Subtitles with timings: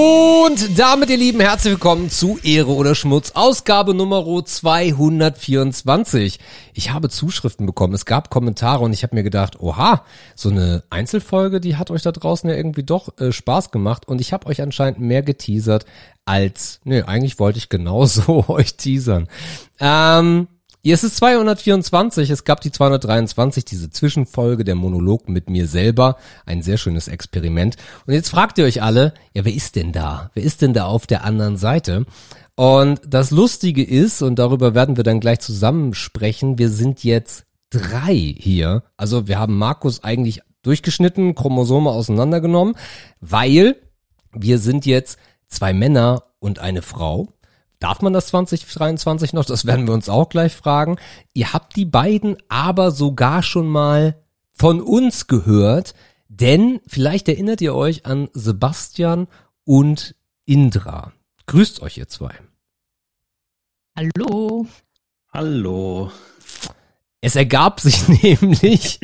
[0.00, 6.38] Und damit, ihr Lieben, herzlich willkommen zu Ehre oder Schmutz, Ausgabe Nummer 224.
[6.72, 10.04] Ich habe Zuschriften bekommen, es gab Kommentare und ich habe mir gedacht, oha,
[10.36, 14.20] so eine Einzelfolge, die hat euch da draußen ja irgendwie doch äh, Spaß gemacht und
[14.20, 15.84] ich habe euch anscheinend mehr geteasert
[16.24, 19.26] als, ne, eigentlich wollte ich genauso euch teasern.
[19.80, 20.46] Ähm,
[20.84, 26.62] es ist 224, es gab die 223, diese Zwischenfolge, der Monolog mit mir selber, ein
[26.62, 27.76] sehr schönes Experiment.
[28.06, 30.30] Und jetzt fragt ihr euch alle, ja, wer ist denn da?
[30.34, 32.06] Wer ist denn da auf der anderen Seite?
[32.54, 37.44] Und das Lustige ist, und darüber werden wir dann gleich zusammen sprechen, wir sind jetzt
[37.70, 38.82] drei hier.
[38.96, 42.74] Also wir haben Markus eigentlich durchgeschnitten, Chromosome auseinandergenommen,
[43.20, 43.76] weil
[44.32, 45.18] wir sind jetzt
[45.48, 47.28] zwei Männer und eine Frau.
[47.80, 49.44] Darf man das 2023 noch?
[49.44, 50.96] Das werden wir uns auch gleich fragen.
[51.32, 54.16] Ihr habt die beiden aber sogar schon mal
[54.50, 55.94] von uns gehört,
[56.28, 59.28] denn vielleicht erinnert ihr euch an Sebastian
[59.64, 61.12] und Indra.
[61.46, 62.34] Grüßt euch ihr zwei.
[63.96, 64.66] Hallo.
[65.32, 66.10] Hallo.
[67.20, 69.00] Es ergab sich nämlich,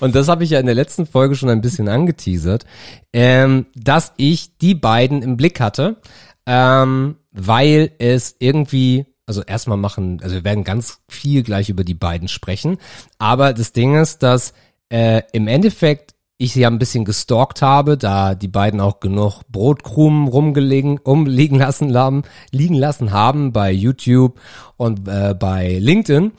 [0.00, 2.64] und das habe ich ja in der letzten Folge schon ein bisschen angeteasert,
[3.12, 6.00] ähm, dass ich die beiden im Blick hatte
[6.46, 11.94] ähm, weil es irgendwie, also erstmal machen, also wir werden ganz viel gleich über die
[11.94, 12.78] beiden sprechen,
[13.18, 14.54] aber das Ding ist, dass
[14.88, 19.42] äh, im Endeffekt ich sie ja ein bisschen gestalkt habe, da die beiden auch genug
[19.50, 24.38] Brotkrumen rumgelegen, umliegen lassen haben, liegen lassen haben bei YouTube
[24.76, 26.32] und äh, bei LinkedIn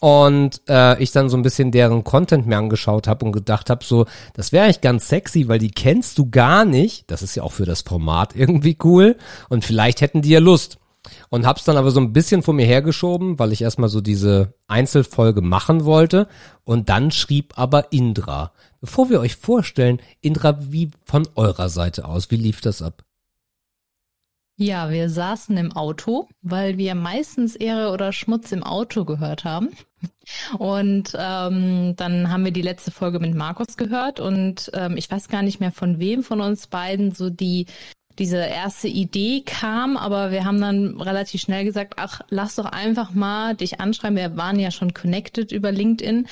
[0.00, 3.84] und äh, ich dann so ein bisschen deren Content mir angeschaut habe und gedacht habe,
[3.84, 7.10] so, das wäre eigentlich ganz sexy, weil die kennst du gar nicht.
[7.10, 9.16] Das ist ja auch für das Format irgendwie cool.
[9.50, 10.78] Und vielleicht hätten die ja Lust.
[11.28, 14.54] Und hab's dann aber so ein bisschen vor mir hergeschoben, weil ich erstmal so diese
[14.68, 16.28] Einzelfolge machen wollte.
[16.64, 18.52] Und dann schrieb aber Indra.
[18.80, 23.04] Bevor wir euch vorstellen, Indra, wie von eurer Seite aus, wie lief das ab?
[24.62, 29.70] Ja, wir saßen im Auto, weil wir meistens Ehre oder Schmutz im Auto gehört haben.
[30.58, 35.28] Und ähm, dann haben wir die letzte Folge mit Markus gehört und ähm, ich weiß
[35.28, 37.66] gar nicht mehr von wem von uns beiden so die
[38.18, 43.14] diese erste Idee kam, aber wir haben dann relativ schnell gesagt, ach, lass doch einfach
[43.14, 44.18] mal dich anschreiben.
[44.18, 46.28] Wir waren ja schon connected über LinkedIn.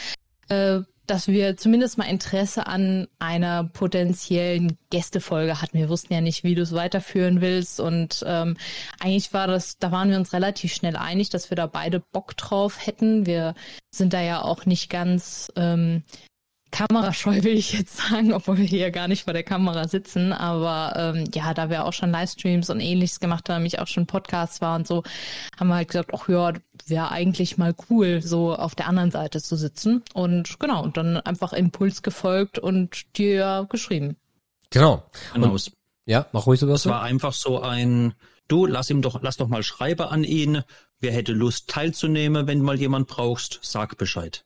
[0.51, 5.79] Äh, dass wir zumindest mal Interesse an einer potenziellen Gästefolge hatten.
[5.79, 7.81] Wir wussten ja nicht, wie du es weiterführen willst.
[7.81, 8.57] Und ähm,
[9.01, 12.37] eigentlich war das, da waren wir uns relativ schnell einig, dass wir da beide Bock
[12.37, 13.27] drauf hätten.
[13.27, 13.55] Wir
[13.91, 16.03] sind da ja auch nicht ganz ähm,
[16.71, 20.33] kamerascheu, will ich jetzt sagen, obwohl wir hier gar nicht vor der Kamera sitzen.
[20.33, 24.07] Aber ähm, ja, da wir auch schon Livestreams und ähnliches gemacht haben, ich auch schon
[24.07, 25.03] Podcasts war und so,
[25.59, 26.53] haben wir halt gesagt, ach ja,
[26.87, 30.03] wäre eigentlich mal cool, so auf der anderen Seite zu sitzen.
[30.15, 34.17] Und genau, und dann einfach Impuls gefolgt und dir geschrieben.
[34.71, 35.05] Genau.
[35.33, 35.53] genau.
[35.53, 35.73] Und,
[36.05, 36.81] ja, mach ruhig so was.
[36.81, 38.15] Es war einfach so ein,
[38.49, 40.63] du, lass ihm doch, lass doch mal Schreiber an ihn.
[41.01, 44.45] Wer hätte Lust teilzunehmen, wenn mal jemand brauchst, sag Bescheid.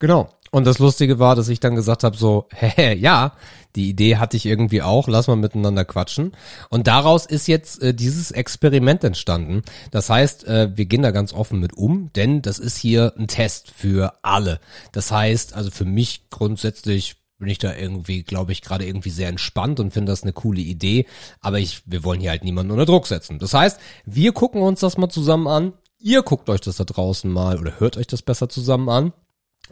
[0.00, 0.30] Genau.
[0.50, 3.34] Und das Lustige war, dass ich dann gesagt habe, so, hä, ja,
[3.76, 6.32] die Idee hatte ich irgendwie auch, lass mal miteinander quatschen.
[6.70, 9.62] Und daraus ist jetzt äh, dieses Experiment entstanden.
[9.92, 13.28] Das heißt, äh, wir gehen da ganz offen mit um, denn das ist hier ein
[13.28, 14.58] Test für alle.
[14.90, 19.28] Das heißt, also für mich grundsätzlich bin ich da irgendwie, glaube ich, gerade irgendwie sehr
[19.28, 21.06] entspannt und finde das eine coole Idee.
[21.40, 23.38] Aber ich, wir wollen hier halt niemanden unter Druck setzen.
[23.38, 25.72] Das heißt, wir gucken uns das mal zusammen an.
[25.98, 29.12] Ihr guckt euch das da draußen mal oder hört euch das besser zusammen an.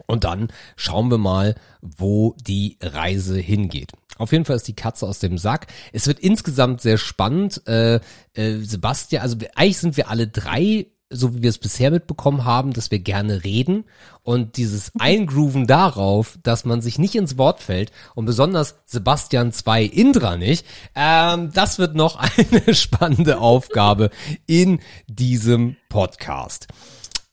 [0.07, 3.91] Und dann schauen wir mal, wo die Reise hingeht.
[4.19, 5.67] Auf jeden Fall ist die Katze aus dem Sack.
[5.93, 7.65] Es wird insgesamt sehr spannend.
[7.67, 8.01] Äh,
[8.33, 12.73] äh, Sebastian, also eigentlich sind wir alle drei, so wie wir es bisher mitbekommen haben,
[12.73, 13.85] dass wir gerne reden.
[14.21, 19.83] Und dieses Eingrooven darauf, dass man sich nicht ins Wort fällt und besonders Sebastian 2
[19.83, 22.19] Indra nicht, ähm, das wird noch
[22.51, 24.09] eine spannende Aufgabe
[24.45, 26.67] in diesem Podcast.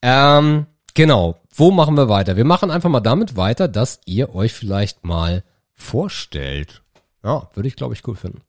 [0.03, 0.67] Ähm,
[0.97, 1.39] Genau.
[1.55, 2.39] Wo machen wir weiter?
[2.39, 5.45] Wir machen einfach mal damit weiter, dass ihr euch vielleicht mal
[5.75, 6.83] vorstellt.
[7.23, 8.41] Ja, würde ich, glaube ich, cool finden.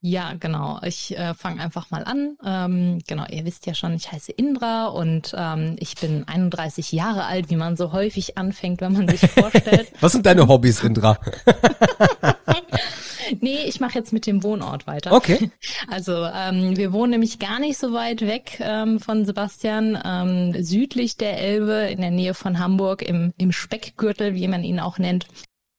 [0.00, 0.78] Ja, genau.
[0.84, 2.38] Ich äh, fange einfach mal an.
[2.44, 7.24] Ähm, genau, ihr wisst ja schon, ich heiße Indra und ähm, ich bin 31 Jahre
[7.24, 9.92] alt, wie man so häufig anfängt, wenn man sich vorstellt.
[10.00, 11.18] Was sind deine Hobbys, Indra?
[13.40, 15.12] Nee, ich mache jetzt mit dem Wohnort weiter.
[15.12, 15.50] Okay.
[15.88, 21.16] Also ähm, wir wohnen nämlich gar nicht so weit weg ähm, von Sebastian, ähm, südlich
[21.16, 25.26] der Elbe, in der Nähe von Hamburg, im, im Speckgürtel, wie man ihn auch nennt.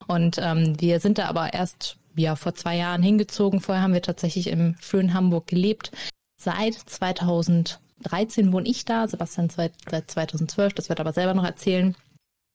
[0.07, 3.61] Und ähm, wir sind da aber erst ja vor zwei Jahren hingezogen.
[3.61, 5.91] Vorher haben wir tatsächlich im schönen Hamburg gelebt.
[6.37, 9.73] Seit 2013 wohne ich da, Sebastian seit
[10.07, 11.95] 2012, das wird aber selber noch erzählen.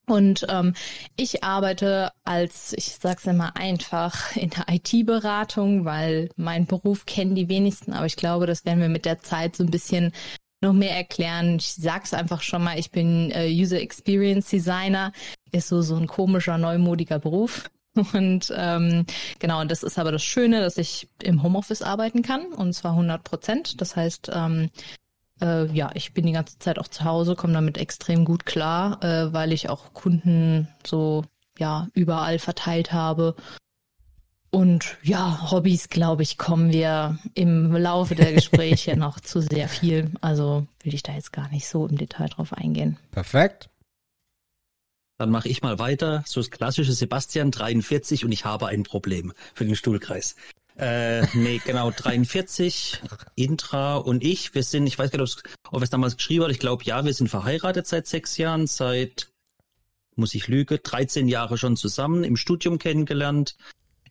[0.07, 0.75] Und ähm,
[1.17, 7.49] ich arbeite als, ich sag's immer einfach, in der IT-Beratung, weil mein Beruf kennen die
[7.49, 10.13] wenigsten, aber ich glaube, das werden wir mit der Zeit so ein bisschen
[10.63, 11.57] noch mehr erklären.
[11.57, 15.13] Ich sag's einfach schon mal, ich bin äh, User Experience Designer,
[15.53, 17.69] ist so so ein komischer, neumodiger Beruf.
[18.13, 19.07] Und ähm,
[19.39, 22.93] genau, und das ist aber das Schöne, dass ich im Homeoffice arbeiten kann, und zwar
[22.93, 23.81] 100 Prozent.
[23.81, 24.71] Das heißt, ähm,
[25.41, 29.03] äh, ja, ich bin die ganze Zeit auch zu Hause, komme damit extrem gut klar,
[29.03, 31.25] äh, weil ich auch Kunden so
[31.59, 33.35] ja überall verteilt habe.
[34.51, 40.13] Und ja, Hobbys, glaube ich, kommen wir im Laufe der Gespräche noch zu sehr viel.
[40.21, 42.97] Also will ich da jetzt gar nicht so im Detail drauf eingehen.
[43.11, 43.69] Perfekt.
[45.19, 46.23] Dann mache ich mal weiter.
[46.27, 50.37] So das klassische Sebastian 43 und ich habe ein Problem für den Stuhlkreis.
[50.79, 53.01] Äh, nee, genau, 43,
[53.35, 56.59] Intra und ich, wir sind, ich weiß gar nicht, ob es damals geschrieben hat, ich
[56.59, 59.29] glaube, ja, wir sind verheiratet seit sechs Jahren, seit,
[60.17, 63.57] muss ich lügen, 13 Jahre schon zusammen, im Studium kennengelernt.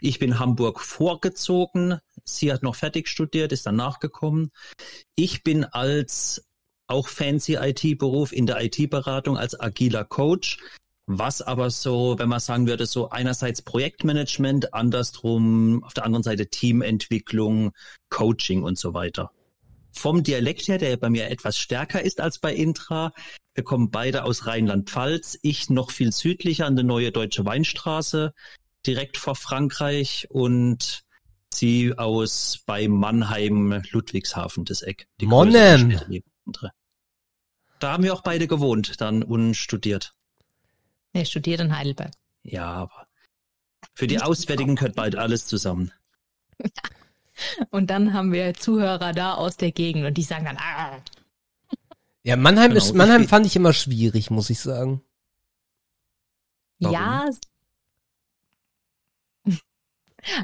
[0.02, 4.52] Ich bin Hamburg vorgezogen, sie hat noch fertig studiert, ist dann nachgekommen.
[5.16, 6.46] Ich bin als
[6.88, 10.60] auch fancy IT-Beruf in der IT-Beratung als agiler Coach
[11.08, 16.48] was aber so, wenn man sagen würde, so einerseits Projektmanagement, andersrum auf der anderen Seite
[16.48, 17.72] Teamentwicklung,
[18.10, 19.32] Coaching und so weiter.
[19.92, 23.14] Vom Dialekt her, der bei mir etwas stärker ist als bei Intra,
[23.54, 28.34] wir kommen beide aus Rheinland-Pfalz, ich noch viel südlicher an der Neue Deutsche Weinstraße,
[28.86, 31.04] direkt vor Frankreich und
[31.54, 35.08] sie aus bei Mannheim, Ludwigshafen, das Eck.
[35.22, 35.98] Monnem!
[37.80, 40.12] Da haben wir auch beide gewohnt dann und studiert.
[41.16, 42.12] Er studiert in Heidelberg.
[42.44, 43.08] Ja, aber
[43.94, 45.94] für die Auswärtigen gehört bald alles zusammen.
[47.72, 51.02] Und dann haben wir Zuhörer da aus der Gegend und die sagen dann, ah.
[52.24, 52.82] Ja, Mannheim genau.
[52.82, 55.02] ist, Mannheim fand ich immer schwierig, muss ich sagen.
[56.80, 56.94] Warum?
[56.94, 57.30] Ja.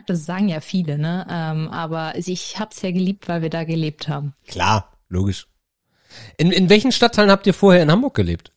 [0.06, 1.26] Das sagen ja viele, ne?
[1.30, 4.36] Ähm, aber ich hab's ja geliebt, weil wir da gelebt haben.
[4.48, 5.48] Klar, logisch.
[6.38, 8.52] In, in welchen Stadtteilen habt ihr vorher in Hamburg gelebt?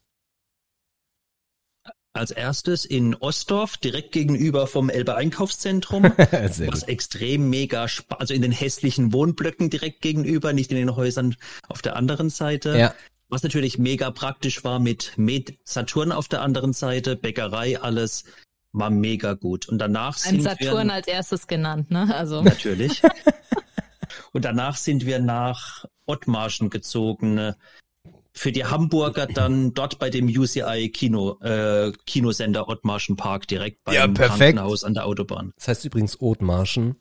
[2.15, 6.89] Als erstes in Ostdorf, direkt gegenüber vom Elbe Einkaufszentrum, was gut.
[6.89, 11.35] extrem mega, also in den hässlichen Wohnblöcken direkt gegenüber, nicht in den Häusern
[11.69, 12.79] auf der anderen Seite.
[12.79, 12.95] Ja.
[13.29, 18.25] Was natürlich mega praktisch war mit Med Saturn auf der anderen Seite, Bäckerei, alles
[18.71, 19.69] war mega gut.
[19.69, 22.15] Und danach Ein sind Saturn wir, als erstes genannt, ne?
[22.15, 22.43] Also.
[22.43, 23.03] Natürlich.
[24.33, 27.55] Und danach sind wir nach Ottmarschen gezogen,
[28.37, 33.95] für die Hamburger dann dort bei dem UCI Kino, äh, Kinosender Ottmarschen Park direkt beim
[33.95, 34.09] ja.
[34.09, 35.53] Krankenhaus an der Autobahn.
[35.57, 36.97] Das heißt übrigens Ottmarschen.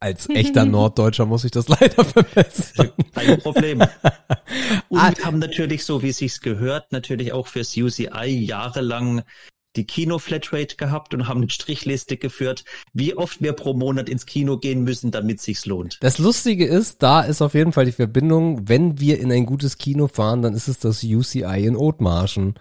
[0.00, 2.92] Als echter Norddeutscher muss ich das leider verbessern.
[3.14, 3.80] Kein Problem.
[4.88, 5.12] Und ah.
[5.14, 9.22] wir haben natürlich, so wie es sich gehört, natürlich auch fürs UCI jahrelang
[9.76, 14.58] die Kino-Flatrate gehabt und haben eine Strichliste geführt, wie oft wir pro Monat ins Kino
[14.58, 15.98] gehen müssen, damit sich's lohnt.
[16.00, 19.78] Das Lustige ist, da ist auf jeden Fall die Verbindung, wenn wir in ein gutes
[19.78, 22.54] Kino fahren, dann ist es das UCI in Othmarschen.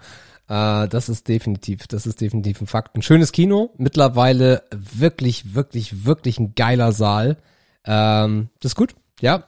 [0.47, 2.95] Äh, das ist definitiv, das ist definitiv ein Fakt.
[2.95, 7.37] Ein schönes Kino, mittlerweile wirklich, wirklich, wirklich ein geiler Saal.
[7.85, 9.45] Ähm, das ist gut, ja,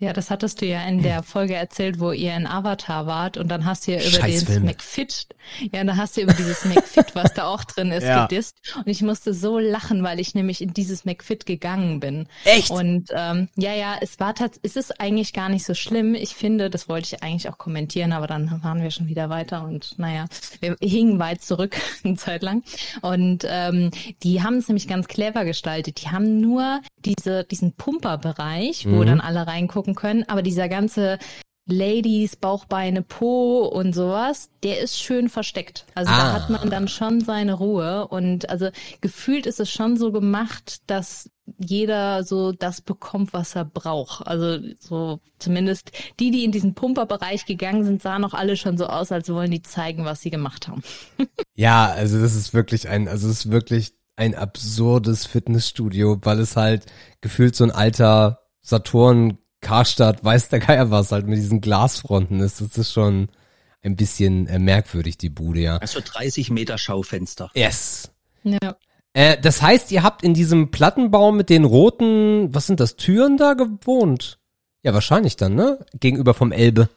[0.00, 3.48] ja, das hattest du ja in der Folge erzählt, wo ihr in Avatar wart und
[3.48, 5.26] dann hast du ja über den McFit,
[5.72, 8.26] ja, da hast du über dieses McFit, was da auch drin ist, ja.
[8.26, 12.28] gedisst und ich musste so lachen, weil ich nämlich in dieses McFit gegangen bin.
[12.44, 12.70] Echt?
[12.70, 16.14] Und ähm, ja, ja, es war tatsächlich, es ist eigentlich gar nicht so schlimm.
[16.14, 19.64] Ich finde, das wollte ich eigentlich auch kommentieren, aber dann waren wir schon wieder weiter
[19.64, 20.26] und naja,
[20.60, 22.62] wir hingen weit zurück eine Zeit lang
[23.02, 23.90] und ähm,
[24.22, 26.02] die haben es nämlich ganz clever gestaltet.
[26.02, 29.06] Die haben nur diese diesen Pumperbereich, wo mhm.
[29.06, 31.18] dann alle reingucken gucken können, aber dieser ganze
[31.70, 35.84] Ladies, Bauchbeine, Po und sowas, der ist schön versteckt.
[35.94, 36.16] Also ah.
[36.16, 38.70] da hat man dann schon seine Ruhe und also
[39.02, 41.28] gefühlt ist es schon so gemacht, dass
[41.58, 44.26] jeder so das bekommt, was er braucht.
[44.26, 48.86] Also so zumindest die, die in diesen Pumperbereich gegangen sind, sahen auch alle schon so
[48.86, 50.82] aus, als wollen die zeigen, was sie gemacht haben.
[51.54, 56.56] ja, also das ist wirklich ein, also es ist wirklich ein absurdes Fitnessstudio, weil es
[56.56, 56.86] halt
[57.20, 62.60] gefühlt so ein alter Saturn Karstadt, weiß der Geier was, halt mit diesen Glasfronten ist.
[62.60, 63.28] Das ist schon
[63.82, 65.76] ein bisschen äh, merkwürdig, die Bude, ja.
[65.78, 67.50] Also 30 Meter Schaufenster.
[67.54, 68.10] Yes.
[68.44, 68.76] Ja.
[69.12, 73.36] Äh, das heißt, ihr habt in diesem Plattenbau mit den roten, was sind das, Türen
[73.36, 74.38] da gewohnt?
[74.82, 75.84] Ja, wahrscheinlich dann, ne?
[75.98, 76.88] Gegenüber vom Elbe.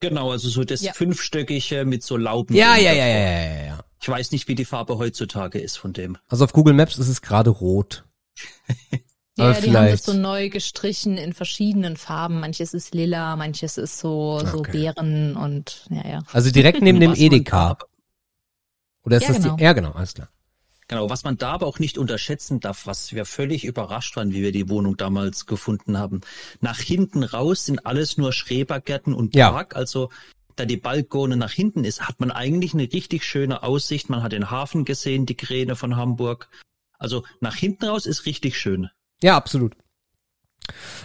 [0.00, 0.92] Genau, also so das ja.
[0.92, 2.54] fünfstöckige mit so Lauben.
[2.54, 3.78] Ja, ja, ja, ja, ja, ja.
[4.00, 6.18] Ich weiß nicht, wie die Farbe heutzutage ist von dem.
[6.28, 8.04] Also auf Google Maps ist es gerade rot.
[9.36, 12.38] Ja, Aber die haben vielleicht- das so neu gestrichen in verschiedenen Farben.
[12.40, 14.70] Manches ist lila, manches ist so, so Okay.
[14.72, 16.22] Beeren und ja, ja.
[16.32, 17.76] Also direkt neben dem Edeka.
[19.04, 19.56] Oder ist Ja, das genau.
[19.56, 19.62] die?
[19.64, 20.28] Ja, genau, alles klar.
[20.86, 24.42] Genau, was man da aber auch nicht unterschätzen darf, was wir völlig überrascht waren, wie
[24.42, 26.20] wir die Wohnung damals gefunden haben.
[26.60, 29.50] Nach hinten raus sind alles nur Schrebergärten und Ja.
[29.50, 30.10] Park, also
[30.56, 34.10] da die Balkone nach hinten ist, hat man eigentlich eine richtig schöne Aussicht.
[34.10, 36.48] Man hat den Hafen gesehen, die Kräne von Hamburg.
[36.98, 38.88] Also nach hinten raus ist richtig schön.
[39.24, 39.74] Ja, absolut.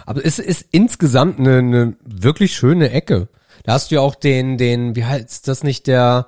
[0.06, 3.30] Aber es ist insgesamt eine, eine wirklich schöne Ecke.
[3.64, 6.28] Da hast du ja auch den, den, wie heißt das nicht, der,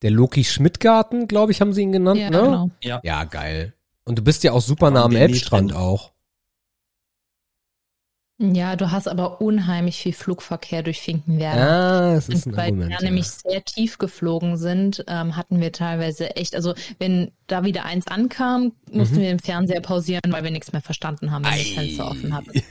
[0.00, 2.42] der Loki Schmidt-Garten, glaube ich, haben sie ihn genannt, Ja, ne?
[2.42, 2.70] genau.
[2.82, 3.00] Ja.
[3.02, 3.74] Ja, geil.
[4.04, 6.12] Und du bist ja auch super nah am Elbstrand auch.
[8.38, 11.58] Ja, du hast aber unheimlich viel Flugverkehr durch Finkenwerder.
[11.58, 12.90] Ja, das ist ein Und weil Argument.
[12.90, 13.02] wir ja.
[13.02, 18.06] nämlich sehr tief geflogen sind, ähm, hatten wir teilweise echt, also wenn da wieder eins
[18.08, 19.20] ankam, mussten Mhm.
[19.20, 22.34] wir den Fernseher pausieren, weil wir nichts mehr verstanden haben, wenn wir das Fenster offen
[22.34, 22.50] hatten.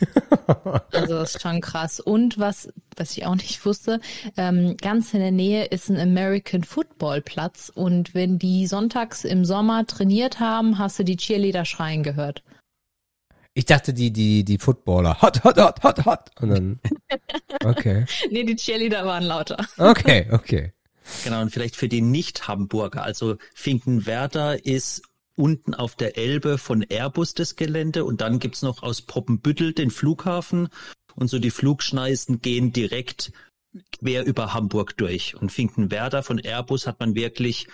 [0.91, 1.99] Also das ist schon krass.
[1.99, 3.99] Und was, was ich auch nicht wusste,
[4.37, 9.43] ähm, ganz in der Nähe ist ein American Football Platz und wenn die sonntags im
[9.43, 12.43] Sommer trainiert haben, hast du die Cheerleader schreien gehört.
[13.57, 15.21] Ich dachte, die, die, die Footballer.
[15.21, 16.31] Hot, hot, hot, hot, hot.
[16.41, 16.79] Und dann.
[17.63, 18.05] Okay.
[18.29, 19.65] Nee, die Cheerleader waren lauter.
[19.77, 20.73] Okay, okay.
[21.23, 23.01] Genau, und vielleicht für die Nicht-Hamburger.
[23.01, 25.01] Also Finkenwerder ist
[25.35, 29.89] unten auf der Elbe von Airbus das Gelände und dann gibt's noch aus Poppenbüttel den
[29.89, 30.67] Flughafen
[31.15, 33.31] und so die Flugschneisen gehen direkt
[33.99, 35.35] quer über Hamburg durch.
[35.35, 37.67] Und Finkenwerder von Airbus hat man wirklich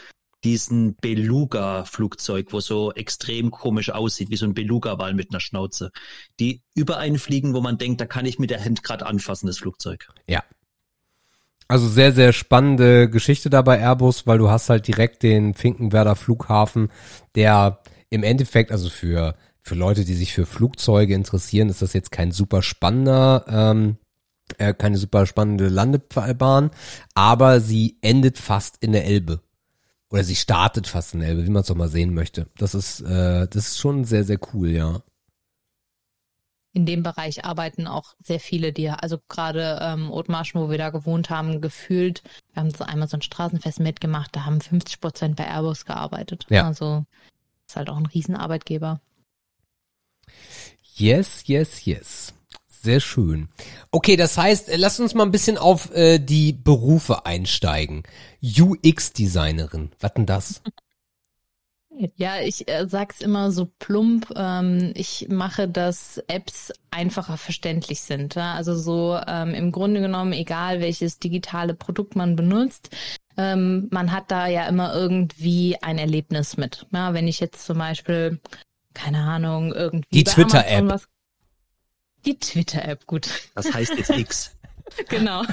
[0.43, 5.91] diesen Beluga-Flugzeug, wo so extrem komisch aussieht, wie so ein Beluga-Wal mit einer Schnauze,
[6.39, 9.47] die über einen fliegen, wo man denkt, da kann ich mit der Hand gerade anfassen,
[9.47, 10.07] das Flugzeug.
[10.27, 10.43] Ja.
[11.67, 16.15] Also sehr, sehr spannende Geschichte da bei Airbus, weil du hast halt direkt den Finkenwerder
[16.15, 16.89] Flughafen,
[17.35, 22.11] der im Endeffekt, also für, für Leute, die sich für Flugzeuge interessieren, ist das jetzt
[22.11, 23.97] kein super spannender, ähm,
[24.57, 26.71] äh, keine super spannende Landebahn,
[27.13, 29.39] aber sie endet fast in der Elbe.
[30.11, 32.47] Oder sie startet fast in Elbe, wie man es doch mal sehen möchte.
[32.57, 35.01] Das ist, äh, das ist schon sehr, sehr cool, ja.
[36.73, 40.89] in dem Bereich arbeiten auch sehr viele, die, also gerade ähm, Othmarschen, wo wir da
[40.89, 45.35] gewohnt haben, gefühlt, wir haben so einmal so ein Straßenfest mitgemacht, da haben 50 Prozent
[45.35, 46.45] bei Airbus gearbeitet.
[46.49, 46.67] Ja.
[46.67, 47.05] Also
[47.67, 49.01] ist halt auch ein Riesenarbeitgeber.
[50.95, 52.33] Yes, yes, yes.
[52.81, 53.49] Sehr schön.
[53.91, 58.01] Okay, das heißt, äh, lass uns mal ein bisschen auf äh, die Berufe einsteigen.
[58.41, 60.63] UX-Designerin, was denn das?
[62.15, 64.33] Ja, ich äh, sag's immer so plump.
[64.35, 68.33] Ähm, ich mache, dass Apps einfacher verständlich sind.
[68.33, 68.55] Ja?
[68.55, 72.89] Also so ähm, im Grunde genommen, egal welches digitale Produkt man benutzt,
[73.37, 76.87] ähm, man hat da ja immer irgendwie ein Erlebnis mit.
[76.91, 78.39] Ja, wenn ich jetzt zum Beispiel,
[78.95, 81.01] keine Ahnung, irgendwie Die Twitter-App.
[82.25, 83.29] Die Twitter-App, gut.
[83.55, 84.55] Das heißt jetzt X.
[85.09, 85.43] genau.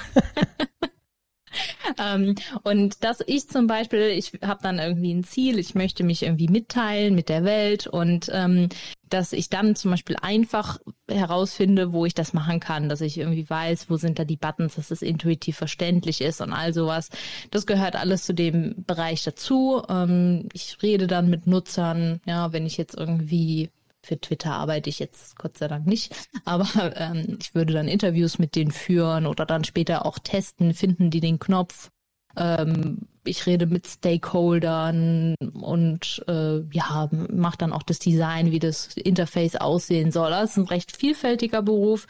[1.99, 6.23] ähm, und dass ich zum Beispiel, ich habe dann irgendwie ein Ziel, ich möchte mich
[6.23, 8.69] irgendwie mitteilen mit der Welt und ähm,
[9.09, 10.79] dass ich dann zum Beispiel einfach
[11.11, 14.75] herausfinde, wo ich das machen kann, dass ich irgendwie weiß, wo sind da die Buttons,
[14.75, 17.09] dass es intuitiv verständlich ist und all sowas.
[17.51, 19.83] Das gehört alles zu dem Bereich dazu.
[19.89, 23.71] Ähm, ich rede dann mit Nutzern, ja, wenn ich jetzt irgendwie
[24.09, 28.39] für Twitter arbeite ich jetzt Gott sei Dank nicht, aber ähm, ich würde dann Interviews
[28.39, 31.91] mit denen führen oder dann später auch testen, finden die den Knopf.
[32.37, 38.97] Ähm, ich rede mit Stakeholdern und äh, ja, mache dann auch das Design, wie das
[38.97, 40.31] Interface aussehen soll.
[40.31, 42.07] Das ist ein recht vielfältiger Beruf.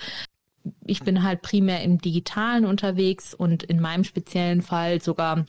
[0.84, 5.46] Ich bin halt primär im Digitalen unterwegs und in meinem speziellen Fall sogar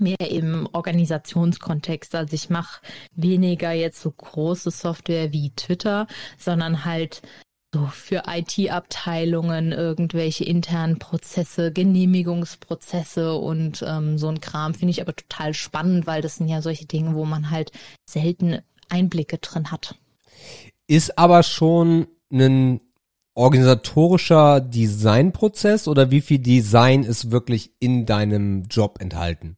[0.00, 2.14] mehr im Organisationskontext.
[2.14, 2.80] Also ich mache
[3.14, 6.06] weniger jetzt so große Software wie Twitter,
[6.38, 7.22] sondern halt
[7.74, 15.16] so für IT-Abteilungen irgendwelche internen Prozesse, Genehmigungsprozesse und ähm, so ein Kram finde ich aber
[15.16, 17.72] total spannend, weil das sind ja solche Dinge, wo man halt
[18.08, 19.96] selten Einblicke drin hat.
[20.86, 22.80] Ist aber schon ein
[23.34, 29.56] organisatorischer Designprozess oder wie viel Design ist wirklich in deinem Job enthalten?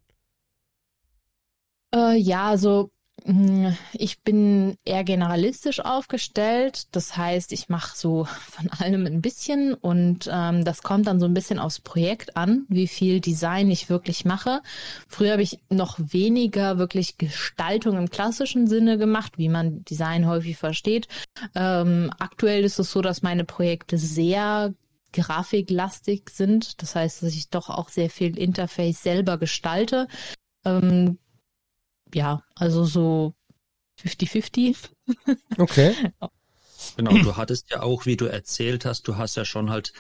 [1.97, 2.91] Äh, ja, also
[3.25, 6.95] mh, ich bin eher generalistisch aufgestellt.
[6.95, 11.27] Das heißt, ich mache so von allem ein bisschen und ähm, das kommt dann so
[11.27, 14.61] ein bisschen aufs Projekt an, wie viel Design ich wirklich mache.
[15.09, 20.59] Früher habe ich noch weniger wirklich Gestaltung im klassischen Sinne gemacht, wie man Design häufig
[20.59, 21.09] versteht.
[21.55, 24.75] Ähm, aktuell ist es so, dass meine Projekte sehr
[25.13, 26.83] grafiklastig sind.
[26.83, 30.09] Das heißt, dass ich doch auch sehr viel Interface selber gestalte.
[30.67, 31.19] Ähm,
[32.17, 33.35] ja, also so
[34.03, 34.77] 50-50.
[35.59, 35.95] Okay.
[36.97, 39.93] Genau, du hattest ja auch, wie du erzählt hast, du hast ja schon halt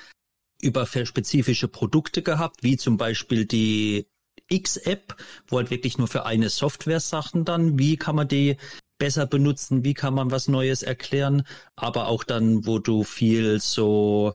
[0.62, 4.08] über spezifische Produkte gehabt, wie zum Beispiel die
[4.48, 5.16] X-App,
[5.48, 8.56] wo halt wirklich nur für eine Software Sachen dann, wie kann man die
[8.98, 14.34] besser benutzen, wie kann man was Neues erklären, aber auch dann, wo du viel so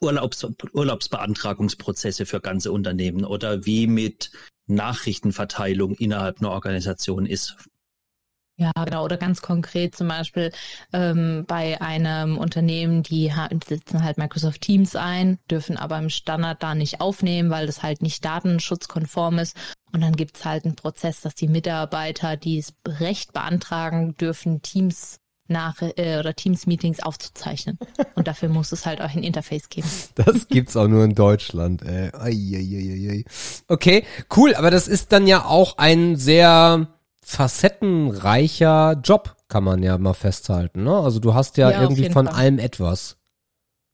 [0.00, 4.32] Urlaubs Urlaubsbeantragungsprozesse für ganze Unternehmen oder wie mit
[4.70, 7.56] Nachrichtenverteilung innerhalb einer Organisation ist.
[8.60, 9.06] Ja, genau.
[9.06, 10.52] Oder ganz konkret zum Beispiel
[10.92, 13.32] ähm, bei einem Unternehmen, die
[13.66, 18.02] setzen halt Microsoft Teams ein, dürfen aber im Standard da nicht aufnehmen, weil das halt
[18.02, 19.56] nicht datenschutzkonform ist.
[19.92, 25.19] Und dann gibt's halt einen Prozess, dass die Mitarbeiter, die es Recht beantragen, dürfen Teams
[25.50, 27.78] nach äh, oder Teams-Meetings aufzuzeichnen.
[28.14, 29.88] Und dafür muss es halt auch ein Interface geben.
[30.14, 31.84] Das gibt's auch nur in Deutschland.
[31.84, 33.24] Ai, ai,
[33.68, 34.04] okay,
[34.36, 36.88] cool, aber das ist dann ja auch ein sehr
[37.22, 40.84] facettenreicher Job, kann man ja mal festhalten.
[40.84, 40.94] Ne?
[40.94, 42.34] Also du hast ja, ja irgendwie von Fall.
[42.34, 43.19] allem etwas.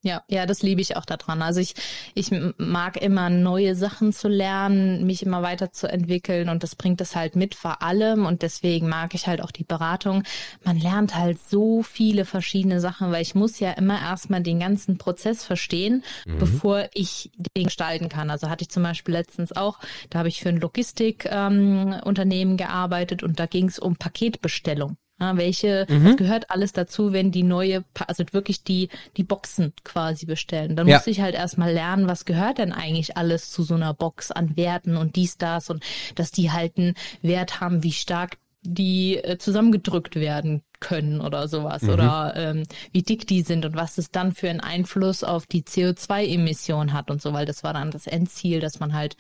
[0.07, 1.43] Ja, ja, das liebe ich auch daran.
[1.43, 1.75] Also ich,
[2.15, 7.35] ich mag immer neue Sachen zu lernen, mich immer weiterzuentwickeln und das bringt es halt
[7.35, 10.23] mit vor allem und deswegen mag ich halt auch die Beratung.
[10.63, 14.97] Man lernt halt so viele verschiedene Sachen, weil ich muss ja immer erstmal den ganzen
[14.97, 16.39] Prozess verstehen, mhm.
[16.39, 18.31] bevor ich den gestalten kann.
[18.31, 23.25] Also hatte ich zum Beispiel letztens auch, da habe ich für ein Logistikunternehmen ähm, gearbeitet
[23.25, 24.99] und da ging es um Paketbestellung.
[25.19, 26.05] Ja, welche, mhm.
[26.05, 30.77] was gehört alles dazu, wenn die neue, also wirklich die, die Boxen quasi bestellen.
[30.77, 30.99] Dann ja.
[30.99, 34.57] muss ich halt erstmal lernen, was gehört denn eigentlich alles zu so einer Box an
[34.59, 35.83] Werten und dies, das und
[36.17, 41.83] dass die halt einen Wert haben, wie stark die äh, zusammengedrückt werden können oder sowas
[41.83, 41.91] mhm.
[41.91, 45.63] oder ähm, wie dick die sind und was es dann für einen Einfluss auf die
[45.63, 49.17] CO2-Emission hat und so, weil das war dann das Endziel, dass man halt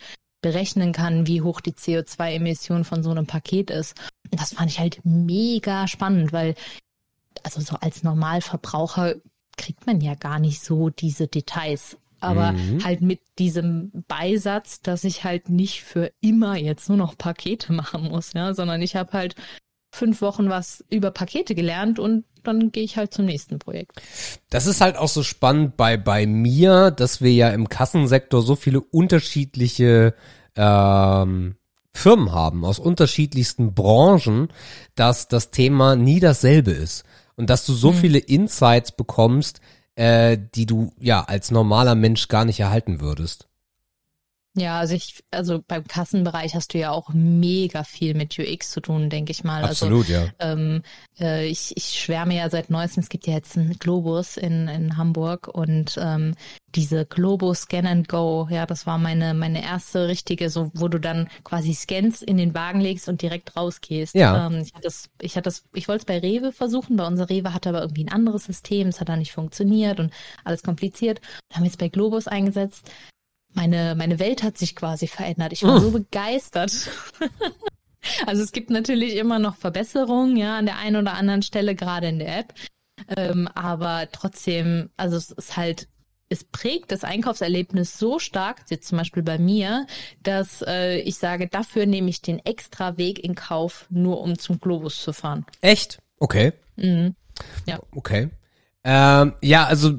[0.47, 3.97] berechnen kann, wie hoch die CO2-Emission von so einem Paket ist.
[4.31, 6.55] Und das fand ich halt mega spannend, weil
[7.43, 9.17] also so als Normalverbraucher
[9.57, 11.97] kriegt man ja gar nicht so diese Details.
[12.21, 12.85] Aber mhm.
[12.85, 18.04] halt mit diesem Beisatz, dass ich halt nicht für immer jetzt nur noch Pakete machen
[18.09, 19.35] muss, ja, sondern ich habe halt
[19.93, 24.00] fünf Wochen was über Pakete gelernt und dann gehe ich halt zum nächsten Projekt.
[24.50, 28.56] Das ist halt auch so spannend bei, bei mir, dass wir ja im Kassensektor so
[28.56, 30.15] viele unterschiedliche
[30.56, 31.56] ähm,
[31.92, 34.49] Firmen haben aus unterschiedlichsten Branchen,
[34.95, 37.04] dass das Thema nie dasselbe ist.
[37.36, 37.97] Und dass du so hm.
[37.97, 39.60] viele Insights bekommst,
[39.95, 43.49] äh, die du ja als normaler Mensch gar nicht erhalten würdest.
[44.56, 48.80] Ja, also ich, also beim Kassenbereich hast du ja auch mega viel mit UX zu
[48.80, 49.62] tun, denke ich mal.
[49.62, 50.32] Also, Absolut, also, ja.
[50.38, 50.82] Ähm,
[51.21, 54.97] äh, ich, ich schwärme ja seit neuestem, es gibt ja jetzt einen Globus in, in
[54.97, 56.34] Hamburg und ähm,
[56.75, 60.99] diese Globus Scan and Go, ja, das war meine, meine erste richtige, so wo du
[60.99, 64.14] dann quasi scans in den Wagen legst und direkt rausgehst.
[64.14, 64.47] Ja.
[64.47, 67.28] Ähm, ich hatte das, ich hatte das, ich wollte es bei Rewe versuchen, bei unser
[67.28, 70.14] Rewe hatte aber irgendwie ein anderes System, es hat da nicht funktioniert und
[70.45, 71.21] alles kompliziert.
[71.50, 72.90] Da haben wir es bei Globus eingesetzt
[73.56, 75.52] meine, meine Welt hat sich quasi verändert.
[75.52, 75.80] Ich war oh.
[75.80, 76.73] so begeistert.
[78.26, 82.08] also es gibt natürlich immer noch Verbesserungen, ja, an der einen oder anderen Stelle, gerade
[82.08, 82.54] in der App.
[83.16, 85.88] Ähm, aber trotzdem, also es ist halt,
[86.28, 89.86] es prägt das Einkaufserlebnis so stark, jetzt zum Beispiel bei mir,
[90.23, 94.58] dass äh, ich sage, dafür nehme ich den extra Weg in Kauf, nur um zum
[94.58, 95.47] Globus zu fahren.
[95.60, 95.99] Echt?
[96.19, 96.52] Okay.
[96.76, 97.14] Mhm.
[97.66, 97.80] Ja.
[97.92, 98.30] Okay.
[98.89, 99.95] Ähm, ja, also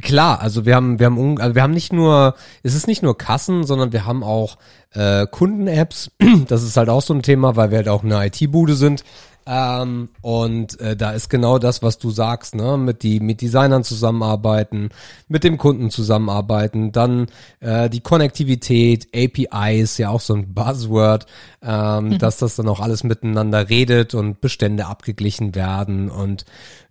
[0.00, 3.18] klar, also wir haben, wir haben, also wir haben nicht nur, es ist nicht nur
[3.18, 4.58] Kassen, sondern wir haben auch
[4.94, 6.12] äh, Kunden-Apps.
[6.46, 9.02] Das ist halt auch so ein Thema, weil wir halt auch eine IT-Bude sind.
[9.50, 12.76] Ähm, und äh, da ist genau das, was du sagst, ne?
[12.76, 14.90] Mit die mit Designern zusammenarbeiten,
[15.26, 17.28] mit dem Kunden zusammenarbeiten, dann
[17.60, 21.24] äh, die Konnektivität, APIs, ja auch so ein Buzzword,
[21.62, 22.18] ähm, mhm.
[22.18, 26.44] dass das dann auch alles miteinander redet und Bestände abgeglichen werden und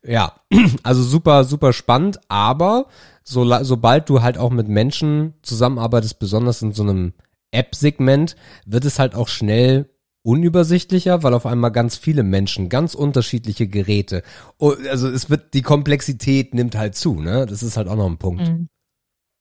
[0.03, 0.33] ja,
[0.83, 2.87] also super, super spannend, aber
[3.23, 7.13] so, sobald du halt auch mit Menschen zusammenarbeitest, besonders in so einem
[7.51, 9.89] App-Segment, wird es halt auch schnell
[10.27, 14.23] unübersichtlicher, weil auf einmal ganz viele Menschen, ganz unterschiedliche Geräte,
[14.57, 17.45] oh, also es wird, die Komplexität nimmt halt zu, ne?
[17.45, 18.45] Das ist halt auch noch ein Punkt.
[18.45, 18.67] Mhm.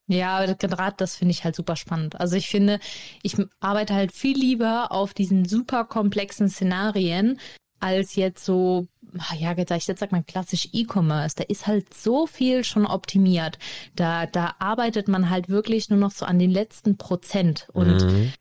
[0.08, 2.20] Ja, gerade das finde ich halt super spannend.
[2.20, 2.78] Also ich finde,
[3.24, 7.40] ich arbeite halt viel lieber auf diesen super komplexen Szenarien,
[7.80, 8.86] als jetzt so,
[9.18, 11.34] ah ja, ich jetzt sag mal klassisch E-Commerce.
[11.34, 13.58] Da ist halt so viel schon optimiert.
[13.96, 17.68] Da, da arbeitet man halt wirklich nur noch so an den letzten Prozent.
[17.72, 18.32] Und mhm.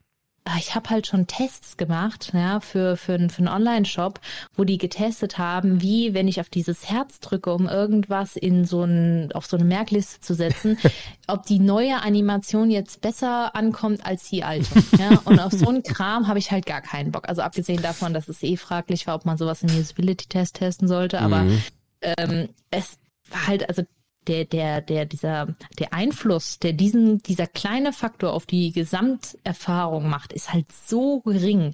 [0.46, 4.20] Ah, ich habe halt schon Tests gemacht, ja, für, für, für einen Online-Shop,
[4.56, 8.84] wo die getestet haben, wie, wenn ich auf dieses Herz drücke, um irgendwas in so
[8.84, 10.78] ein, auf so eine Merkliste zu setzen,
[11.28, 14.70] ob die neue Animation jetzt besser ankommt als die alte.
[15.00, 17.28] Ja, und auf so einen Kram habe ich halt gar keinen Bock.
[17.28, 21.20] Also abgesehen davon, dass es eh fraglich war, ob man sowas im Usability-Test testen sollte,
[21.20, 21.62] aber mhm
[22.06, 22.98] ähm, es
[23.30, 23.84] war halt, also
[24.28, 25.48] der, der, der, dieser,
[25.80, 31.74] der Einfluss, der diesen, dieser kleine Faktor auf die Gesamterfahrung macht, ist halt so gering.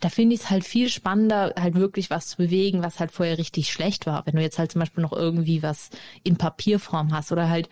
[0.00, 3.36] Da finde ich es halt viel spannender, halt wirklich was zu bewegen, was halt vorher
[3.36, 4.24] richtig schlecht war.
[4.24, 5.90] Wenn du jetzt halt zum Beispiel noch irgendwie was
[6.24, 7.68] in Papierform hast oder halt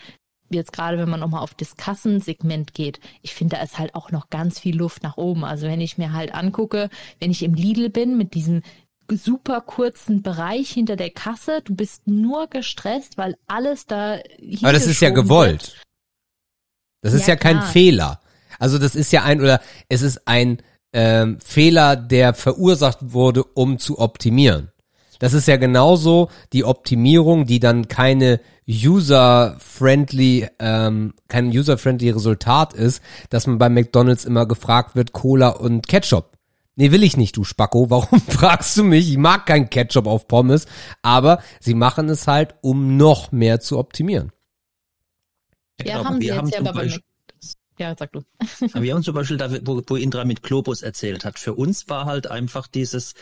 [0.50, 4.10] jetzt gerade, wenn man nochmal auf das Kassensegment geht, ich finde, da ist halt auch
[4.10, 5.44] noch ganz viel Luft nach oben.
[5.44, 8.62] Also wenn ich mir halt angucke, wenn ich im Lidl bin mit diesem
[9.10, 14.18] super kurzen Bereich hinter der Kasse, du bist nur gestresst, weil alles da.
[14.62, 15.74] Aber das ist ja gewollt.
[15.74, 15.82] Wird.
[17.02, 18.20] Das ist ja, ja kein Fehler.
[18.58, 23.78] Also das ist ja ein oder es ist ein ähm, Fehler, der verursacht wurde, um
[23.78, 24.72] zu optimieren.
[25.18, 33.02] Das ist ja genauso die Optimierung, die dann keine user-friendly, ähm, kein user-friendly Resultat ist,
[33.30, 36.35] dass man bei McDonalds immer gefragt wird, Cola und Ketchup.
[36.76, 37.90] Nee, will ich nicht, du Spacko.
[37.90, 39.10] Warum fragst du mich?
[39.10, 40.66] Ich mag kein Ketchup auf Pommes.
[41.02, 44.32] Aber sie machen es halt, um noch mehr zu optimieren.
[45.82, 46.86] Ja, genau, haben sie jetzt ja aber
[47.78, 48.22] ja, sag du.
[48.74, 52.06] wir haben zum Beispiel, da, wo, wo Indra mit Globus erzählt hat, für uns war
[52.06, 53.14] halt einfach dieses,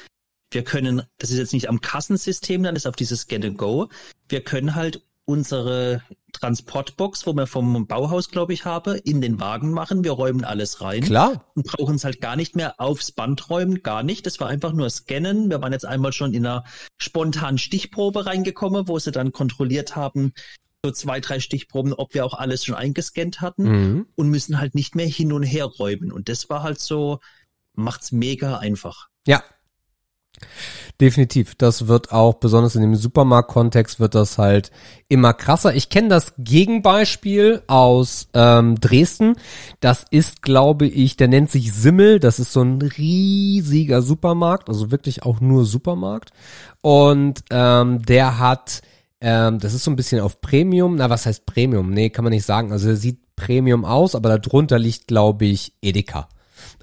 [0.52, 3.88] wir können, das ist jetzt nicht am Kassensystem, dann ist auf dieses Scan and Go.
[4.28, 9.70] Wir können halt unsere Transportbox, wo wir vom Bauhaus, glaube ich, habe, in den Wagen
[9.72, 10.04] machen.
[10.04, 11.02] Wir räumen alles rein.
[11.02, 11.44] Klar.
[11.54, 14.26] Und brauchen es halt gar nicht mehr aufs Band räumen, gar nicht.
[14.26, 15.50] Das war einfach nur scannen.
[15.50, 16.64] Wir waren jetzt einmal schon in einer
[16.98, 20.32] spontanen Stichprobe reingekommen, wo sie dann kontrolliert haben,
[20.84, 24.06] so zwei, drei Stichproben, ob wir auch alles schon eingescannt hatten mhm.
[24.16, 26.12] und müssen halt nicht mehr hin und her räumen.
[26.12, 27.20] Und das war halt so,
[27.72, 29.08] macht's mega einfach.
[29.26, 29.42] Ja,
[31.01, 31.55] Definitiv.
[31.57, 34.70] Das wird auch, besonders in dem Supermarkt-Kontext, wird das halt
[35.09, 35.75] immer krasser.
[35.75, 39.35] Ich kenne das Gegenbeispiel aus ähm, Dresden.
[39.81, 42.20] Das ist, glaube ich, der nennt sich Simmel.
[42.20, 46.31] Das ist so ein riesiger Supermarkt, also wirklich auch nur Supermarkt.
[46.81, 48.83] Und ähm, der hat,
[49.20, 50.97] ähm, das ist so ein bisschen auf Premium.
[50.97, 51.90] Na, was heißt Premium?
[51.90, 52.70] Nee, kann man nicht sagen.
[52.70, 56.29] Also er sieht Premium aus, aber darunter liegt, glaube ich, Edeka.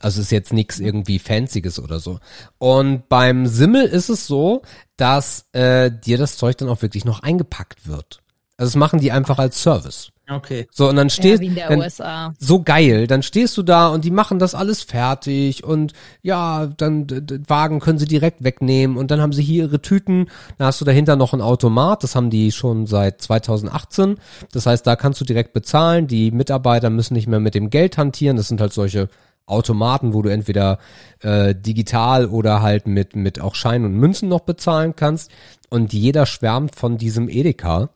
[0.01, 2.19] Also ist jetzt nichts irgendwie Fancyes oder so.
[2.57, 4.61] Und beim Simmel ist es so,
[4.97, 8.21] dass äh, dir das Zeug dann auch wirklich noch eingepackt wird.
[8.57, 10.11] Also das machen die einfach als Service.
[10.29, 10.67] Okay.
[10.71, 14.39] So, und dann stehst ja, dann, so geil, dann stehst du da und die machen
[14.39, 17.07] das alles fertig und ja, dann
[17.47, 20.85] Wagen können sie direkt wegnehmen und dann haben sie hier ihre Tüten, dann hast du
[20.85, 24.17] dahinter noch ein Automat, das haben die schon seit 2018.
[24.51, 27.97] Das heißt, da kannst du direkt bezahlen, die Mitarbeiter müssen nicht mehr mit dem Geld
[27.97, 29.09] hantieren, das sind halt solche
[29.45, 30.79] Automaten, wo du entweder
[31.19, 35.31] äh, digital oder halt mit, mit auch Schein und Münzen noch bezahlen kannst.
[35.69, 37.89] Und jeder schwärmt von diesem Edeka,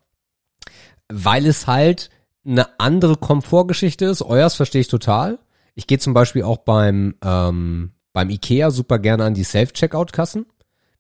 [1.10, 2.10] weil es halt
[2.46, 4.22] eine andere Komfortgeschichte ist.
[4.22, 5.40] Euers verstehe ich total.
[5.74, 10.46] Ich gehe zum Beispiel auch beim, ähm, beim Ikea super gerne an die Self-Checkout-Kassen.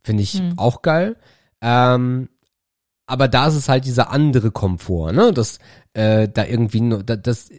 [0.03, 0.53] Finde ich hm.
[0.57, 1.15] auch geil.
[1.61, 2.29] Ähm,
[3.07, 5.31] aber da ist es halt dieser andere Komfort, ne?
[5.31, 5.59] Das,
[5.93, 7.49] äh, da irgendwie, das, das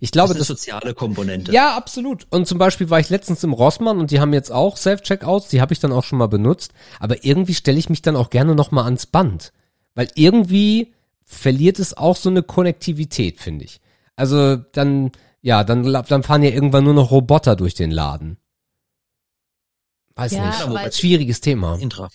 [0.00, 1.52] ich glaube, das ist eine soziale Komponente.
[1.52, 2.26] Ja, absolut.
[2.30, 5.60] Und zum Beispiel war ich letztens im Rossmann und die haben jetzt auch Self-Checkouts, die
[5.60, 6.72] habe ich dann auch schon mal benutzt.
[7.00, 9.52] Aber irgendwie stelle ich mich dann auch gerne noch mal ans Band,
[9.94, 13.80] weil irgendwie verliert es auch so eine Konnektivität, finde ich.
[14.16, 15.12] Also dann,
[15.42, 18.38] ja, dann, dann fahren ja irgendwann nur noch Roboter durch den Laden.
[20.16, 20.96] Weiß ja, nicht.
[20.96, 21.76] Schwieriges Thema.
[21.76, 22.08] Intra.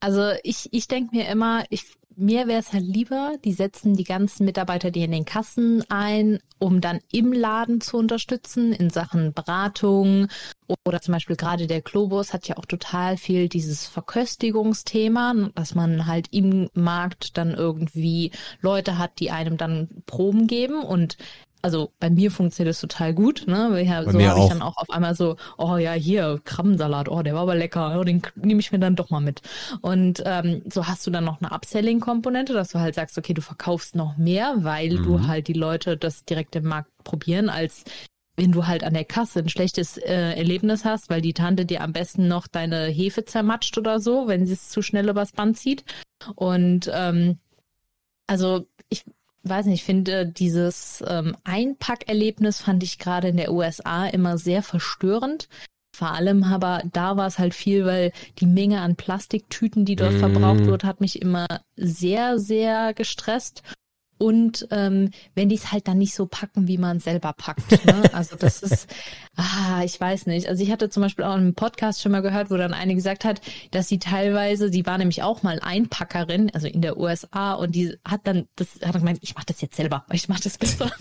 [0.00, 1.84] Also ich, ich denke mir immer, ich
[2.16, 6.38] mir wäre es halt lieber, die setzen die ganzen Mitarbeiter, die in den Kassen ein,
[6.58, 10.28] um dann im Laden zu unterstützen in Sachen Beratung.
[10.84, 16.06] Oder zum Beispiel gerade der Globus hat ja auch total viel dieses Verköstigungsthema, dass man
[16.06, 20.82] halt im Markt dann irgendwie Leute hat, die einem dann Proben geben.
[20.82, 21.18] Und
[21.66, 23.66] also bei mir funktioniert das total gut, ne?
[23.72, 27.22] Weil ja, so habe ich dann auch auf einmal so, oh ja, hier, Krabbensalat, oh,
[27.22, 29.42] der war aber lecker, oh, den nehme ich mir dann doch mal mit.
[29.80, 33.42] Und ähm, so hast du dann noch eine Upselling-Komponente, dass du halt sagst, okay, du
[33.42, 35.02] verkaufst noch mehr, weil mhm.
[35.02, 37.82] du halt die Leute das direkt im Markt probieren, als
[38.36, 41.80] wenn du halt an der Kasse ein schlechtes äh, Erlebnis hast, weil die Tante dir
[41.80, 45.58] am besten noch deine Hefe zermatscht oder so, wenn sie es zu schnell übers Band
[45.58, 45.84] zieht.
[46.36, 47.40] Und ähm,
[48.28, 49.02] also ich
[49.48, 54.62] weiß nicht, ich finde dieses ähm, Einpackerlebnis fand ich gerade in der USA immer sehr
[54.62, 55.48] verstörend.
[55.96, 60.12] Vor allem aber da war es halt viel, weil die Menge an Plastiktüten, die dort
[60.12, 60.18] mm.
[60.18, 63.62] verbraucht wird, hat mich immer sehr, sehr gestresst
[64.18, 67.84] und ähm, wenn die es halt dann nicht so packen, wie man selber packt.
[67.84, 68.02] Ne?
[68.12, 68.88] Also das ist,
[69.36, 70.48] ah, ich weiß nicht.
[70.48, 73.24] Also ich hatte zum Beispiel auch einen Podcast schon mal gehört, wo dann eine gesagt
[73.24, 77.74] hat, dass sie teilweise, sie war nämlich auch mal Einpackerin, also in der USA, und
[77.74, 80.90] die hat dann, das hat gemeint, ich mache das jetzt selber, ich mache das besser.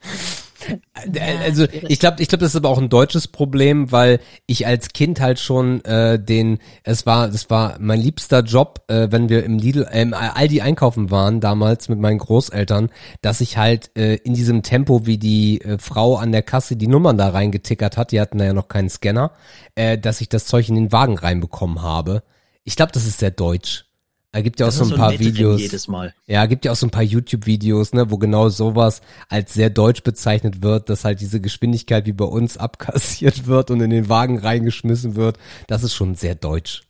[0.68, 4.66] Äh, also ich glaube, ich glaube, das ist aber auch ein deutsches Problem, weil ich
[4.66, 9.28] als Kind halt schon äh, den, es war, es war mein liebster Job, äh, wenn
[9.28, 12.90] wir im Lidl, äh, im Aldi einkaufen waren damals mit meinen Großeltern,
[13.22, 16.88] dass ich halt äh, in diesem Tempo, wie die äh, Frau an der Kasse die
[16.88, 19.32] Nummern da reingetickert hat, die hatten da ja noch keinen Scanner,
[19.74, 22.22] äh, dass ich das Zeug in den Wagen reinbekommen habe.
[22.64, 23.87] Ich glaube, das ist sehr deutsch.
[24.30, 25.60] Da gibt ja auch so ein paar Videos.
[25.60, 26.14] Jedes Mal.
[26.26, 30.02] Ja, gibt ja auch so ein paar YouTube-Videos, ne, wo genau sowas als sehr deutsch
[30.02, 34.38] bezeichnet wird, dass halt diese Geschwindigkeit wie bei uns abkassiert wird und in den Wagen
[34.38, 35.38] reingeschmissen wird.
[35.66, 36.82] Das ist schon sehr deutsch.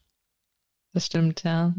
[0.92, 1.74] Das stimmt, ja.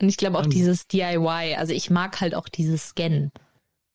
[0.00, 3.32] Und ich glaube auch dieses DIY, also ich mag halt auch dieses Scannen.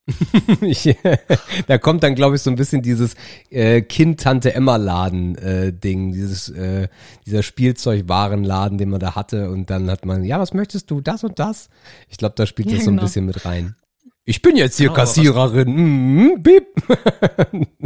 [1.67, 3.15] da kommt dann, glaube ich, so ein bisschen dieses
[3.49, 6.89] äh, Kind-Tante-Emma-Laden-Ding, äh, dieses, äh,
[7.25, 9.49] dieser Spielzeugwarenladen, den man da hatte.
[9.49, 11.69] Und dann hat man, ja, was möchtest du, das und das?
[12.09, 13.05] Ich glaube, da spielt ja, das so ein genau.
[13.05, 13.77] bisschen mit rein.
[14.25, 15.69] Ich bin jetzt hier genau, Kassiererin.
[15.69, 16.67] Mm, bip.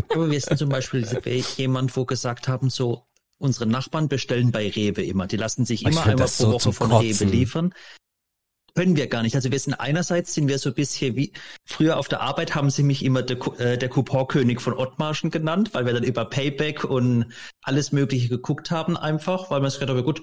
[0.09, 1.05] aber wir sind zum Beispiel
[1.55, 3.03] jemand, wo gesagt haben, so,
[3.37, 5.27] unsere Nachbarn bestellen bei Rewe immer.
[5.27, 7.29] Die lassen sich immer einmal pro so Woche von Kotzen.
[7.29, 7.73] Rewe liefern
[8.77, 9.33] können wir gar nicht.
[9.33, 11.33] Also wir sind einerseits sind wir so ein bisschen wie
[11.65, 15.73] früher auf der Arbeit haben sie mich immer der, äh, der Couponkönig von Ottmarschen genannt,
[15.73, 17.25] weil wir dann über Payback und
[17.63, 20.21] alles Mögliche geguckt haben einfach, weil man es gesagt hat, gut,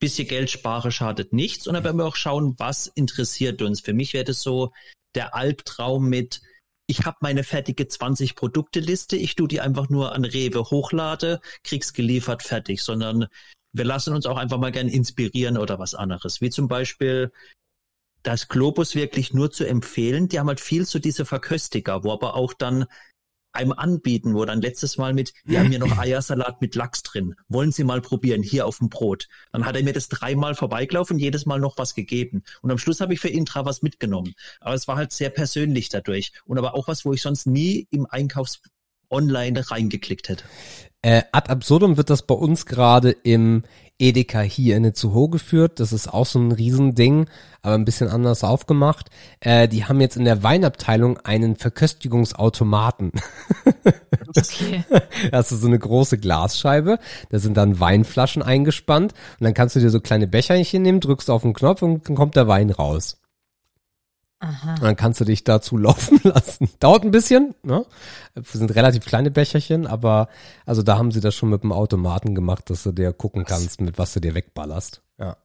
[0.00, 1.66] bisschen Geld spare schadet nichts.
[1.66, 3.82] Und dann werden wir auch schauen, was interessiert uns.
[3.82, 4.72] Für mich wäre das so
[5.14, 6.40] der Albtraum mit,
[6.86, 11.42] ich habe meine fertige 20 Produkte Liste, ich tu die einfach nur an Rewe hochlade,
[11.62, 13.26] krieg's geliefert, fertig, sondern
[13.74, 16.40] wir lassen uns auch einfach mal gern inspirieren oder was anderes.
[16.40, 17.30] Wie zum Beispiel
[18.22, 20.28] das Globus wirklich nur zu empfehlen.
[20.28, 22.86] Die haben halt viel zu diese Verköstiger, wo aber auch dann
[23.52, 27.34] einem anbieten, wo dann letztes Mal mit, wir haben hier noch Eiersalat mit Lachs drin.
[27.48, 29.28] Wollen Sie mal probieren, hier auf dem Brot.
[29.52, 32.42] Dann hat er mir das dreimal vorbeigelaufen, jedes Mal noch was gegeben.
[32.62, 34.34] Und am Schluss habe ich für Intra was mitgenommen.
[34.60, 36.32] Aber es war halt sehr persönlich dadurch.
[36.44, 38.62] Und aber auch was, wo ich sonst nie im Einkaufs
[39.12, 40.44] online reingeklickt hätte.
[41.02, 43.64] Äh, ad absurdum wird das bei uns gerade im
[43.98, 45.80] Edeka hier in Zuho geführt.
[45.80, 47.26] Das ist auch so ein Riesending,
[47.60, 49.10] aber ein bisschen anders aufgemacht.
[49.40, 53.12] Äh, die haben jetzt in der Weinabteilung einen Verköstigungsautomaten.
[54.34, 54.82] Okay.
[55.30, 56.98] Da hast du so eine große Glasscheibe,
[57.28, 61.28] da sind dann Weinflaschen eingespannt und dann kannst du dir so kleine Becherchen nehmen, drückst
[61.28, 63.21] auf den Knopf und dann kommt der Wein raus.
[64.42, 64.74] Aha.
[64.80, 66.68] Dann kannst du dich dazu laufen lassen.
[66.80, 67.86] Dauert ein bisschen, ne?
[68.34, 70.28] Das sind relativ kleine Becherchen, aber
[70.66, 73.80] also da haben sie das schon mit dem Automaten gemacht, dass du dir gucken kannst,
[73.80, 75.00] mit was du dir wegballerst.
[75.20, 75.36] Ja.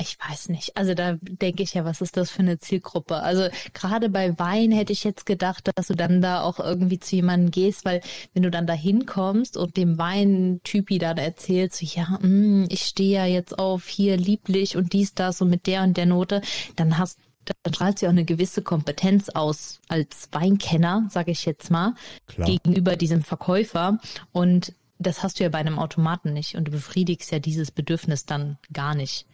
[0.00, 0.76] Ich weiß nicht.
[0.76, 3.16] Also da denke ich ja, was ist das für eine Zielgruppe?
[3.16, 7.16] Also gerade bei Wein hätte ich jetzt gedacht, dass du dann da auch irgendwie zu
[7.16, 8.00] jemandem gehst, weil
[8.32, 13.18] wenn du dann da hinkommst und dem Weintypi dann erzählst, ja, mh, mm, ich stehe
[13.18, 16.42] ja jetzt auf hier lieblich und dies, das und mit der und der Note,
[16.76, 17.18] dann hast
[17.62, 21.94] dann strahlt sie auch eine gewisse Kompetenz aus als Weinkenner, sage ich jetzt mal,
[22.26, 22.48] Klar.
[22.48, 23.98] gegenüber diesem Verkäufer.
[24.32, 26.56] Und das hast du ja bei einem Automaten nicht.
[26.56, 29.26] Und du befriedigst ja dieses Bedürfnis dann gar nicht.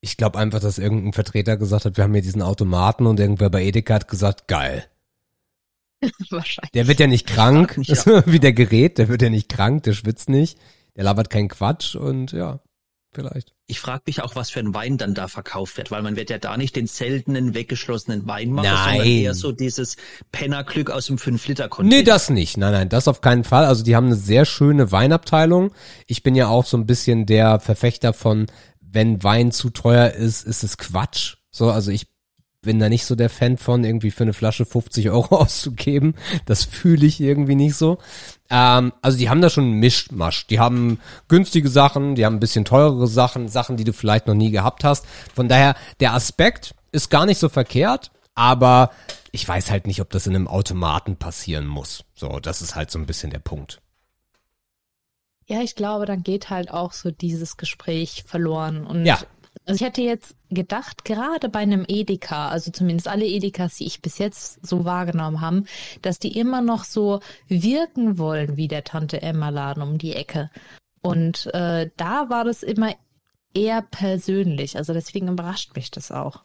[0.00, 3.50] Ich glaube einfach, dass irgendein Vertreter gesagt hat, wir haben hier diesen Automaten und irgendwer
[3.50, 4.84] bei Edeka hat gesagt, geil.
[6.30, 6.72] Wahrscheinlich.
[6.72, 8.26] Der wird ja nicht krank, mich, ja.
[8.26, 10.58] wie der Gerät, der wird ja nicht krank, der schwitzt nicht,
[10.96, 12.60] der labert keinen Quatsch und ja
[13.14, 13.52] vielleicht.
[13.66, 16.30] Ich frage mich auch, was für ein Wein dann da verkauft wird, weil man wird
[16.30, 18.96] ja da nicht den seltenen, weggeschlossenen Wein machen, nein.
[18.96, 19.96] sondern eher so dieses
[20.32, 21.96] Pennerglück aus dem 5-Liter-Container.
[21.96, 22.56] Nee, das nicht.
[22.56, 23.64] Nein, nein, das auf keinen Fall.
[23.64, 25.72] Also die haben eine sehr schöne Weinabteilung.
[26.06, 28.46] Ich bin ja auch so ein bisschen der Verfechter von,
[28.80, 31.36] wenn Wein zu teuer ist, ist es Quatsch.
[31.50, 32.13] So, also ich
[32.64, 36.14] bin da nicht so der Fan von, irgendwie für eine Flasche 50 Euro auszugeben.
[36.46, 37.98] Das fühle ich irgendwie nicht so.
[38.50, 40.46] Ähm, also die haben da schon einen Mischmasch.
[40.46, 44.34] Die haben günstige Sachen, die haben ein bisschen teurere Sachen, Sachen, die du vielleicht noch
[44.34, 45.06] nie gehabt hast.
[45.34, 48.90] Von daher, der Aspekt ist gar nicht so verkehrt, aber
[49.32, 52.04] ich weiß halt nicht, ob das in einem Automaten passieren muss.
[52.14, 53.80] So, das ist halt so ein bisschen der Punkt.
[55.46, 58.86] Ja, ich glaube, dann geht halt auch so dieses Gespräch verloren.
[58.86, 59.18] Und ja.
[59.66, 64.02] Also ich hätte jetzt gedacht, gerade bei einem Edeka, also zumindest alle Edekas, die ich
[64.02, 65.64] bis jetzt so wahrgenommen habe,
[66.02, 70.50] dass die immer noch so wirken wollen wie der Tante Emma Laden um die Ecke.
[71.00, 72.94] Und äh, da war das immer
[73.54, 74.76] eher persönlich.
[74.76, 76.42] Also deswegen überrascht mich das auch.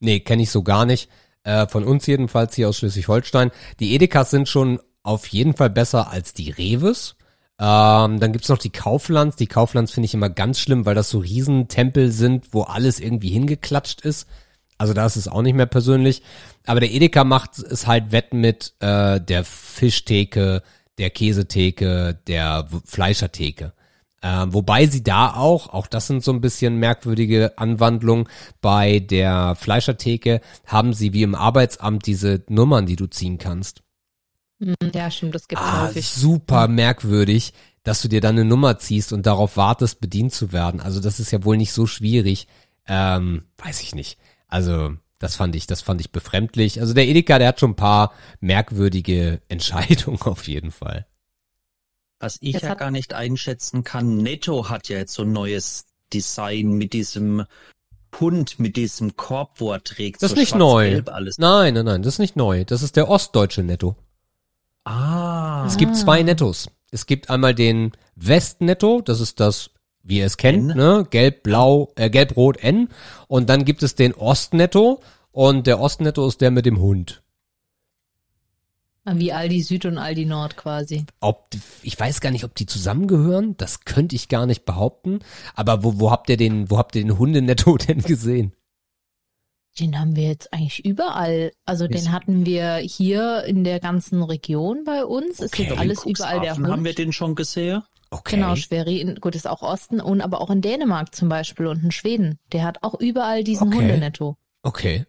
[0.00, 1.10] Nee, kenne ich so gar nicht.
[1.42, 3.50] Äh, von uns jedenfalls hier aus Schleswig-Holstein.
[3.78, 7.16] Die Edekas sind schon auf jeden Fall besser als die Reves.
[7.58, 9.36] Ähm, dann gibt's noch die Kauflands.
[9.36, 13.30] Die Kauflands finde ich immer ganz schlimm, weil das so Riesentempel sind, wo alles irgendwie
[13.30, 14.28] hingeklatscht ist.
[14.78, 16.22] Also da ist es auch nicht mehr persönlich.
[16.66, 20.62] Aber der Edeka macht es halt wett mit äh, der Fischtheke,
[20.98, 23.72] der Käsetheke, der Fleischertheke.
[24.22, 28.28] Ähm, wobei sie da auch, auch das sind so ein bisschen merkwürdige Anwandlungen,
[28.60, 33.82] bei der Fleischertheke haben sie wie im Arbeitsamt diese Nummern, die du ziehen kannst.
[34.60, 36.08] Hm, Ja, stimmt, das gibt's Ah, häufig.
[36.08, 40.80] super merkwürdig, dass du dir dann eine Nummer ziehst und darauf wartest, bedient zu werden.
[40.80, 42.48] Also das ist ja wohl nicht so schwierig.
[42.88, 44.18] Ähm, weiß ich nicht.
[44.48, 46.80] Also das fand ich, das fand ich befremdlich.
[46.80, 51.06] Also der Edeka, der hat schon ein paar merkwürdige Entscheidungen auf jeden Fall.
[52.18, 56.72] Was ich ja gar nicht einschätzen kann, Netto hat ja jetzt so ein neues Design
[56.72, 57.44] mit diesem
[58.18, 60.22] Hund, mit diesem Korb, wo er trägt.
[60.22, 61.02] Das so ist nicht neu.
[61.06, 61.36] Alles.
[61.36, 62.64] Nein, nein, nein, das ist nicht neu.
[62.64, 63.96] Das ist der ostdeutsche Netto.
[64.86, 66.70] Ah, Es gibt zwei Nettos.
[66.92, 69.70] Es gibt einmal den Westnetto, das ist das,
[70.04, 70.76] wie ihr es kennt, N.
[70.76, 71.06] ne?
[71.10, 72.88] Gelb-Blau, äh, Gelb-Rot N.
[73.26, 75.00] Und dann gibt es den Ostnetto
[75.32, 77.22] und der Ostnetto ist der mit dem Hund.
[79.04, 81.04] Wie Aldi Süd und Aldi Nord quasi.
[81.20, 81.48] Ob,
[81.82, 83.56] ich weiß gar nicht, ob die zusammengehören.
[83.56, 85.20] Das könnte ich gar nicht behaupten.
[85.54, 88.52] Aber wo, wo habt ihr den, wo habt ihr den Hundenetto denn gesehen?
[89.78, 91.52] Den haben wir jetzt eigentlich überall.
[91.66, 95.40] Also den hatten wir hier in der ganzen Region bei uns.
[95.40, 95.64] Ist Okay.
[95.64, 96.68] jetzt in alles überall der Hund.
[96.68, 97.82] haben wir den schon gesehen.
[98.10, 98.36] Okay.
[98.36, 101.90] Genau, Schwerin, gut, ist auch Osten und aber auch in Dänemark zum Beispiel und in
[101.90, 102.38] Schweden.
[102.52, 103.78] Der hat auch überall diesen Okay.
[103.78, 104.36] Hundenetto.
[104.62, 105.04] Okay.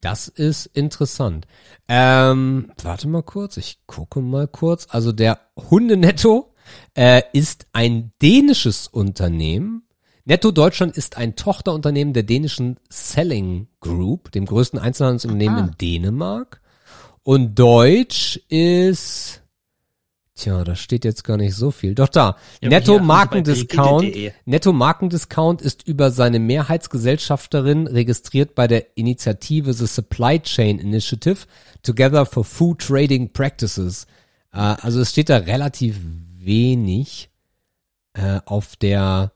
[0.00, 1.46] Das ist interessant.
[1.88, 4.88] Ähm, warte mal kurz, ich gucke mal kurz.
[4.90, 5.38] Also der
[5.70, 6.52] Hundenetto
[6.94, 9.86] äh, ist ein dänisches Unternehmen.
[10.24, 15.66] Netto Deutschland ist ein Tochterunternehmen der dänischen Selling Group, dem größten Einzelhandelsunternehmen Aha.
[15.66, 16.60] in Dänemark.
[17.24, 19.42] Und Deutsch ist,
[20.36, 21.96] tja, da steht jetzt gar nicht so viel.
[21.96, 24.14] Doch da, Ja, Netto Markendiscount.
[24.44, 31.46] Netto Markendiscount ist über seine Mehrheitsgesellschafterin registriert bei der Initiative The Supply Chain Initiative
[31.82, 34.06] Together for Food Trading Practices.
[34.52, 35.98] Äh, also es steht da relativ
[36.38, 37.28] wenig
[38.14, 39.32] äh, auf der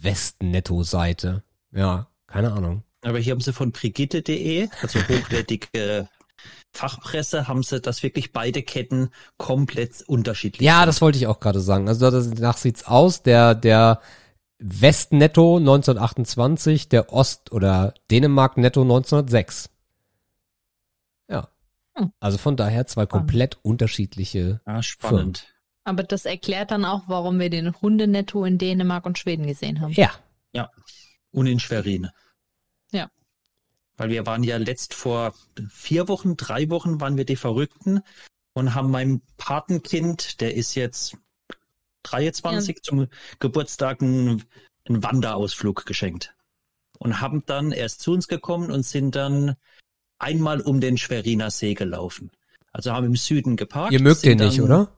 [0.00, 1.42] Westnetto-Seite.
[1.72, 2.82] Ja, keine Ahnung.
[3.02, 6.08] Aber hier haben sie von Brigitte.de, also hochwertige
[6.72, 10.86] Fachpresse, haben sie, dass wirklich beide Ketten komplett unterschiedlich Ja, sind.
[10.88, 11.88] das wollte ich auch gerade sagen.
[11.88, 13.22] Also das, danach sieht's aus.
[13.22, 14.00] Der, der
[14.58, 19.70] Westnetto 1928, der Ost- oder Dänemark-Netto 1906.
[21.30, 21.48] Ja.
[21.94, 22.12] Hm.
[22.20, 24.60] Also von daher zwei komplett unterschiedliche.
[24.66, 25.46] Ja, spannend.
[25.88, 29.92] Aber das erklärt dann auch, warum wir den Hundenetto in Dänemark und Schweden gesehen haben.
[29.92, 30.70] Ja.
[31.30, 32.08] Und in Schwerin.
[32.92, 33.10] Ja.
[33.96, 35.34] Weil wir waren ja letzt vor
[35.70, 38.00] vier Wochen, drei Wochen waren wir die Verrückten
[38.52, 41.16] und haben meinem Patenkind, der ist jetzt
[42.04, 44.44] 23, zum Geburtstag einen,
[44.84, 46.34] einen Wanderausflug geschenkt.
[46.98, 49.56] Und haben dann erst zu uns gekommen und sind dann
[50.18, 52.30] einmal um den Schweriner See gelaufen.
[52.72, 53.92] Also haben im Süden geparkt.
[53.92, 54.90] Ihr mögt den nicht, oder?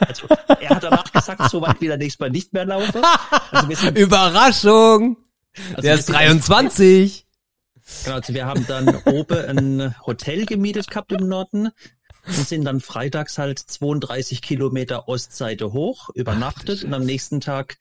[0.00, 0.26] Also,
[0.60, 3.02] er hat danach gesagt, so weit wieder nächstes Mal nicht mehr laufen.
[3.50, 5.16] Also sind, Überraschung!
[5.70, 7.26] also Der ist sind 23!
[8.04, 11.70] Genau, also wir haben dann oben ein Hotel gemietet gehabt im Norden
[12.26, 17.78] und sind dann freitags halt 32 Kilometer Ostseite hoch, übernachtet und am nächsten Tag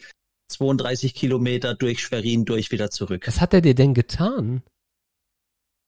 [0.47, 3.27] 32 Kilometer durch Schwerin durch wieder zurück.
[3.27, 4.63] Was hat er dir denn getan?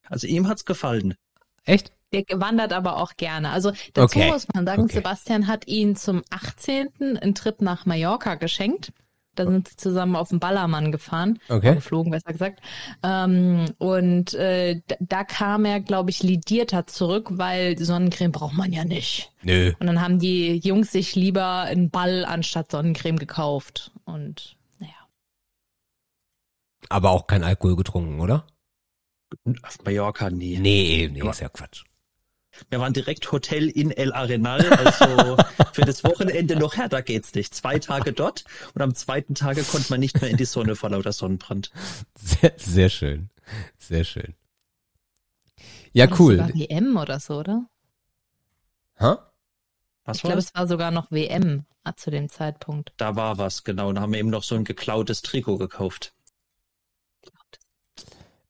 [0.05, 1.15] Also ihm hat's gefallen.
[1.63, 1.93] Echt?
[2.11, 3.49] Der wandert aber auch gerne.
[3.51, 4.31] Also dazu Okay.
[4.31, 4.95] muss man sagen, Okay.
[4.95, 7.17] Sebastian hat ihn zum 18.
[7.21, 8.91] einen Trip nach Mallorca geschenkt.
[9.35, 11.39] Da sind sie zusammen auf den Ballermann gefahren.
[11.47, 11.75] Okay.
[11.75, 12.61] Geflogen, besser gesagt.
[13.03, 18.83] Ähm, und äh, da, kam er, glaube ich, lidierter zurück, weil Sonnencreme braucht man ja
[18.83, 19.31] nicht.
[19.43, 19.71] Nö.
[19.79, 23.91] Und dann haben die Jungs sich lieber einen Ball anstatt Sonnencreme gekauft.
[24.03, 24.91] Und naja.
[26.89, 28.45] Aber auch kein Alkohol getrunken, oder?
[29.63, 30.57] Auf Mallorca nie.
[30.57, 31.83] Nee, nee, ist ja Quatsch.
[32.69, 35.37] Wir waren direkt Hotel in El Arenal, also
[35.73, 37.53] für das Wochenende noch härter geht's nicht.
[37.55, 38.43] Zwei Tage dort
[38.73, 41.71] und am zweiten Tage konnte man nicht mehr in die Sonne vor lauter Sonnenbrand.
[42.15, 43.29] Sehr, sehr schön.
[43.77, 44.35] Sehr schön.
[45.91, 46.37] Ja, War das cool.
[46.37, 47.65] Sogar WM oder so, oder?
[48.99, 49.31] Ha?
[50.05, 50.45] Was Ich war glaube, das?
[50.45, 52.93] es war sogar noch WM ah, zu dem Zeitpunkt.
[52.97, 53.91] Da war was, genau.
[53.93, 56.13] Da haben wir eben noch so ein geklautes Trikot gekauft.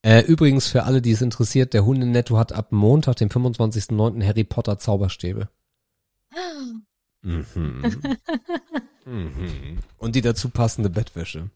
[0.02, 4.26] Äh, übrigens, für alle, die es interessiert, der Hundenetto hat ab Montag, dem 25.09.
[4.26, 5.50] Harry Potter Zauberstäbe.
[7.22, 7.84] Mhm.
[9.06, 9.80] mhm.
[9.98, 11.50] Und die dazu passende Bettwäsche.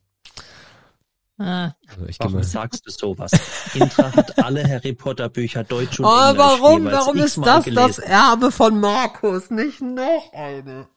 [1.37, 2.43] Ah, Also ich Warum mal.
[2.43, 3.31] sagst du sowas?
[3.73, 7.63] Intra hat alle Harry Potter Bücher Deutsch und Oh, Englisch warum, warum ist das das
[7.63, 8.03] gelesen.
[8.03, 9.49] Erbe von Markus?
[9.51, 10.87] Nicht noch eine.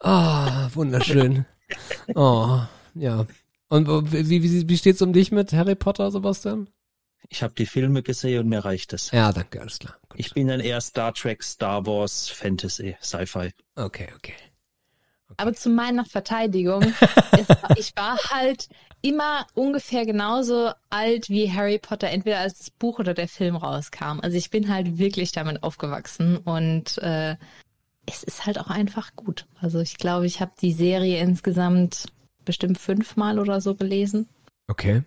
[0.00, 1.44] Ah, wunderschön.
[2.14, 2.60] Oh,
[2.94, 3.26] ja.
[3.68, 6.68] Und wie, wie, wie steht's um dich mit Harry Potter, Sebastian?
[7.28, 9.10] Ich habe die Filme gesehen und mir reicht es.
[9.10, 9.96] Ja, danke, alles klar.
[10.08, 10.20] Gut.
[10.20, 13.50] Ich bin dann eher Star Trek, Star Wars, Fantasy, Sci-Fi.
[13.74, 14.34] okay, okay.
[15.36, 16.82] Aber zu meiner Verteidigung,
[17.32, 18.68] es ich war halt
[19.02, 24.20] immer ungefähr genauso alt wie Harry Potter, entweder als das Buch oder der Film rauskam.
[24.22, 27.36] Also ich bin halt wirklich damit aufgewachsen und äh,
[28.06, 29.46] es ist halt auch einfach gut.
[29.60, 32.06] Also ich glaube, ich habe die Serie insgesamt
[32.46, 34.28] bestimmt fünfmal oder so gelesen.
[34.68, 35.02] Okay.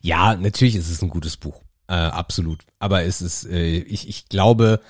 [0.00, 1.62] Ja, natürlich ist es ein gutes Buch.
[1.86, 2.64] Äh, absolut.
[2.78, 4.80] Aber es ist, äh, ich, ich glaube,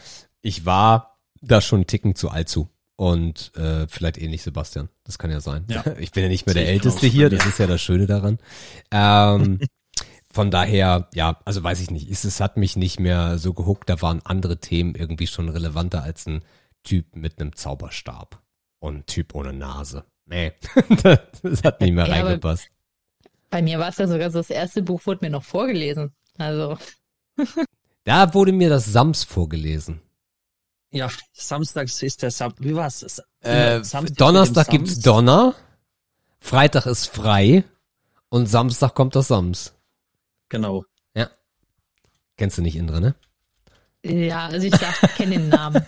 [0.42, 2.68] ich war da schon einen Ticken zu alt zu.
[2.96, 4.90] Und äh, vielleicht ähnlich Sebastian.
[5.04, 5.64] Das kann ja sein.
[5.70, 5.82] Ja.
[5.98, 8.38] Ich bin ja nicht mehr der Älteste hier, das ist ja das Schöne daran.
[8.90, 9.58] Ähm,
[10.30, 12.10] von daher, ja, also weiß ich nicht.
[12.10, 13.88] Es, es hat mich nicht mehr so gehuckt.
[13.88, 16.42] Da waren andere Themen irgendwie schon relevanter als ein
[16.82, 18.42] Typ mit einem Zauberstab.
[18.80, 20.04] Und ein Typ ohne Nase.
[20.30, 20.52] Nee,
[21.42, 22.68] das hat nicht mehr Ja, reingepasst.
[23.50, 26.12] Bei mir war es ja sogar so, das erste Buch wurde mir noch vorgelesen.
[26.38, 26.78] Also,
[28.04, 30.00] Da wurde mir das Sams vorgelesen.
[30.92, 33.02] Ja, samstags ist der Sam wie war's?
[33.02, 35.02] S- Äh, Samstag mit Donnerstag gibt's Sams.
[35.04, 35.54] Donner,
[36.40, 37.64] Freitag ist frei
[38.28, 39.74] und Samstag kommt das Sams.
[40.48, 40.84] Genau.
[42.36, 43.14] Kennst du nicht Indra, ne?
[44.04, 45.84] Ja, also ich sag, ich kenne den Namen.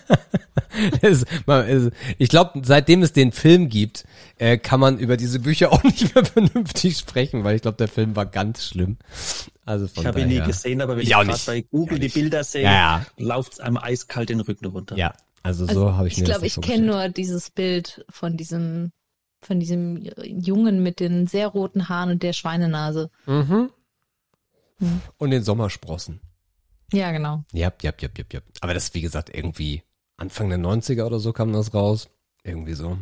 [1.01, 4.05] Es- man- es- ich glaube, seitdem es den Film gibt,
[4.37, 7.87] äh, kann man über diese Bücher auch nicht mehr vernünftig sprechen, weil ich glaube, der
[7.87, 8.97] Film war ganz schlimm.
[9.65, 12.09] Also von Ich habe ihn nie gesehen, aber wenn Ich ich, gerade bei Google die
[12.09, 14.95] Bilder sehe, Ja, läuft's einem eiskalt den Rücken runter.
[14.97, 15.13] ja.
[15.45, 18.37] Also so Also, habe ich ich mir glaube, das ich kenne nur dieses Bild von
[18.37, 18.93] diesem,
[19.41, 23.09] von diesem Jungen mit den sehr roten Haaren und der Schweinenase.
[23.25, 23.69] Mhm.
[24.79, 25.01] Hm.
[25.17, 26.21] Und den Sommersprossen.
[26.93, 27.43] Ja, genau.
[27.51, 28.39] Ja, ja, ja, ja, ja.
[28.61, 29.83] Aber das, wie gesagt, irgendwie
[30.17, 32.09] Anfang der 90er oder so kam das raus.
[32.43, 32.99] Irgendwie so.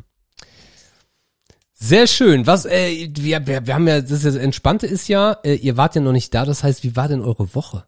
[1.74, 2.48] Sehr schön.
[2.48, 5.78] Was, äh, wir, wir, wir haben ja, das, ist das Entspannte ist ja, äh, ihr
[5.78, 6.46] wart ja noch nicht da.
[6.46, 7.86] Das heißt, wie war denn eure Woche?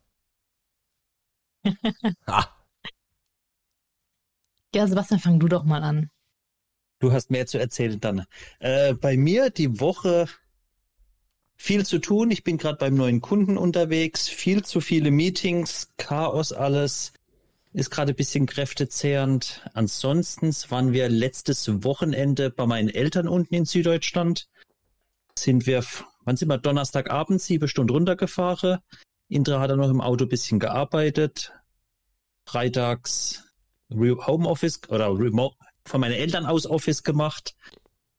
[2.25, 2.47] ah,
[4.75, 6.09] Ja, Sebastian, fang du doch mal an.
[6.99, 8.25] Du hast mehr zu erzählen dann.
[8.59, 10.27] Äh, bei mir die Woche
[11.55, 12.31] viel zu tun.
[12.31, 14.27] Ich bin gerade beim neuen Kunden unterwegs.
[14.27, 17.13] Viel zu viele Meetings, Chaos alles.
[17.71, 19.67] Ist gerade ein bisschen kräftezehrend.
[19.73, 24.47] Ansonsten waren wir letztes Wochenende bei meinen Eltern unten in Süddeutschland.
[25.35, 25.83] Sind wir,
[26.23, 26.59] wann sind wir?
[26.59, 28.79] Donnerstagabend, sieben Stunden runtergefahren.
[29.27, 31.53] Indra hat dann noch im Auto ein bisschen gearbeitet.
[32.45, 33.43] Freitags
[33.89, 37.55] Re- Homeoffice oder Remote von meinen Eltern aus Office gemacht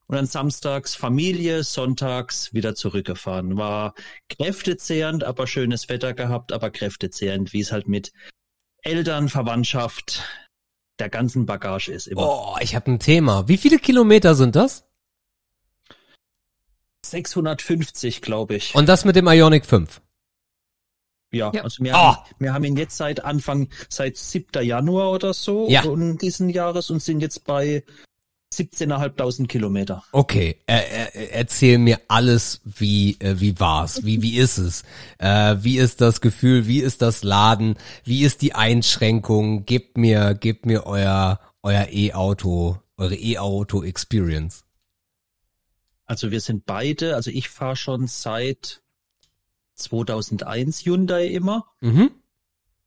[0.06, 3.56] und dann samstags Familie, sonntags wieder zurückgefahren.
[3.56, 3.94] War
[4.28, 8.12] kräftezehrend, aber schönes Wetter gehabt, aber kräftezehrend, wie es halt mit
[8.82, 10.22] Eltern, Verwandtschaft,
[10.98, 12.22] der ganzen Bagage ist immer.
[12.28, 13.48] oh, ich habe ein Thema.
[13.48, 14.84] Wie viele Kilometer sind das?
[17.04, 18.74] 650, glaube ich.
[18.74, 20.00] Und das mit dem Ionic 5.
[21.32, 21.62] ja, Ja.
[21.62, 22.16] also wir, Ah.
[22.24, 24.62] haben, wir haben ihn jetzt seit Anfang, seit 7.
[24.62, 25.82] Januar oder so Ja.
[25.84, 27.82] und diesen Jahres und sind jetzt bei
[28.58, 30.04] 17.500 Kilometer.
[30.12, 34.82] Okay, äh, äh, erzähl mir alles, wie äh, wie war's, wie wie ist es,
[35.18, 39.64] äh, wie ist das Gefühl, wie ist das Laden, wie ist die Einschränkung?
[39.66, 44.64] Gebt mir, gebt mir euer euer E-Auto, eure E-Auto Experience.
[46.06, 48.82] Also wir sind beide, also ich fahre schon seit
[49.74, 51.66] 2001 Hyundai immer.
[51.80, 52.10] Mhm.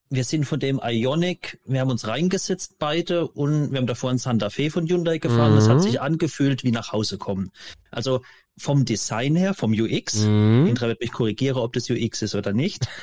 [0.10, 4.20] Wir sind von dem Ionic, wir haben uns reingesetzt beide und wir haben davor einen
[4.20, 5.56] Santa Fe von Hyundai gefahren.
[5.56, 5.72] Das Mhm.
[5.72, 7.52] hat sich angefühlt wie nach Hause kommen.
[7.92, 8.22] Also
[8.58, 10.68] vom Design her, vom UX, Mhm.
[10.68, 12.88] Indra wird mich korrigieren, ob das UX ist oder nicht.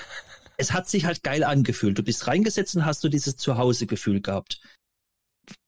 [0.57, 1.98] Es hat sich halt geil angefühlt.
[1.98, 4.61] Du bist reingesetzt und hast du dieses Zuhause-Gefühl gehabt.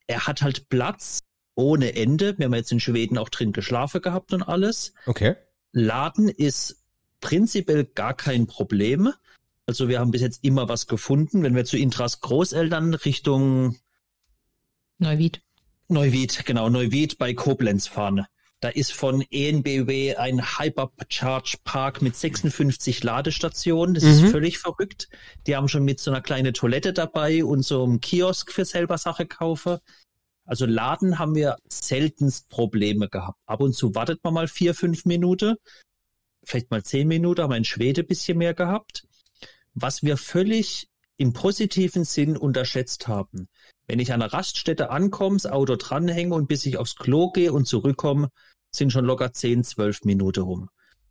[0.07, 1.19] Er hat halt Platz
[1.55, 2.37] ohne Ende.
[2.37, 4.93] Wir haben jetzt in Schweden auch drin geschlafen gehabt und alles.
[5.05, 5.35] Okay.
[5.73, 6.85] Laden ist
[7.19, 9.11] prinzipiell gar kein Problem.
[9.67, 11.43] Also wir haben bis jetzt immer was gefunden.
[11.43, 13.77] Wenn wir zu Intras Großeltern Richtung
[14.97, 15.41] Neuwied.
[15.89, 18.25] Neuwied, genau, Neuwied bei Koblenz fahren.
[18.61, 23.93] Da ist von ENBW ein Hypercharge Park mit 56 Ladestationen.
[23.93, 24.09] Das Mhm.
[24.09, 25.09] ist völlig verrückt.
[25.45, 28.97] Die haben schon mit so einer kleinen Toilette dabei und so einem Kiosk für selber
[28.97, 29.77] Sache kaufen.
[30.45, 33.37] Also Laden haben wir seltenst Probleme gehabt.
[33.45, 35.55] Ab und zu wartet man mal vier, fünf Minuten.
[36.43, 39.06] Vielleicht mal zehn Minuten, haben wir in Schweden ein bisschen mehr gehabt.
[39.79, 43.47] Was wir völlig im positiven Sinn unterschätzt haben.
[43.87, 47.51] Wenn ich an einer Raststätte ankomme, das Auto dranhänge und bis ich aufs Klo gehe
[47.51, 48.29] und zurückkomme,
[48.71, 50.69] sind schon locker 10, 12 Minuten rum.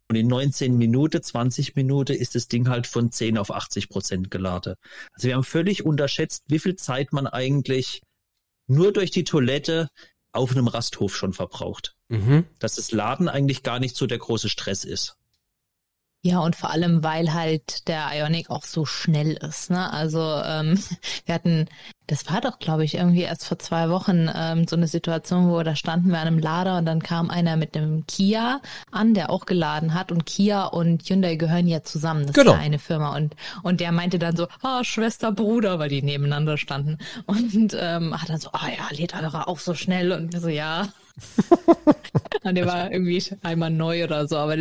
[0.08, 4.30] Und in 19 Minuten, 20 Minuten ist das Ding halt von 10 auf 80 Prozent
[4.30, 4.74] geladen.
[5.12, 8.02] Also wir haben völlig unterschätzt, wie viel Zeit man eigentlich
[8.68, 9.88] nur durch die Toilette
[10.32, 11.96] auf einem Rasthof schon verbraucht.
[12.08, 12.44] Mhm.
[12.60, 15.16] Dass das Laden eigentlich gar nicht so der große Stress ist.
[16.26, 19.70] Ja, und vor allem, weil halt der Ionic auch so schnell ist.
[19.70, 19.92] Ne?
[19.92, 20.76] Also ähm,
[21.26, 21.66] wir hatten
[22.08, 25.62] Das war doch, glaube ich, irgendwie erst vor zwei Wochen ähm, so eine Situation, wo
[25.62, 28.60] da standen wir an einem Lader und dann kam einer mit einem Kia
[28.90, 32.26] an, der auch geladen hat und Kia und Hyundai gehören ja zusammen.
[32.26, 32.52] Das Genau.
[32.52, 36.02] ist ja eine Firma und und der meinte dann so, ah Schwester, Bruder, weil die
[36.02, 40.32] nebeneinander standen und ähm, hat dann so, ah ja, lädt eure auch so schnell und
[40.32, 40.88] wir so ja.
[42.42, 44.56] Und der war irgendwie einmal neu oder so, aber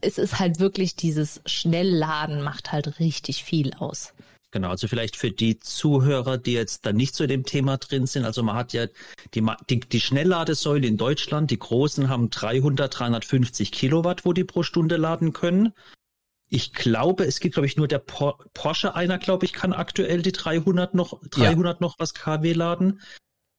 [0.00, 4.12] es ist halt wirklich dieses Schnellladen macht halt richtig viel aus.
[4.52, 8.06] Genau, also vielleicht für die Zuhörer, die jetzt da nicht so in dem Thema drin
[8.06, 8.26] sind.
[8.26, 8.86] Also man hat ja
[9.32, 14.62] die, die, die Schnellladesäule in Deutschland, die großen haben 300, 350 Kilowatt, wo die pro
[14.62, 15.72] Stunde laden können.
[16.50, 20.20] Ich glaube, es gibt, glaube ich, nur der Por Porsche einer, glaube ich, kann aktuell
[20.20, 23.00] die 300 noch, 300 noch was kW laden.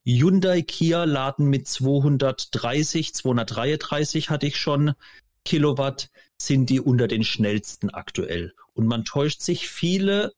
[0.05, 4.93] Hyundai, Kia laden mit 230, 233 hatte ich schon
[5.45, 8.53] Kilowatt, sind die unter den schnellsten aktuell.
[8.73, 10.33] Und man täuscht sich, viele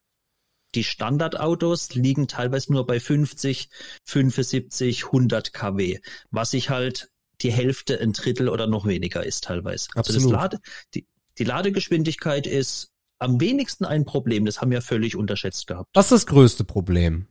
[0.75, 3.69] die Standardautos liegen teilweise nur bei 50,
[4.03, 5.99] 75, 100 kW,
[6.31, 7.09] was sich halt
[7.41, 9.89] die Hälfte, ein Drittel oder noch weniger ist teilweise.
[9.95, 10.31] Also Absolut.
[10.31, 10.59] Lade,
[10.93, 11.07] die,
[11.37, 14.45] die Ladegeschwindigkeit ist am wenigsten ein Problem.
[14.45, 15.89] Das haben wir völlig unterschätzt gehabt.
[15.93, 17.27] Was ist das größte Problem?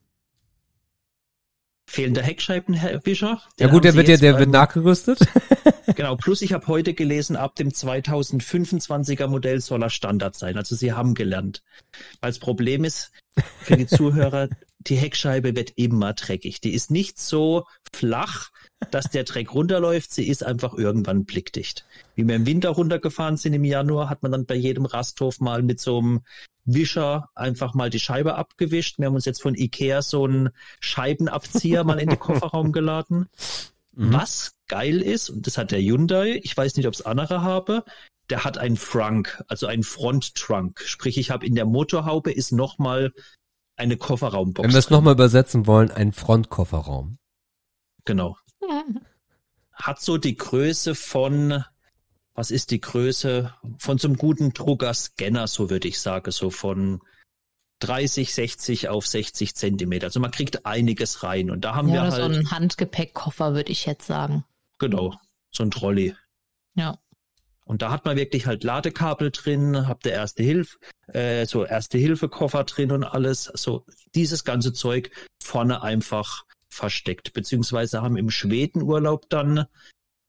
[1.87, 3.43] Fehlender Heckscheibenwischer.
[3.59, 5.19] Ja gut, der wird ja, der beim- wird nachgerüstet.
[5.97, 10.57] Genau, plus ich habe heute gelesen, ab dem 2025er Modell soll er Standard sein.
[10.57, 11.63] Also sie haben gelernt.
[12.21, 13.13] Weil das Problem ist,
[13.61, 14.49] für die Zuhörer,
[14.81, 16.61] die Heckscheibe wird immer dreckig.
[16.61, 18.51] Die ist nicht so flach,
[18.91, 20.13] dass der Dreck runterläuft.
[20.13, 21.85] Sie ist einfach irgendwann blickdicht.
[22.15, 25.63] Wie wir im Winter runtergefahren sind im Januar, hat man dann bei jedem Rasthof mal
[25.63, 26.21] mit so einem
[26.65, 28.99] Wischer einfach mal die Scheibe abgewischt.
[28.99, 33.29] Wir haben uns jetzt von Ikea so einen Scheibenabzieher mal in den Kofferraum geladen.
[33.93, 34.13] Mhm.
[34.13, 37.85] Was geil ist, und das hat der Hyundai, ich weiß nicht, ob es andere habe,
[38.31, 40.81] der hat einen Frunk, also einen Front-Trunk.
[40.85, 43.13] Sprich, ich habe in der Motorhaube ist nochmal
[43.77, 44.67] eine Kofferraumbox.
[44.67, 47.19] Wenn wir es nochmal übersetzen wollen, ein Frontkofferraum.
[48.05, 48.37] Genau.
[49.73, 51.65] Hat so die Größe von,
[52.35, 53.55] was ist die Größe?
[53.79, 57.01] Von so einem guten Drucker-Scanner, so würde ich sagen, so von
[57.81, 60.07] 30, 60 auf 60 Zentimeter.
[60.07, 61.51] Also man kriegt einiges rein.
[61.51, 64.45] Und da haben Ja, wir oder so halt, ein Handgepäckkoffer, würde ich jetzt sagen.
[64.79, 65.15] genau,
[65.51, 66.15] so ein Trolley.
[66.75, 66.99] Ja.
[67.65, 70.77] Und da hat man wirklich halt Ladekabel drin, habt ihr erste Hilfe,
[71.09, 73.45] äh, so erste Hilfe-Koffer drin und alles.
[73.55, 75.11] So dieses ganze Zeug
[75.43, 76.45] vorne einfach
[76.75, 77.33] versteckt.
[77.33, 79.67] Beziehungsweise haben im Schwedenurlaub dann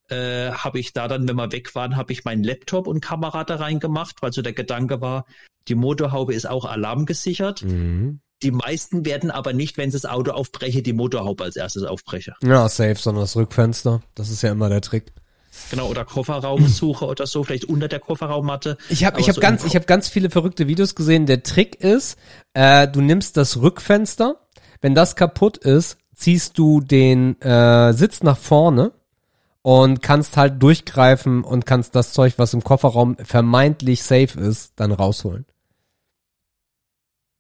[0.10, 3.44] äh, habe ich da dann, wenn wir weg waren, habe ich meinen Laptop und Kamera
[3.44, 5.26] da reingemacht, weil so der Gedanke war,
[5.68, 7.64] die Motorhaube ist auch alarmgesichert.
[7.64, 8.20] Mhm.
[8.44, 12.34] Die meisten werden aber nicht, wenn sie das Auto aufbreche, die Motorhaube als erstes aufbreche.
[12.44, 14.04] Ja, safe, sondern das Rückfenster.
[14.14, 15.14] Das ist ja immer der Trick.
[15.72, 18.78] Genau, oder Kofferraumsuche oder so, vielleicht unter der Kofferraummatte.
[18.90, 21.26] Ich habe ich hab so ganz ich habe ganz viele verrückte Videos gesehen.
[21.26, 22.18] Der Trick ist,
[22.54, 24.48] äh, du nimmst das Rückfenster,
[24.82, 28.92] wenn das kaputt ist, ziehst du den äh, Sitz nach vorne
[29.64, 34.92] und kannst halt durchgreifen und kannst das Zeug, was im Kofferraum vermeintlich safe ist, dann
[34.92, 35.46] rausholen.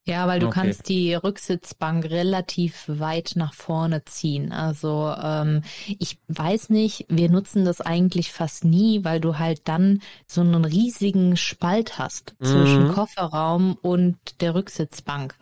[0.07, 0.49] Ja, weil du Okay.
[0.49, 4.51] kannst die Rücksitzbank relativ weit nach vorne ziehen.
[4.51, 10.01] Also ähm, ich weiß nicht, wir nutzen das eigentlich fast nie, weil du halt dann
[10.27, 12.87] so einen riesigen Spalt hast zwischen Mhm.
[12.87, 15.35] Kofferraum und der Rücksitzbank.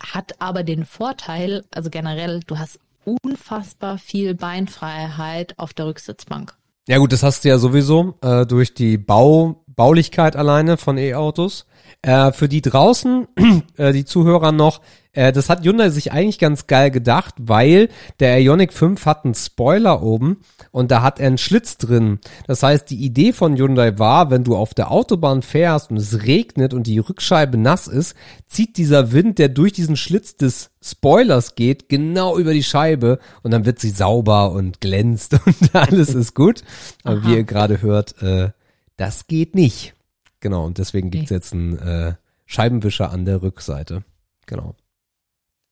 [0.00, 6.54] Hat aber den Vorteil, also generell, du hast unfassbar viel Beinfreiheit auf der Rücksitzbank.
[6.88, 11.64] Ja gut, das hast du ja sowieso äh, durch die Bau Baulichkeit alleine von E-Autos.
[12.02, 13.26] Äh, für die draußen,
[13.76, 14.80] äh, die Zuhörer noch,
[15.12, 17.88] äh, das hat Hyundai sich eigentlich ganz geil gedacht, weil
[18.20, 20.38] der Ioniq 5 hat einen Spoiler oben
[20.70, 22.20] und da hat er einen Schlitz drin.
[22.46, 26.24] Das heißt, die Idee von Hyundai war, wenn du auf der Autobahn fährst und es
[26.24, 28.14] regnet und die Rückscheibe nass ist,
[28.46, 33.50] zieht dieser Wind, der durch diesen Schlitz des Spoilers geht, genau über die Scheibe und
[33.50, 36.62] dann wird sie sauber und glänzt und alles ist gut.
[37.02, 37.36] Aber wie Aha.
[37.36, 38.50] ihr gerade hört, äh,
[38.96, 39.94] das geht nicht.
[40.40, 41.34] Genau, und deswegen gibt's Okay.
[41.34, 42.14] jetzt einen äh,
[42.46, 44.04] Scheibenwischer an der Rückseite.
[44.46, 44.74] Genau.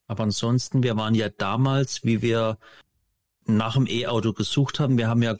[0.06, 2.58] Aber ansonsten, wir waren ja damals, wie wir
[3.46, 5.36] nach dem E-Auto gesucht haben, wir haben ja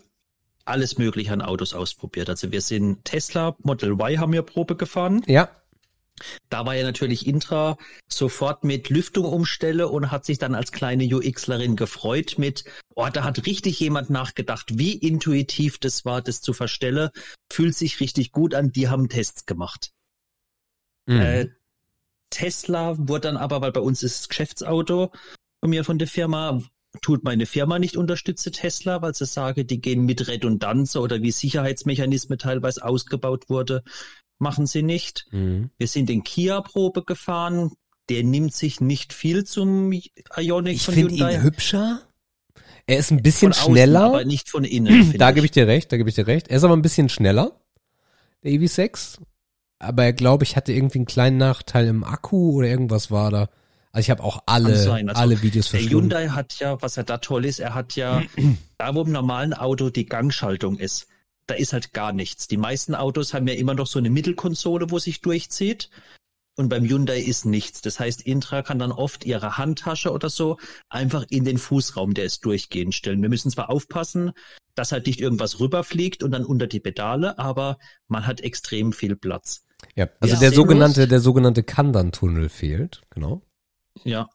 [0.64, 2.29] alles mögliche an Autos ausprobiert.
[2.29, 5.22] Also wir sind Tesla Model Y haben wir Probe gefahren.
[5.26, 5.49] Ja,
[6.48, 7.76] Da war ja natürlich Intra
[8.08, 12.64] sofort mit Lüftung umstelle und hat sich dann als kleine UXlerin gefreut mit,
[12.94, 17.10] oh, da hat richtig jemand nachgedacht, wie intuitiv das war, das zu verstellen.
[17.50, 19.92] Fühlt sich richtig gut an, die haben Tests gemacht.
[21.06, 21.20] Mhm.
[21.20, 21.46] Äh,
[22.30, 25.12] Tesla wurde dann aber, weil bei uns ist das Geschäftsauto
[25.60, 26.62] von mir von der Firma,
[27.01, 31.30] tut meine Firma nicht unterstütze Tesla, weil sie sage, die gehen mit Redundanz oder wie
[31.32, 33.82] Sicherheitsmechanismen teilweise ausgebaut wurde,
[34.38, 35.26] machen sie nicht.
[35.30, 35.70] Mhm.
[35.78, 37.72] Wir sind in Kia-Probe gefahren.
[38.09, 39.92] der nimmt sich nicht viel zum
[40.36, 41.34] Ionic Ich von finde Hyundai.
[41.34, 42.01] ihn hübscher.
[42.86, 44.05] Er ist ein bisschen von außen, schneller.
[44.05, 44.86] aber nicht von innen.
[45.03, 46.49] finde da gebe ich dir recht, da gebe ich dir recht.
[46.49, 47.61] Er ist aber ein bisschen schneller,
[48.42, 49.18] der EV6.
[49.78, 53.49] Aber er, glaube ich, hatte irgendwie einen kleinen Nachteil im Akku oder irgendwas war da.
[53.93, 55.09] Also ich habe auch alle, sein.
[55.09, 56.11] Also alle Videos Der verschlungen.
[56.11, 58.22] Hyundai hat ja, was ja da toll ist, er hat ja,
[58.76, 61.07] da wo im normalen Auto die Gangschaltung ist,
[61.47, 62.47] da ist halt gar nichts.
[62.49, 65.91] Die meisten Autos haben ja immer noch so eine Mittelkonsole, wo sich durchzieht.
[66.57, 67.82] Und beim Hyundai ist nichts.
[67.82, 70.59] Das heißt, Intra kann dann oft ihre Handtasche oder so
[70.89, 73.22] einfach in den Fußraum, der ist durchgehend stellen.
[73.22, 74.32] Wir müssen zwar aufpassen,
[74.74, 77.78] dass halt nicht irgendwas rüberfliegt und dann unter die Pedale, aber
[78.09, 79.64] man hat extrem viel Platz.
[79.95, 80.41] Ja, also Ja.
[80.41, 83.43] der sogenannte, der sogenannte Kandan-Tunnel fehlt, genau.
[84.05, 84.28] Ja.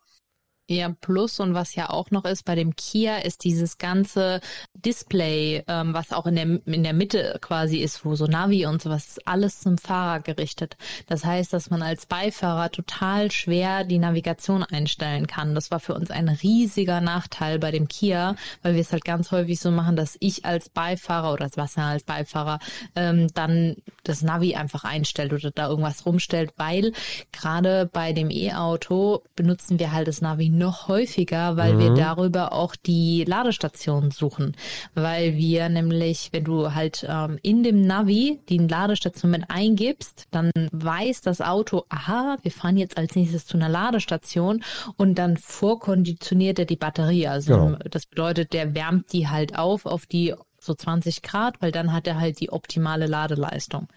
[0.70, 4.40] Ja, plus und was ja auch noch ist bei dem Kia, ist dieses ganze
[4.74, 8.82] Display, ähm, was auch in der, in der Mitte quasi ist, wo so Navi und
[8.82, 10.78] sowas, ist alles zum Fahrer gerichtet.
[11.08, 15.54] Das heißt, dass man als Beifahrer total schwer die Navigation einstellen kann.
[15.54, 19.32] Das war für uns ein riesiger Nachteil bei dem Kia, weil wir es halt ganz
[19.32, 22.60] häufig so machen, dass ich als Beifahrer oder das Wasser als Beifahrer
[22.96, 26.94] ähm, dann das Navi einfach einstellt oder da irgendwas rumstellt, weil
[27.34, 32.76] gerade bei dem E-Auto benutzen wir halt das Navi noch häufiger, weil wir darüber auch
[32.76, 34.56] die Ladestationen suchen.
[34.94, 40.52] Weil wir nämlich, wenn du halt ähm, in dem Navi die Ladestation mit eingibst, dann
[40.72, 44.64] weiß das Auto, aha, wir fahren jetzt als nächstes zu einer Ladestation
[44.98, 47.28] und dann vorkonditioniert er die Batterie.
[47.28, 47.78] Also Genau.
[47.90, 52.08] das bedeutet, der wärmt die halt auf auf die so 20 Grad, weil dann hat
[52.08, 53.88] er halt die optimale Ladeleistung.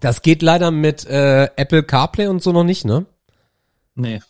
[0.00, 3.06] Das geht leider mit äh, Apple CarPlay und so noch nicht, ne?
[3.94, 4.20] Nee.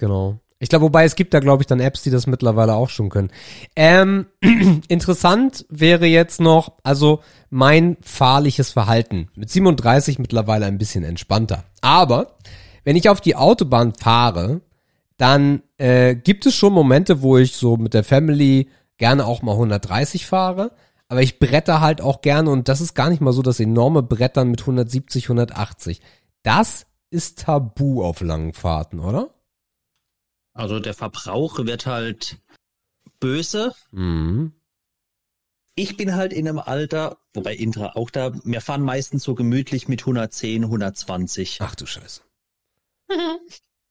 [0.00, 0.40] Genau.
[0.58, 3.10] Ich glaube, wobei es gibt da, glaube ich, dann Apps, die das mittlerweile auch schon
[3.10, 3.30] können.
[3.76, 4.26] Ähm,
[4.88, 7.20] interessant wäre jetzt noch, also
[7.50, 9.28] mein fahrliches Verhalten.
[9.34, 11.64] Mit 37 mittlerweile ein bisschen entspannter.
[11.82, 12.38] Aber
[12.82, 14.62] wenn ich auf die Autobahn fahre,
[15.18, 19.52] dann äh, gibt es schon Momente, wo ich so mit der Family gerne auch mal
[19.52, 20.72] 130 fahre.
[21.08, 24.02] Aber ich bretter halt auch gerne und das ist gar nicht mal so das enorme
[24.02, 26.00] Brettern mit 170, 180.
[26.42, 29.28] Das ist tabu auf langen Fahrten, oder?
[30.60, 32.36] Also der Verbrauch wird halt
[33.18, 33.72] böse.
[33.92, 34.52] Mhm.
[35.74, 39.88] Ich bin halt in einem Alter, wobei Intra auch da, wir fahren meistens so gemütlich
[39.88, 41.60] mit 110, 120.
[41.62, 42.20] Ach du Scheiße.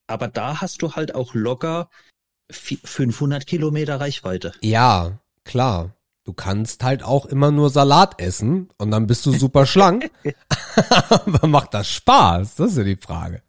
[0.07, 1.89] Aber da hast du halt auch locker
[2.51, 4.51] vi- 500 Kilometer Reichweite.
[4.61, 5.95] Ja, klar.
[6.23, 10.11] Du kannst halt auch immer nur Salat essen und dann bist du super schlank.
[11.09, 12.55] Aber macht das Spaß?
[12.55, 13.41] Das ist ja die Frage.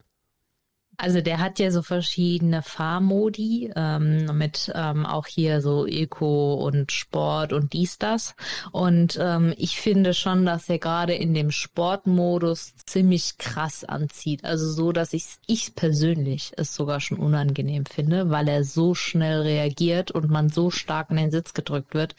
[1.00, 6.92] Also der hat ja so verschiedene Fahrmodi ähm, mit ähm, auch hier so Eco und
[6.92, 8.34] Sport und dies das.
[8.70, 14.44] Und ähm, ich finde schon, dass er gerade in dem Sportmodus ziemlich krass anzieht.
[14.44, 19.40] Also so, dass ich ich persönlich es sogar schon unangenehm finde, weil er so schnell
[19.40, 22.14] reagiert und man so stark in den Sitz gedrückt wird.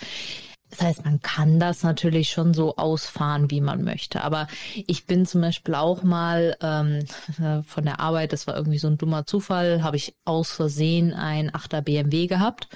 [0.72, 4.24] Das heißt, man kann das natürlich schon so ausfahren, wie man möchte.
[4.24, 4.47] Aber
[4.88, 7.05] ich bin zum Beispiel auch mal ähm,
[7.39, 11.13] äh, von der Arbeit, das war irgendwie so ein dummer Zufall, habe ich aus Versehen
[11.13, 12.69] ein 8er BMW gehabt.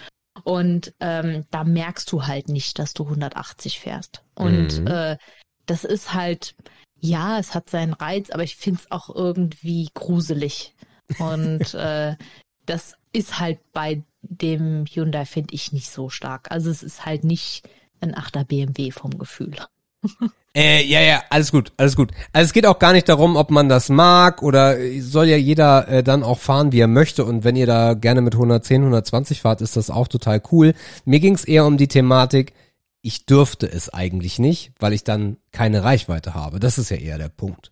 [0.43, 4.21] Und ähm, da merkst du halt nicht, dass du 180 fährst.
[4.35, 4.87] Und Mhm.
[4.87, 5.17] äh,
[5.65, 6.55] das ist halt,
[6.99, 10.75] ja, es hat seinen Reiz, aber ich finde es auch irgendwie gruselig.
[11.17, 12.17] Und äh,
[12.65, 16.51] das ist halt bei dem Hyundai, finde ich, nicht so stark.
[16.51, 17.67] Also es ist halt nicht
[18.01, 19.55] ein 8er BMW vom Gefühl.
[20.57, 22.11] Äh, ja, ja, alles gut, alles gut.
[22.31, 25.85] Also es geht auch gar nicht darum, ob man das mag oder soll ja jeder
[25.89, 27.25] äh, dann auch fahren, wie er möchte.
[27.25, 30.73] Und wenn ihr da gerne mit 110, 120 fahrt, ist das auch total cool.
[31.03, 32.53] Mir ging es eher um die Thematik,
[33.01, 36.61] ich dürfte es eigentlich nicht, weil ich dann keine Reichweite habe.
[36.61, 37.71] Das ist ja eher der Punkt.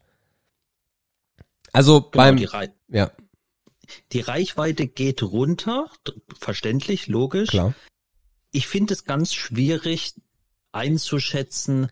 [1.71, 2.49] Also Genau, beim, die,
[2.89, 3.11] ja,
[4.11, 5.87] die Reichweite geht runter,
[6.39, 7.49] verständlich, logisch.
[7.49, 7.73] klar.
[8.53, 10.13] Ich finde es ganz schwierig
[10.71, 11.89] einzuschätzen,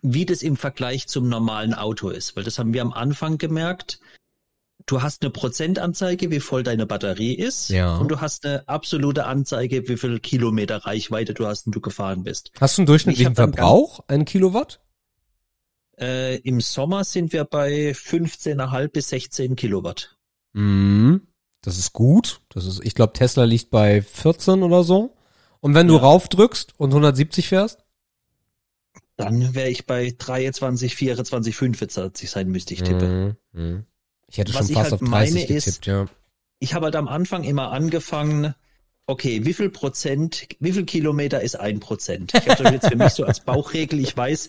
[0.00, 3.98] wie das im Vergleich zum normalen Auto ist, weil das haben wir am Anfang gemerkt.
[4.86, 7.96] Du hast eine Prozentanzeige, wie voll deine Batterie ist, Ja.
[7.96, 12.22] und du hast eine absolute Anzeige, wie viel Kilometer Reichweite du hast und du gefahren
[12.22, 12.52] bist.
[12.60, 14.00] Hast du einen durchschnittlichen Verbrauch?
[14.06, 14.80] Ein Kilowatt?
[15.98, 20.16] Äh, Im Sommer sind wir bei 15,5 bis 16 Kilowatt.
[20.52, 21.26] Mhm.
[21.62, 22.40] Das ist gut.
[22.50, 25.15] Das ist, ich glaube, Tesla liegt bei 14 oder so.
[25.60, 26.00] Und wenn du Ja.
[26.00, 27.84] raufdrückst und 170 fährst?
[29.16, 33.36] Dann wäre ich bei 23, 24, 25 sein müsste ich tippe.
[33.52, 33.60] Mhm.
[33.60, 33.86] Mhm.
[34.28, 36.06] Ich hätte Was schon ich fast halt auf 30 meine ist- getippt, ja.
[36.58, 38.54] Ich habe halt am Anfang immer angefangen,
[39.06, 42.32] okay, wie viel Prozent, wie viel Kilometer ist ein Prozent?
[42.34, 44.48] Ich habe das jetzt für mich so als Bauchregel, ich weiß,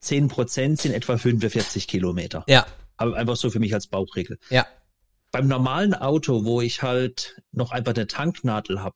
[0.00, 2.44] 10 Prozent sind etwa 45 Kilometer.
[2.48, 4.38] Ja, Aber einfach so für mich als Bauchregel.
[4.50, 4.66] ja.
[5.30, 8.94] beim normalen Auto, wo ich halt noch einfach eine Tanknadel habe,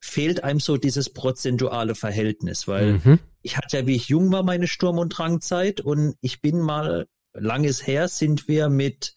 [0.00, 3.18] fehlt einem so dieses prozentuale Verhältnis, weil Mhm.
[3.42, 7.06] ich hatte ja, wie ich jung war, meine Sturm- und Drangzeit und ich bin mal,
[7.34, 9.14] langes her, sind wir mit,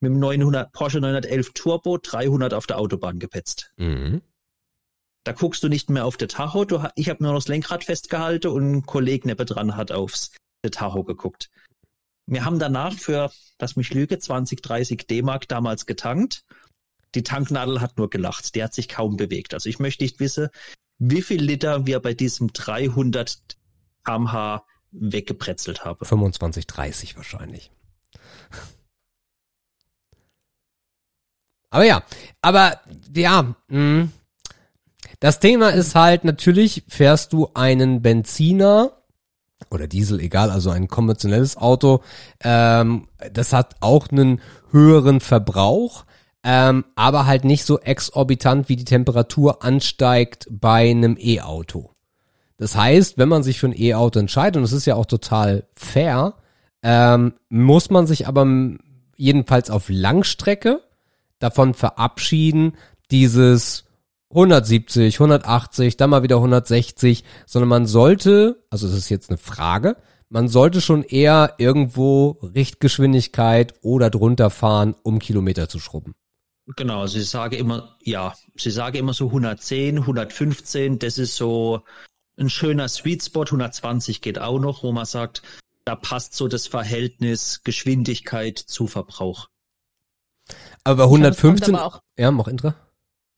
[0.00, 3.72] mit dem 900, Porsche 911 Turbo 300 auf der Autobahn gepetzt.
[3.76, 4.22] Mhm.
[5.24, 7.82] Da guckst du nicht mehr auf der Tacho, du, ich habe nur noch das Lenkrad
[7.82, 10.30] festgehalten und ein Kollege nebendran hat aufs
[10.62, 11.50] der Tacho geguckt.
[12.28, 13.30] Wir haben danach für,
[13.60, 16.44] lass mich lüge, 20, 30 D-Mark damals getankt.
[17.16, 19.54] Die Tanknadel hat nur gelacht, die hat sich kaum bewegt.
[19.54, 20.48] Also ich möchte nicht wissen,
[20.98, 23.56] wie viel Liter wir bei diesem 300
[24.04, 24.62] kmh
[24.92, 26.04] weggepretzelt haben.
[26.04, 27.70] 25, 30 wahrscheinlich.
[31.70, 32.02] Aber ja,
[32.42, 32.80] aber
[33.14, 34.08] ja, mh.
[35.20, 38.92] das Thema ist halt, natürlich fährst du einen Benziner
[39.70, 42.02] oder Diesel, egal, also ein konventionelles Auto,
[42.40, 44.40] ähm, das hat auch einen
[44.70, 46.05] höheren Verbrauch,
[46.48, 51.90] ähm, aber halt nicht so exorbitant, wie die Temperatur ansteigt bei einem E-Auto.
[52.56, 55.66] Das heißt, wenn man sich für ein E-Auto entscheidet, und das ist ja auch total
[55.74, 56.34] fair,
[56.84, 58.46] ähm, muss man sich aber
[59.16, 60.82] jedenfalls auf Langstrecke
[61.40, 62.74] davon verabschieden,
[63.10, 63.84] dieses
[64.30, 69.96] 170, 180, dann mal wieder 160, sondern man sollte, also das ist jetzt eine Frage,
[70.28, 76.14] man sollte schon eher irgendwo Richtgeschwindigkeit oder drunter fahren, um Kilometer zu schrubben.
[76.74, 81.82] Genau, ich sage immer, ja, sie sage immer so 110, 115, das ist so
[82.36, 85.42] ein schöner Sweet Spot, 120 geht auch noch, wo man sagt,
[85.84, 89.46] da passt so das Verhältnis Geschwindigkeit zu Verbrauch.
[90.82, 92.74] Aber bei Ich glaub, es kommt 115, aber auch- ja, mach Intra.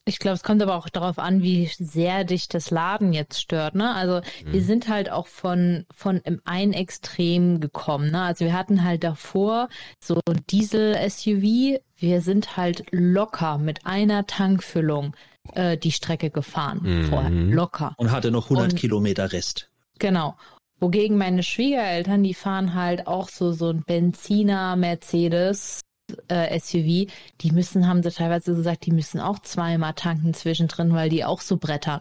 [0.06, 3.74] Ich glaube, es kommt aber auch darauf an, wie sehr dich das Laden jetzt stört.
[3.74, 3.94] Ne?
[3.94, 8.10] Also wir sind halt auch von von im ein Extrem gekommen.
[8.10, 8.22] Ne?
[8.22, 9.68] Also wir hatten halt davor
[10.02, 11.80] so ein Diesel-SUV.
[11.98, 15.14] Wir sind halt locker mit einer Tankfüllung
[15.54, 17.04] äh, die Strecke gefahren Mhm.
[17.06, 17.30] vorher.
[17.30, 17.94] Locker.
[17.98, 19.68] Und hatte noch 100 Und- Kilometer Rest.
[19.98, 20.36] Genau.
[20.80, 25.80] Wogegen meine Schwiegereltern, die fahren halt auch so so ein Benziner Mercedes
[26.28, 27.10] äh, SUV.
[27.40, 31.40] Die müssen, haben sie teilweise gesagt, die müssen auch zweimal tanken zwischendrin, weil die auch
[31.40, 32.00] so brettern.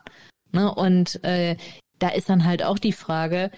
[0.52, 0.74] Ne?
[0.74, 1.58] Und äh,
[2.00, 3.50] da ist dann halt auch die Frage,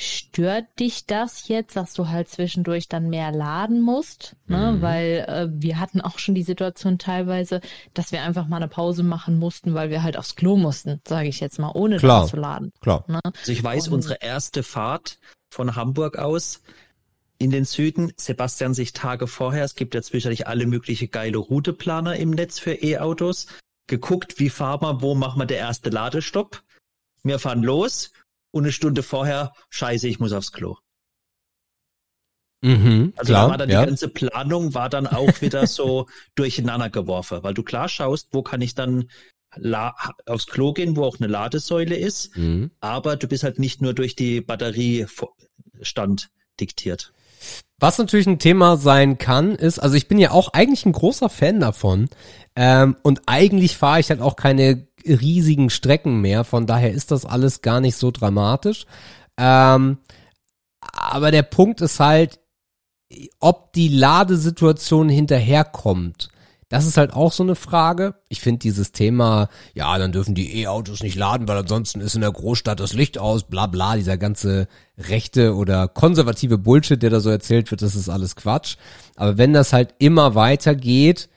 [0.00, 4.34] stört dich das jetzt, dass du halt zwischendurch dann mehr laden musst?
[4.46, 4.72] Ne?
[4.72, 4.82] Mhm.
[4.82, 7.60] Weil äh, wir hatten auch schon die Situation teilweise,
[7.92, 11.28] dass wir einfach mal eine Pause machen mussten, weil wir halt aufs Klo mussten, sage
[11.28, 12.26] ich jetzt mal, ohne Klar.
[12.26, 12.72] zu laden.
[12.80, 13.04] Klar.
[13.08, 13.20] Ne?
[13.24, 15.18] Also ich weiß, Und- unsere erste Fahrt
[15.50, 16.62] von Hamburg aus
[17.38, 22.16] in den Süden, Sebastian sich Tage vorher, es gibt ja zwischendurch alle mögliche geile Routeplaner
[22.16, 23.46] im Netz für E-Autos,
[23.86, 26.62] geguckt, wie fahren wir, wo machen wir der erste Ladestopp.
[27.22, 28.12] Wir fahren los
[28.50, 30.76] und eine Stunde vorher, scheiße, ich muss aufs Klo.
[32.62, 33.80] Mhm, Also klar, da war dann ja.
[33.80, 38.42] die ganze Planung war dann auch wieder so durcheinander geworfen, weil du klar schaust, wo
[38.42, 39.08] kann ich dann
[39.56, 39.96] la
[40.26, 42.70] aufs Klo gehen, wo auch eine Ladesäule ist, Mhm.
[42.80, 46.28] aber du bist halt nicht nur durch die Batteriestand
[46.60, 47.12] diktiert.
[47.78, 51.30] Was natürlich ein Thema sein kann, ist, also ich bin ja auch eigentlich ein großer
[51.30, 52.10] Fan davon.
[52.54, 56.44] Ähm, und eigentlich fahre ich halt auch keine riesigen Strecken mehr.
[56.44, 58.86] Von daher ist das alles gar nicht so dramatisch.
[59.36, 59.98] Ähm,
[60.80, 62.40] aber der Punkt ist halt,
[63.40, 66.28] ob die Ladesituation hinterherkommt.
[66.70, 68.14] Das ist halt auch so eine Frage.
[68.28, 72.20] Ich finde dieses Thema, ja, dann dürfen die E-Autos nicht laden, weil ansonsten ist in
[72.20, 77.18] der Großstadt das Licht aus, bla bla, dieser ganze rechte oder konservative Bullshit, der da
[77.18, 78.76] so erzählt wird, das ist alles Quatsch.
[79.16, 81.28] Aber wenn das halt immer weiter geht,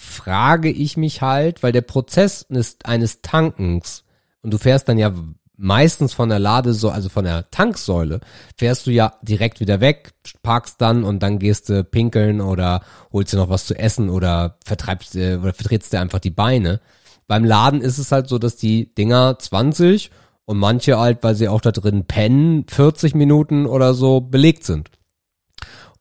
[0.00, 4.04] frage ich mich halt, weil der Prozess eines, eines Tankens,
[4.42, 5.12] und du fährst dann ja
[5.56, 8.20] meistens von der Ladesäule, also von der Tanksäule,
[8.56, 12.80] fährst du ja direkt wieder weg, parkst dann und dann gehst du pinkeln oder
[13.12, 16.80] holst dir noch was zu essen oder vertreibst dir oder vertrittst dir einfach die Beine.
[17.26, 20.10] Beim Laden ist es halt so, dass die Dinger 20
[20.46, 24.90] und manche halt, weil sie auch da drin pennen, 40 Minuten oder so belegt sind.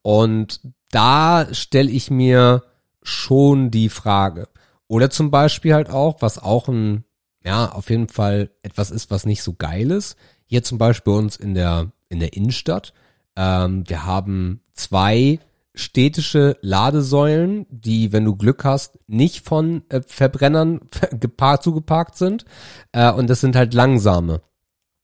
[0.02, 2.64] Und da stelle ich mir
[3.10, 4.48] schon die Frage.
[4.88, 7.04] Oder zum Beispiel halt auch, was auch ein,
[7.44, 10.18] ja, auf jeden Fall etwas ist, was nicht so geil ist.
[10.46, 12.94] Hier zum Beispiel bei uns in der, in der Innenstadt.
[13.36, 15.40] Ähm, wir haben zwei
[15.76, 20.82] städtische Ladesäulen, die, wenn du Glück hast, nicht von äh, Verbrennern
[21.20, 22.46] geparkt, zugeparkt sind.
[22.92, 24.42] Äh, und das sind halt langsame.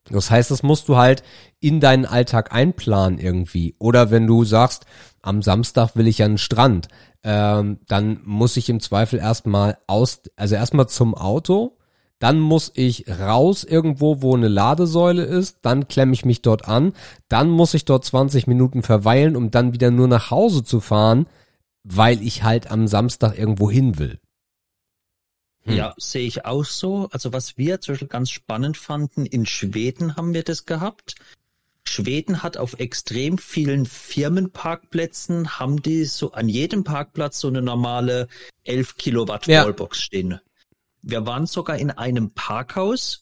[0.10, 1.24] Das heißt, das musst du halt
[1.60, 3.76] in deinen Alltag einplanen irgendwie.
[3.80, 4.86] Oder wenn du sagst,
[5.22, 6.90] am Samstag will ich an den Strand,
[7.26, 11.76] ähm, dann muss ich im Zweifel erstmal aus, also erstmal zum Auto,
[12.20, 16.94] dann muss ich raus irgendwo, wo eine Ladesäule ist, dann klemme ich mich dort an,
[17.28, 21.26] dann muss ich dort 20 Minuten verweilen, um dann wieder nur nach Hause zu fahren,
[21.84, 24.20] weil ich halt am Samstag irgendwo hin will.
[25.64, 25.76] Hm.
[25.76, 27.10] Ja, sehe ich auch so.
[27.12, 31.16] Also was wir zum Beispiel ganz spannend fanden, in Schweden haben wir das gehabt.
[31.88, 38.28] Schweden hat auf extrem vielen Firmenparkplätzen, haben die so an jedem Parkplatz so eine normale
[38.64, 39.64] 11 Kilowatt Ja.
[39.66, 40.40] Wallbox stehen.
[41.02, 43.22] Wir waren sogar in einem Parkhaus,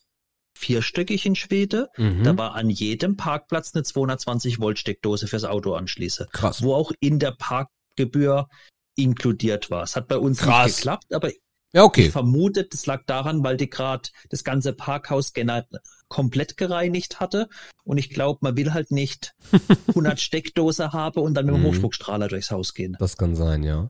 [0.57, 1.87] vierstöckig in Schweden.
[1.97, 2.23] Mhm.
[2.23, 6.61] Da war an jedem Parkplatz eine 220 Volt Steckdose fürs Auto anschließen, Krass.
[6.63, 8.47] wo auch in der Parkgebühr
[8.95, 9.83] inkludiert war.
[9.83, 10.67] Es hat bei uns Krass.
[10.67, 11.29] nicht geklappt, aber
[11.73, 12.09] Ja, ich okay.
[12.09, 15.65] vermute, das lag daran, weil die gerade das ganze Parkhaus gena-
[16.13, 17.49] komplett gereinigt hatte.
[17.83, 19.33] Und ich glaube, man will halt nicht
[19.89, 21.65] 100 Steckdose haben und dann mit dem Mhm.
[21.67, 22.95] Hochsprungstrahler durchs Haus gehen.
[22.99, 23.89] Das kann sein, ja.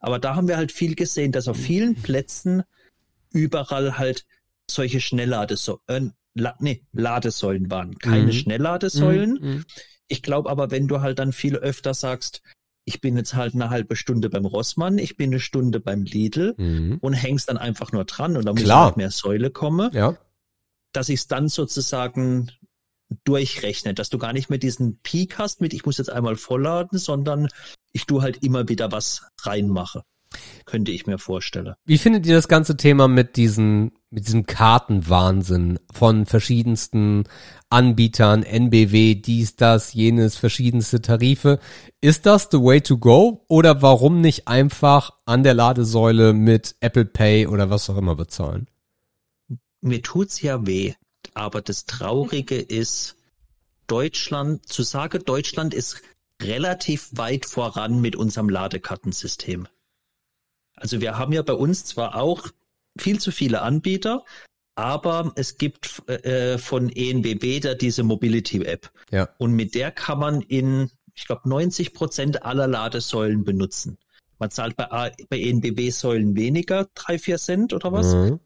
[0.00, 2.62] Aber da haben wir halt viel gesehen, dass auf vielen Plätzen
[3.32, 4.24] überall halt
[4.70, 7.98] solche Schnellladesäulen, äh, La nee, Ladesäulen waren.
[7.98, 8.32] Keine Mhm.
[8.32, 9.38] Schnellladesäulen.
[9.40, 9.64] Mhm.
[10.08, 12.40] Ich glaube aber, wenn du halt dann viel öfter sagst,
[12.84, 16.54] ich bin jetzt halt eine halbe Stunde beim Rossmann, ich bin eine Stunde beim Lidl
[16.56, 16.98] Mhm.
[17.00, 18.86] und hängst dann einfach nur dran und da muss Klar.
[18.86, 20.16] halt mehr Säule kommen, Ja.
[20.92, 22.50] Dass ich es dann sozusagen
[23.24, 26.98] durchrechne, dass du gar nicht mehr diesen Peak hast mit, ich muss jetzt einmal vollladen,
[26.98, 27.48] sondern
[27.92, 30.02] ich tu halt immer wieder was reinmache.
[30.64, 31.74] Könnte ich mir vorstellen.
[31.84, 37.24] Wie findet ihr das ganze Thema mit diesen, mit diesem Kartenwahnsinn von verschiedensten
[37.68, 41.58] Anbietern, NBW, dies, das, jenes, verschiedenste Tarife?
[42.00, 43.44] Ist das the way to go?
[43.48, 48.68] Oder warum nicht einfach an der Ladesäule mit Apple Pay oder was auch immer bezahlen?
[49.80, 50.94] Mir tut's ja weh,
[51.34, 53.16] aber das Traurige ist,
[53.86, 56.02] Deutschland, zu sagen, Deutschland ist
[56.42, 59.66] relativ weit voran mit unserem Ladekartensystem.
[60.76, 62.48] Also wir haben ja bei uns zwar auch
[62.98, 64.24] viel zu viele Anbieter,
[64.74, 69.28] aber es gibt äh, von ENBB da diese Mobility App Ja.
[69.38, 73.98] und mit der kann man in, ich glaube, 90 Prozent aller Ladesäulen benutzen.
[74.38, 78.40] Man zahlt bei, bei ENBB Säulen weniger, drei, vier Cent oder was Mhm.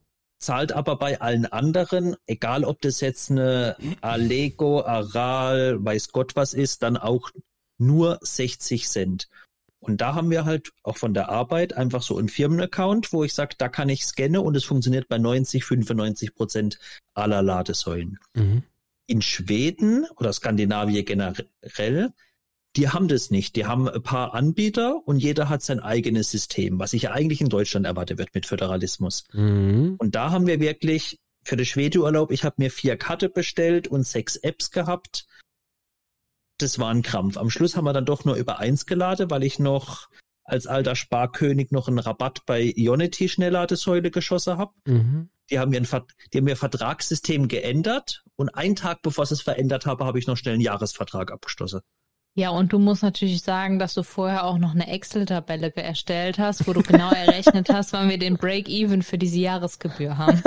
[0.44, 6.54] Zahlt aber bei allen anderen, egal ob das jetzt eine Allego, Aral, weiß Gott was
[6.54, 7.30] ist, dann auch
[7.78, 9.28] nur 60 Cent.
[9.80, 13.34] Und da haben wir halt auch von der Arbeit einfach so einen Firmenaccount, wo ich
[13.34, 16.78] sage, da kann ich scannen und es funktioniert bei 90, 95 Prozent
[17.12, 18.18] aller Ladesäulen.
[18.32, 18.62] Mhm.
[19.06, 22.12] In Schweden oder Skandinavien generell,
[22.76, 23.56] die haben das nicht.
[23.56, 27.40] Die haben ein paar Anbieter und jeder hat sein eigenes System, was ich ja eigentlich
[27.40, 29.24] in Deutschland erwarte wird mit Föderalismus.
[29.32, 29.96] Mhm.
[29.98, 34.06] Und da haben wir wirklich für den Schwedeurlaub, ich habe mir vier Karte bestellt und
[34.06, 35.26] sechs Apps gehabt.
[36.58, 37.36] Das war ein Krampf.
[37.36, 40.08] Am Schluss haben wir dann doch nur über eins geladen, weil ich noch
[40.44, 44.72] als alter Sparkönig noch einen Rabatt bei Ionity Schnellladesäule geschossen habe.
[44.86, 45.30] Mhm.
[45.50, 49.34] Die haben mir ein Ver die haben mir Vertragssystem geändert und einen Tag bevor sie
[49.34, 51.80] es verändert habe, habe ich noch schnell einen Jahresvertrag abgeschlossen.
[52.36, 56.66] Ja, und du musst natürlich sagen, dass du vorher auch noch eine Excel-Tabelle erstellt hast,
[56.66, 60.42] wo du genau errechnet hast, wann wir den Break-Even für diese Jahresgebühr haben.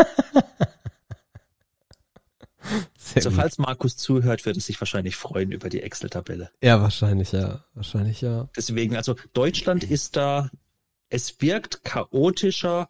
[2.97, 3.39] Sehr Also gut.
[3.39, 6.51] falls Markus zuhört, wird er sich wahrscheinlich freuen über die Excel-Tabelle.
[6.61, 7.63] Ja, wahrscheinlich, ja.
[7.73, 8.49] Wahrscheinlich, ja.
[8.57, 10.49] Deswegen, also Deutschland ist da,
[11.09, 12.89] es wirkt chaotischer,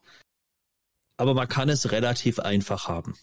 [1.18, 3.16] aber man kann es relativ einfach haben.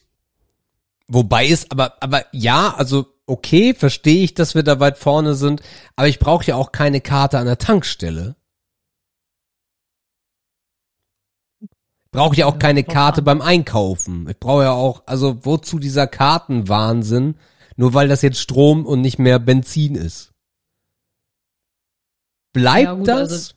[1.09, 5.63] Wobei es, aber, aber ja, also okay, verstehe ich, dass wir da weit vorne sind,
[5.97, 8.37] aber ich brauche ja auch keine Karte an der Tankstelle.
[12.11, 14.29] Brauche ja auch keine Karte beim Einkaufen.
[14.29, 17.37] Ich brauche ja auch, also wozu dieser Kartenwahnsinn,
[17.77, 20.33] nur weil das jetzt Strom und nicht mehr Benzin ist.
[22.53, 23.31] Bleibt Ja, gut, das?
[23.33, 23.55] also-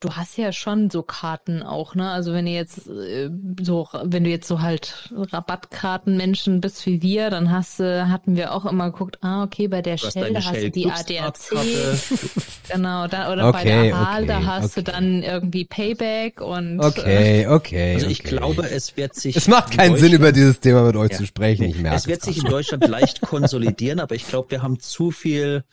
[0.00, 2.10] Du hast ja schon so Karten auch, ne?
[2.10, 3.30] Also wenn ihr jetzt äh,
[3.60, 8.52] so, wenn du jetzt so halt Rabattkartenmenschen bist wie wir, dann hast du, hatten wir
[8.54, 10.90] auch immer geguckt, ah, okay, bei der Du hast Shell, da hast du Shell die.
[10.90, 11.40] ADAC,
[12.72, 14.92] genau, da, oder bei Okay, der Aral, da okay, hast du okay.
[14.92, 17.94] dann irgendwie Payback und äh, okay, okay.
[17.94, 18.36] Also ich okay.
[18.36, 19.36] glaube, es wird sich.
[19.36, 21.18] es macht in keinen Sinn, über dieses Thema mit euch Ja.
[21.18, 21.64] zu sprechen.
[21.64, 25.10] Ich merke es wird sich in Deutschland leicht konsolidieren, aber ich glaube, wir haben zu
[25.10, 25.64] viel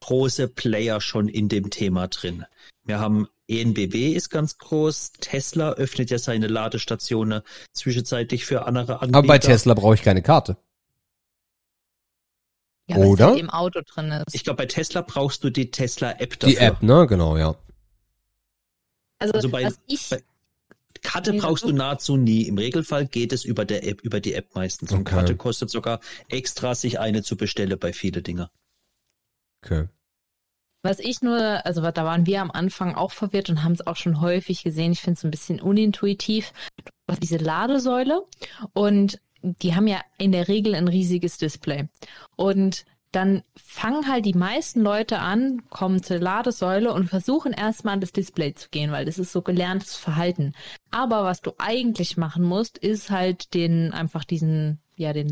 [0.00, 2.44] große Player schon in dem Thema drin.
[2.84, 7.42] Wir haben ENBW ist ganz groß, Tesla öffnet ja seine Ladestationen
[7.72, 9.18] zwischenzeitlich für andere Anbieter.
[9.18, 10.56] Aber bei Tesla brauche ich keine Karte.
[12.88, 13.26] ja, Oder?
[13.28, 14.34] halt im Auto drin ist.
[14.34, 16.56] Ich glaube, bei Tesla brauchst du die Tesla-App dafür.
[16.58, 17.06] Die App, ne?
[17.06, 17.54] Genau, ja.
[19.18, 20.22] also, also bei- was ich, bei-
[21.02, 21.76] Karte brauchst du du.
[21.76, 22.42] nahezu nie.
[22.42, 24.92] Im Regelfall geht es über der App, über die App meistens.
[24.92, 25.14] Und Okay.
[25.14, 28.50] Karte kostet sogar extra, sich eine zu bestellen bei viele Dinge.
[29.64, 29.88] Okay.
[30.82, 33.96] Was ich nur, also da waren wir am Anfang auch verwirrt und haben es auch
[33.96, 34.92] schon häufig gesehen.
[34.92, 36.52] Ich finde es ein bisschen unintuitiv.
[37.06, 38.22] Du diese Ladesäule
[38.72, 41.88] und die haben ja in der Regel ein riesiges Display.
[42.36, 48.00] Und dann fangen halt die meisten Leute an, kommen zur Ladesäule und versuchen erstmal an
[48.00, 50.52] das Display zu gehen, weil das ist so gelerntes Verhalten.
[50.90, 55.28] Aber was du eigentlich machen musst, ist halt den, einfach diesen, ja, den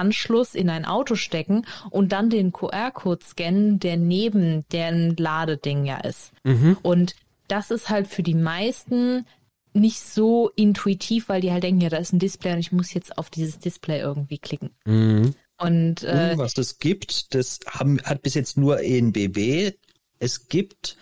[0.00, 5.98] Ladeanschluss in ein Auto stecken und dann den QR-Code scannen, der neben deren Ladeding ja
[5.98, 6.32] ist.
[6.44, 6.76] Mhm.
[6.82, 7.14] Und
[7.48, 9.26] das ist halt für die meisten
[9.72, 12.92] nicht so intuitiv, weil die halt denken, ja, da ist ein Display und ich muss
[12.92, 14.70] jetzt auf dieses Display irgendwie klicken.
[14.84, 15.34] Mhm.
[15.58, 19.72] Und äh, was das gibt, das haben, hat bis jetzt nur ENBW.
[20.18, 20.96] Es gibt,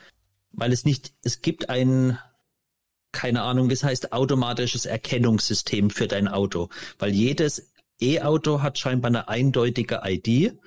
[0.52, 2.18] weil es nicht, es gibt ein,
[3.12, 6.68] keine Ahnung, das heißt automatisches Erkennungssystem für dein Auto,
[6.98, 7.70] weil jedes
[8.00, 10.58] E-Auto hat scheinbar eine eindeutige ID.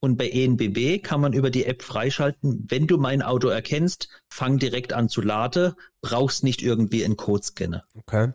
[0.00, 4.58] Und bei ENBW kann man über die App freischalten, wenn du mein Auto erkennst, fang
[4.58, 5.72] direkt an zu laden,
[6.02, 7.84] brauchst nicht irgendwie einen Codescanner.
[7.94, 8.32] Okay.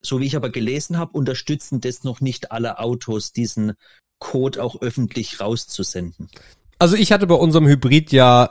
[0.00, 3.74] So wie ich aber gelesen habe, unterstützen das noch nicht alle Autos, diesen
[4.18, 6.30] Code auch öffentlich rauszusenden.
[6.78, 8.46] Also ich hatte bei unserem Hybrid ja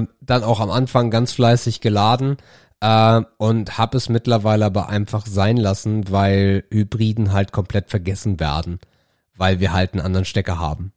[0.00, 2.36] äh, dann auch am Anfang ganz fleißig geladen
[2.80, 8.78] äh, und habe es mittlerweile aber einfach sein lassen, weil Hybriden halt komplett vergessen werden,
[9.36, 10.92] weil wir halt einen anderen Stecker haben.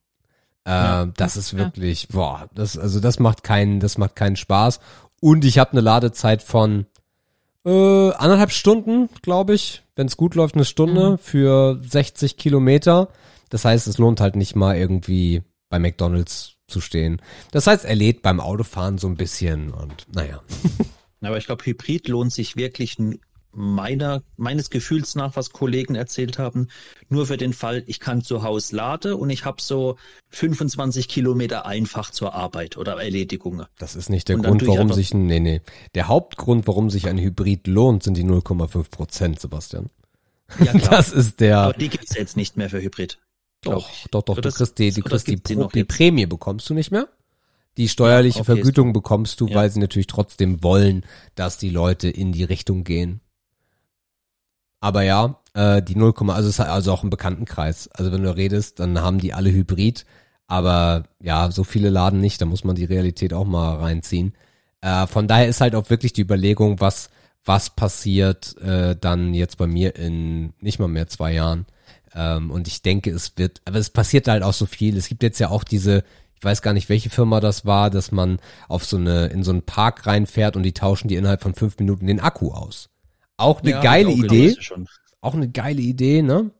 [0.66, 1.06] Äh, Ja.
[1.18, 1.60] das ist Ja.
[1.60, 4.80] wirklich, boah, das also das macht keinen, das macht keinen Spaß.
[5.22, 6.86] Und ich habe eine Ladezeit von
[7.66, 11.18] äh, anderthalb Stunden, glaube ich, wenn es gut läuft, eine Stunde Mhm.
[11.18, 13.10] für 60 Kilometer.
[13.50, 17.22] Das heißt, es lohnt halt nicht mal irgendwie bei McDonalds zu stehen.
[17.52, 20.42] Das heißt, er lädt beim Autofahren so ein bisschen und naja.
[21.22, 22.98] Aber ich glaube, Hybrid lohnt sich wirklich
[23.52, 26.68] meiner, meines Gefühls nach, was Kollegen erzählt haben,
[27.10, 29.98] nur für den Fall, ich kann zu Hause laden und ich habe so
[30.30, 33.66] 25 Kilometer einfach zur Arbeit oder Erledigungen.
[33.80, 35.62] Das ist nicht der Grund, warum sich ein, nee, nee.
[35.96, 39.90] Der Hauptgrund, warum sich ein Hybrid lohnt, sind die 0,5 Prozent, Sebastian.
[40.60, 40.82] Ja, klar.
[40.92, 43.18] Das ist der, Aber die gibt's jetzt nicht mehr für Hybrid.
[43.64, 45.84] doch, doch, doch, Oder du das- kriegst die, oder kriegst die, die die?
[45.84, 47.08] Prämie bekommst du nicht mehr.
[47.78, 49.56] Die steuerliche Ja, okay, Vergütung bekommst du, Ja.
[49.56, 51.06] weil sie natürlich trotzdem wollen,
[51.36, 53.22] dass die Leute in die Richtung gehen.
[54.80, 57.88] Aber ja, äh, die 0, also ist also auch im Bekanntenkreis.
[57.90, 60.06] Also wenn du redest, dann haben die alle Hybrid,
[60.48, 64.34] aber ja, so viele Laden nicht, da muss man die Realität auch mal reinziehen.
[64.82, 67.10] Äh, von daher ist halt auch wirklich die Überlegung, was
[67.44, 71.66] was passiert äh, dann jetzt bei mir in nicht mal mehr zwei Jahren.
[72.14, 74.98] Ähm, und ich denke, es wird, aber es passiert halt auch so viel.
[74.98, 76.04] Es gibt jetzt ja auch diese,
[76.38, 79.52] ich weiß gar nicht, welche Firma das war, dass man auf so eine, in so
[79.52, 82.90] einen Park reinfährt und die tauschen die innerhalb von fünf Minuten den Akku aus.
[83.38, 84.56] Auch eine Ja, geile auch Idee
[85.22, 86.52] auch eine geile Idee, ne?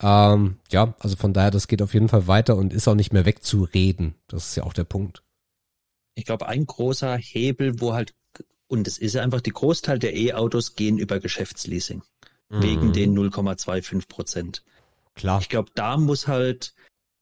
[0.00, 3.12] Ähm, ja, also von daher, das geht auf jeden Fall weiter und ist auch nicht
[3.12, 4.14] mehr wegzureden.
[4.28, 5.22] Das ist ja auch der Punkt.
[6.14, 8.14] Ich glaube, ein großer Hebel, wo halt,
[8.68, 12.02] und es ist ja einfach, die Großteil der E-Autos gehen über Geschäftsleasing.
[12.48, 12.92] Wegen Mhm.
[12.92, 14.64] den 0,25 Prozent.
[15.14, 15.40] Klar.
[15.40, 16.74] Ich glaube, da muss halt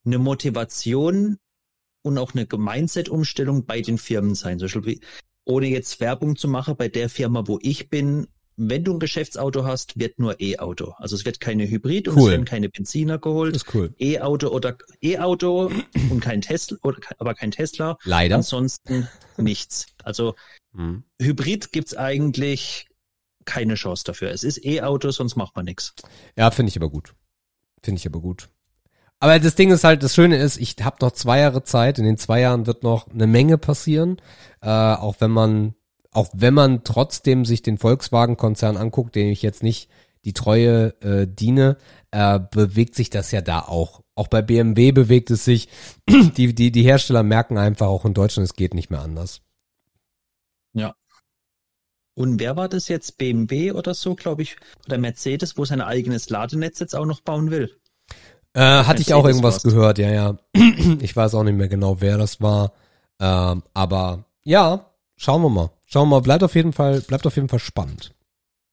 [0.07, 1.39] eine Motivation
[2.09, 4.59] und auch eine Mindset-Umstellung bei den Firmen sein.
[4.59, 5.00] Zum Beispiel,
[5.44, 9.64] ohne jetzt Werbung zu machen, bei der Firma, wo ich bin, wenn du ein Geschäftsauto
[9.64, 10.92] hast, wird nur E-Auto.
[10.98, 12.22] Also es wird keine Hybrid und Cool.
[12.24, 13.54] es werden keine Benziner geholt.
[13.54, 13.94] Das ist cool.
[13.98, 15.70] E-Auto oder E-Auto
[16.11, 17.96] und kein Tesla, oder, aber kein Tesla.
[18.04, 18.34] Leider.
[18.36, 19.86] Ansonsten nichts.
[20.02, 20.34] Also
[20.72, 21.04] Mhm.
[21.20, 22.88] Hybrid gibt's eigentlich
[23.46, 24.30] keine Chance dafür.
[24.30, 25.94] Es ist E-Auto, sonst macht man nichts.
[26.36, 27.14] Ja, finde ich aber gut.
[27.82, 28.50] Finde ich aber gut.
[29.20, 31.98] Aber das Ding ist halt, das Schöne ist, ich habe noch zwei Jahre Zeit.
[31.98, 34.20] In den zwei Jahren wird noch eine Menge passieren.
[34.60, 35.74] Äh, auch wenn man,
[36.12, 39.90] auch wenn man trotzdem sich den Volkswagen-Konzern anguckt, den ich jetzt nicht
[40.24, 41.78] die Treue äh, diene,
[42.10, 44.02] äh, bewegt sich das ja da auch.
[44.14, 45.68] Auch bei BMW bewegt es sich.
[46.08, 49.42] Die, die, die Hersteller merken einfach auch in Deutschland, es geht nicht mehr anders.
[52.18, 53.16] Und wer war das jetzt?
[53.16, 54.56] BMW oder so, glaube ich,
[54.86, 57.78] oder Mercedes, wo sein eigenes Ladenetz jetzt auch noch bauen will?
[58.55, 60.38] Äh, hatte ich auch irgendwas gehört, ja, ja.
[61.01, 62.72] Ich weiß auch nicht mehr genau, wer das war.
[63.20, 64.86] Ähm, aber ja,
[65.16, 65.70] schauen wir mal.
[65.86, 68.14] Schauen wir mal, bleibt auf jeden Fall, bleibt auf jeden Fall spannend.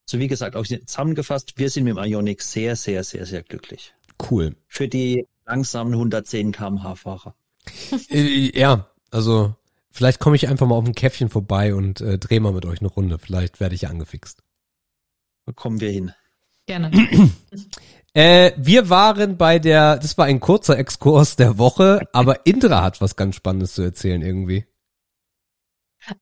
[0.05, 3.93] So wie gesagt, auch zusammengefasst, wir sind mit dem Ionic sehr, sehr, sehr, sehr glücklich.
[4.29, 4.55] Cool.
[4.67, 7.35] Für die langsamen 110 km/h Fahrer.
[8.09, 9.55] Äh, ja, also
[9.89, 12.79] vielleicht komme ich einfach mal auf ein Käffchen vorbei und äh, drehe mal mit euch
[12.79, 13.17] eine Runde.
[13.17, 14.43] Vielleicht werde ich ja angefixt.
[15.45, 16.11] Wo kommen wir hin?
[16.65, 16.91] Gerne.
[18.17, 23.01] Äh, wir waren bei der, das war ein kurzer Exkurs der Woche, aber Indra hat
[23.01, 24.65] was ganz Spannendes zu erzählen irgendwie.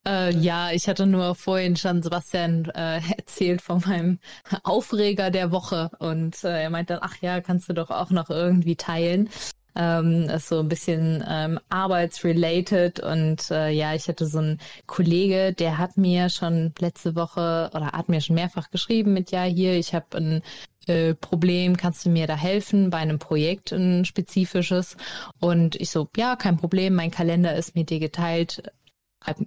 [0.04, 4.18] Äh, ja, ich hatte nur vorhin schon Sebastian äh, erzählt von meinem
[4.64, 8.28] Aufreger der Woche und äh, er meint dann, ach ja, kannst du doch auch noch
[8.28, 9.28] irgendwie teilen.
[9.76, 15.52] Ähm, ist so ein bisschen ähm, arbeitsrelated und äh, ja, ich hatte so einen Kollege,
[15.52, 19.74] der hat mir schon letzte Woche oder hat mir schon mehrfach geschrieben mit, ja, hier,
[19.74, 20.42] ich habe ein
[20.86, 24.96] äh, Problem, kannst du mir da helfen bei einem Projekt, ein spezifisches?
[25.40, 28.70] Und ich so, ja, kein Problem, mein Kalender ist mit dir geteilt,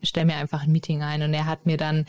[0.02, 1.22] stell mir einfach ein Meeting ein.
[1.22, 2.06] Und er hat mir dann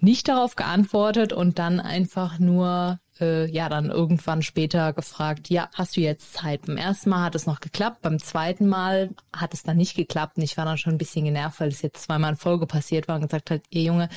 [0.00, 5.96] nicht darauf geantwortet und dann einfach nur äh, ja dann irgendwann später gefragt, ja, hast
[5.96, 6.66] du jetzt Zeit?
[6.66, 10.36] Beim ersten Mal hat es noch geklappt, beim zweiten Mal hat es dann nicht geklappt
[10.36, 13.08] und ich war dann schon ein bisschen genervt, weil es jetzt zweimal in Folge passiert
[13.08, 14.08] war und gesagt hat, ihr Junge,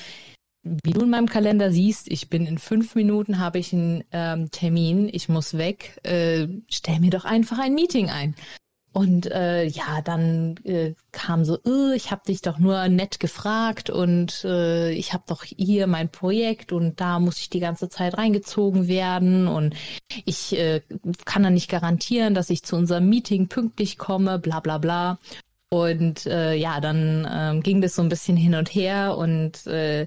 [0.64, 4.52] wie du in meinem Kalender siehst, ich bin in fünf Minuten, habe ich einen ähm,
[4.52, 8.36] Termin, ich muss weg, äh, stell mir doch einfach ein Meeting ein.
[8.94, 13.90] Und äh, ja, dann äh, kam so, äh, ich habe dich doch nur nett gefragt
[13.90, 18.18] und äh, ich habe doch hier mein Projekt und da muss ich die ganze Zeit
[18.18, 19.76] reingezogen werden und
[20.26, 20.82] ich äh,
[21.24, 25.20] kann dann nicht garantieren, dass ich zu unserem Meeting pünktlich komme, bla bla bla.
[25.70, 30.06] Und äh, ja, dann ähm, ging das so ein bisschen hin und her und äh,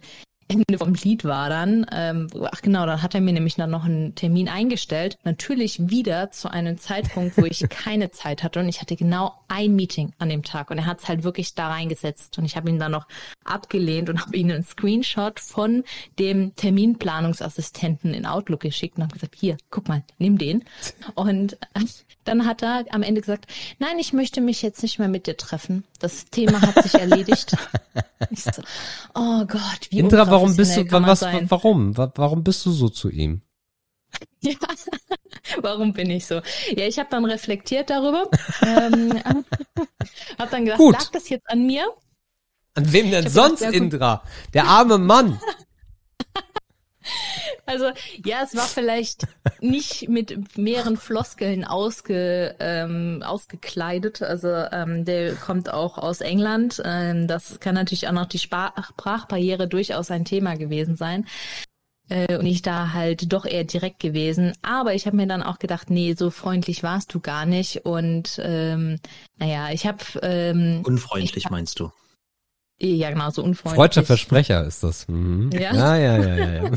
[0.62, 3.84] Ende vom Lied war dann, ähm, ach genau, dann hat er mir nämlich dann noch
[3.84, 5.18] einen Termin eingestellt.
[5.24, 9.74] Natürlich wieder zu einem Zeitpunkt, wo ich keine Zeit hatte und ich hatte genau ein
[9.74, 12.68] Meeting an dem Tag und er hat es halt wirklich da reingesetzt und ich habe
[12.70, 13.06] ihn dann noch
[13.44, 15.84] abgelehnt und habe ihm einen Screenshot von
[16.18, 20.64] dem Terminplanungsassistenten in Outlook geschickt und habe gesagt, hier, guck mal, nimm den.
[21.14, 21.56] Und
[22.24, 23.46] dann hat er am Ende gesagt,
[23.78, 25.84] nein, ich möchte mich jetzt nicht mehr mit dir treffen.
[25.98, 27.56] Das Thema hat sich erledigt.
[28.34, 28.62] so,
[29.14, 31.50] oh Gott, wie Indra, warum bist du, was, sein?
[31.50, 31.96] warum?
[31.96, 33.42] Warum bist du so zu ihm?
[34.40, 34.56] Ja,
[35.62, 36.34] warum bin ich so?
[36.76, 38.28] Ja, ich habe dann reflektiert darüber.
[38.62, 39.22] ähm,
[40.38, 40.92] hab dann gedacht, Gut.
[40.94, 41.86] lag das jetzt an mir?
[42.74, 44.22] An wem denn sonst, gedacht, Indra?
[44.52, 45.40] Der arme Mann.
[47.66, 47.90] Also
[48.24, 49.26] ja, es war vielleicht
[49.60, 54.22] nicht mit mehreren Floskeln ausge, ähm, ausgekleidet.
[54.22, 56.82] Also ähm, der kommt auch aus England.
[56.84, 61.26] Ähm, das kann natürlich auch noch die Sprachbarriere durchaus ein Thema gewesen sein.
[62.08, 64.52] Äh, und ich da halt doch eher direkt gewesen.
[64.62, 67.86] Aber ich habe mir dann auch gedacht, nee, so freundlich warst du gar nicht.
[67.86, 68.98] Und ähm,
[69.38, 70.04] naja, ich habe...
[70.22, 71.90] Ähm, Unfreundlich ich hab, meinst du?
[72.80, 73.76] Ja, genau, so unfreundlich.
[73.76, 75.06] Freudscher Versprecher ist das.
[75.08, 75.50] Mhm.
[75.52, 75.74] Ja?
[75.74, 76.64] ja, ja, ja, ja.
[76.64, 76.70] ja.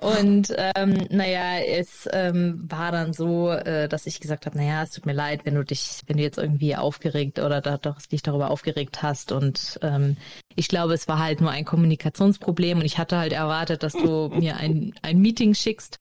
[0.00, 4.92] und ähm, naja, es ähm, war dann so, äh, dass ich gesagt habe, naja, es
[4.92, 8.22] tut mir leid, wenn du dich, wenn du jetzt irgendwie aufgeregt oder da, doch dich
[8.22, 9.32] darüber aufgeregt hast.
[9.32, 10.16] Und ähm,
[10.56, 14.28] ich glaube, es war halt nur ein Kommunikationsproblem und ich hatte halt erwartet, dass du
[14.28, 16.00] mir ein, ein Meeting schickst.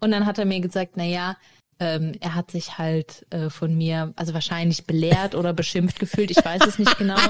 [0.00, 1.36] Und dann hat er mir gesagt, na ja,
[1.78, 6.44] ähm, er hat sich halt äh, von mir, also wahrscheinlich belehrt oder beschimpft gefühlt, ich
[6.44, 7.16] weiß es nicht genau.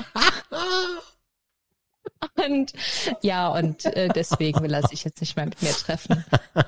[2.34, 2.72] Und
[3.22, 6.24] ja, und äh, deswegen will er sich jetzt nicht mehr mit mir treffen.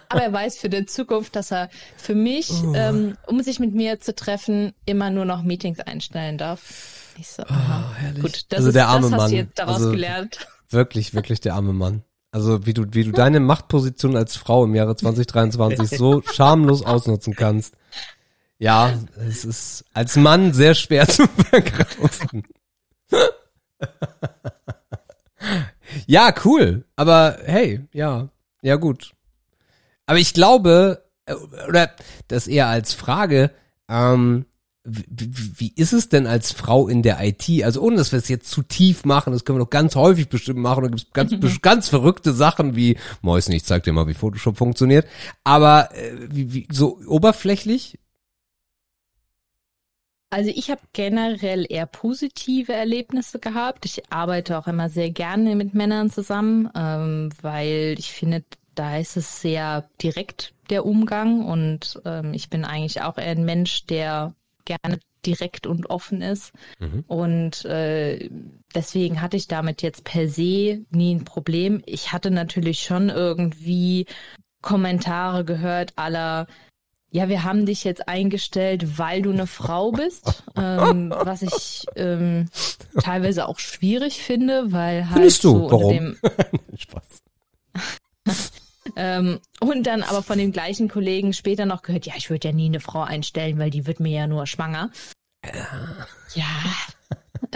[0.09, 2.75] Aber er weiß für die Zukunft, dass er für mich, oh.
[2.75, 7.15] ähm, um sich mit mir zu treffen, immer nur noch Meetings einstellen darf.
[7.19, 7.95] Ich so, aha.
[8.17, 9.21] Oh, Gut, das also ist, der arme das Mann.
[9.21, 10.49] hast du daraus also, gelernt.
[10.71, 12.03] Wirklich, wirklich der arme Mann.
[12.39, 17.35] Also wie du, wie du deine Machtposition als Frau im Jahre 2023 so schamlos ausnutzen
[17.35, 17.75] kannst.
[18.59, 18.93] Ja,
[19.29, 22.45] es ist als Mann sehr schwer zu verkraufen.
[26.07, 26.85] ja, cool.
[26.95, 28.29] Aber hey, ja,
[28.63, 29.15] ja gut.
[30.07, 31.35] Aber ich glaube, äh,
[31.69, 31.91] oder
[32.29, 33.51] das eher als Frage,
[33.89, 34.47] ähm,
[34.89, 37.65] wie, ist es denn als Frau in der IT?
[37.65, 40.29] Also ohne, dass wir es jetzt zu tief machen, das können wir doch ganz häufig
[40.29, 40.83] bestimmt machen.
[40.83, 44.57] Da gibt es ganz, ganz verrückte Sachen wie, Mäusen, ich zeig dir mal, wie Photoshop
[44.57, 45.07] funktioniert.
[45.45, 47.99] Aber äh, wie, wie, so oberflächlich?
[50.31, 53.87] Also ich habe generell eher positive Erlebnisse gehabt.
[53.87, 59.17] Ich arbeite auch immer sehr gerne mit Männern zusammen, ähm, weil ich finde, da ist
[59.17, 64.35] es sehr direkt der Umgang und ähm, ich bin eigentlich auch eher ein Mensch, der
[64.69, 66.53] gerne direkt und offen ist.
[66.79, 67.05] Mhm.
[67.09, 68.31] Und äh,
[68.75, 71.83] deswegen hatte ich damit jetzt per se nie ein Problem.
[71.87, 74.07] Ich hatte natürlich schon irgendwie
[74.63, 76.47] Kommentare gehört aller
[77.11, 82.51] ja, wir haben dich jetzt eingestellt, weil du eine Frau bist, ähm, was ich ähm,
[83.01, 85.53] teilweise auch schwierig finde, weil halt Findest du?
[85.53, 86.17] so Warum?
[86.77, 87.23] Spaß.
[88.97, 92.55] ähm, und dann aber von dem gleichen Kollegen später noch gehört, ja, ich würde ja
[92.55, 94.91] nie eine Frau einstellen, weil die wird mir ja nur schwanger.
[96.35, 96.45] Ja.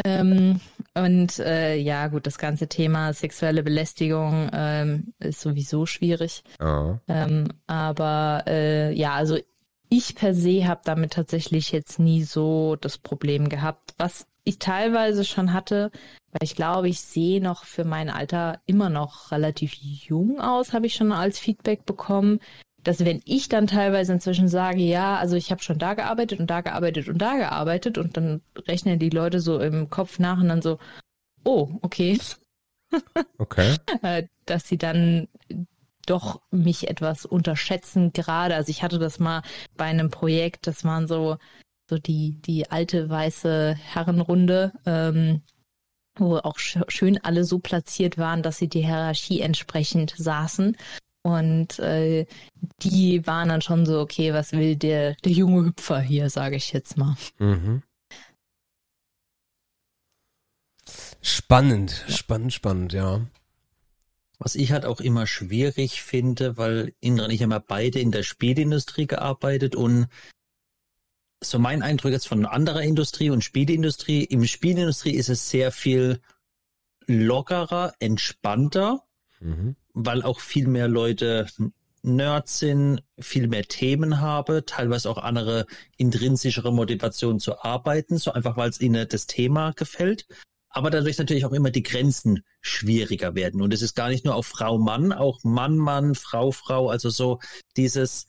[0.04, 0.60] ähm,
[0.94, 6.44] und äh, ja, gut, das ganze Thema sexuelle Belästigung ähm, ist sowieso schwierig.
[6.60, 6.96] Oh.
[7.08, 9.38] Ähm, aber äh, ja, also
[9.88, 13.94] ich per se habe damit tatsächlich jetzt nie so das Problem gehabt.
[13.98, 15.90] Was ich teilweise schon hatte,
[16.32, 20.86] weil ich glaube, ich sehe noch für mein Alter immer noch relativ jung aus, habe
[20.86, 22.40] ich schon als Feedback bekommen,
[22.82, 26.50] dass wenn ich dann teilweise inzwischen sage, ja, also ich habe schon da gearbeitet und
[26.50, 30.48] da gearbeitet und da gearbeitet und dann rechnen die Leute so im Kopf nach und
[30.48, 30.78] dann so,
[31.44, 32.18] oh, okay.
[33.38, 33.76] Okay.
[34.02, 35.26] Äh, dass sie dann
[36.04, 38.54] doch mich etwas unterschätzen gerade.
[38.54, 39.42] Also ich hatte das mal
[39.78, 41.38] bei einem Projekt, das waren so,
[41.92, 45.42] so die, die alte weiße Herrenrunde, ähm,
[46.16, 50.74] wo auch sch schön alle so platziert waren, dass sie die Hierarchie entsprechend saßen.
[51.22, 52.26] Und äh,
[52.80, 56.72] die waren dann schon so, okay, was will der, der junge Hüpfer hier, sage ich
[56.72, 57.14] jetzt mal.
[57.38, 57.82] Mhm.
[61.20, 63.20] Spannend, spannend, spannend, ja.
[64.38, 68.10] Was ich halt auch immer schwierig finde, weil Indra und ich haben ja beide in
[68.10, 70.08] der Spielindustrie gearbeitet und
[71.42, 76.20] so mein Eindruck jetzt von anderer Industrie und Spielindustrie, im Spielindustrie ist es sehr viel
[77.06, 79.02] lockerer, entspannter,
[79.40, 79.76] mhm.
[79.92, 81.46] weil auch viel mehr Leute
[82.02, 85.66] Nerds sind, viel mehr Themen habe, teilweise auch andere
[85.96, 90.26] intrinsischere Motivationen zu arbeiten, so einfach weil es ihnen das Thema gefällt
[90.72, 93.60] aber dadurch natürlich auch immer die Grenzen schwieriger werden.
[93.60, 97.10] Und es ist gar nicht nur auf Frau, Mann, auch Mann, Mann, Frau, Frau, also
[97.10, 97.40] so
[97.76, 98.26] dieses,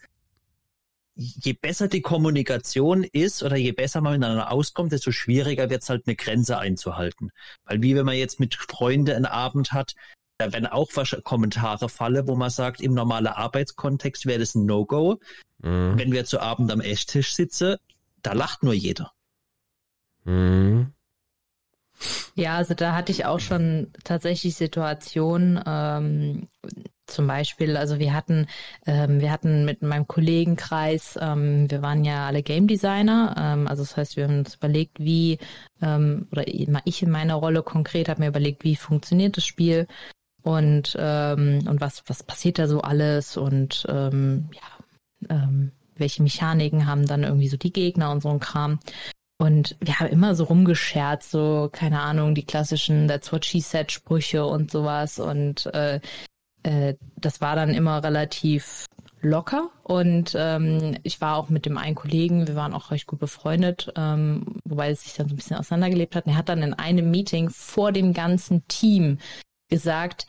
[1.16, 5.90] je besser die Kommunikation ist oder je besser man miteinander auskommt, desto schwieriger wird es
[5.90, 7.32] halt eine Grenze einzuhalten.
[7.66, 9.96] Weil wie wenn man jetzt mit Freunden einen Abend hat,
[10.38, 10.90] da werden auch
[11.24, 15.20] Kommentare fallen, wo man sagt, im normalen Arbeitskontext wäre das ein No-Go.
[15.60, 15.98] Mhm.
[15.98, 17.78] Wenn wir zu Abend am Esstisch sitzen,
[18.24, 19.12] da lacht nur jeder.
[20.24, 20.94] Mhm.
[22.36, 26.48] Ja, also da hatte ich auch schon tatsächlich Situationen, ähm,
[27.08, 28.48] zum Beispiel, also wir hatten,
[28.86, 33.84] ähm, wir hatten mit meinem Kollegenkreis, ähm, wir waren ja alle Game Designer, ähm, also
[33.84, 35.40] das heißt, wir haben uns überlegt, wie,
[35.82, 39.88] ähm, oder ich in meiner Rolle konkret habe mir überlegt, wie funktioniert das Spiel
[40.44, 46.86] und, ähm, und was, was passiert da so alles und ähm, ja, ähm, welche Mechaniken
[46.86, 48.80] haben dann irgendwie so die Gegner und so ein Kram.
[49.38, 53.92] Und wir haben immer so rumgescherzt, so, keine Ahnung, die klassischen That's what she said
[53.92, 55.20] Sprüche und sowas.
[55.20, 56.00] Und äh,
[56.64, 58.86] äh, das war dann immer relativ
[59.22, 59.70] locker.
[59.84, 63.92] Und ähm, ich war auch mit dem einen Kollegen, wir waren auch recht gut befreundet,
[63.96, 66.26] ähm, wobei es sich dann so ein bisschen auseinandergelebt hat.
[66.26, 69.20] Und er hat dann in einem Meeting vor dem ganzen Team
[69.70, 70.28] gesagt,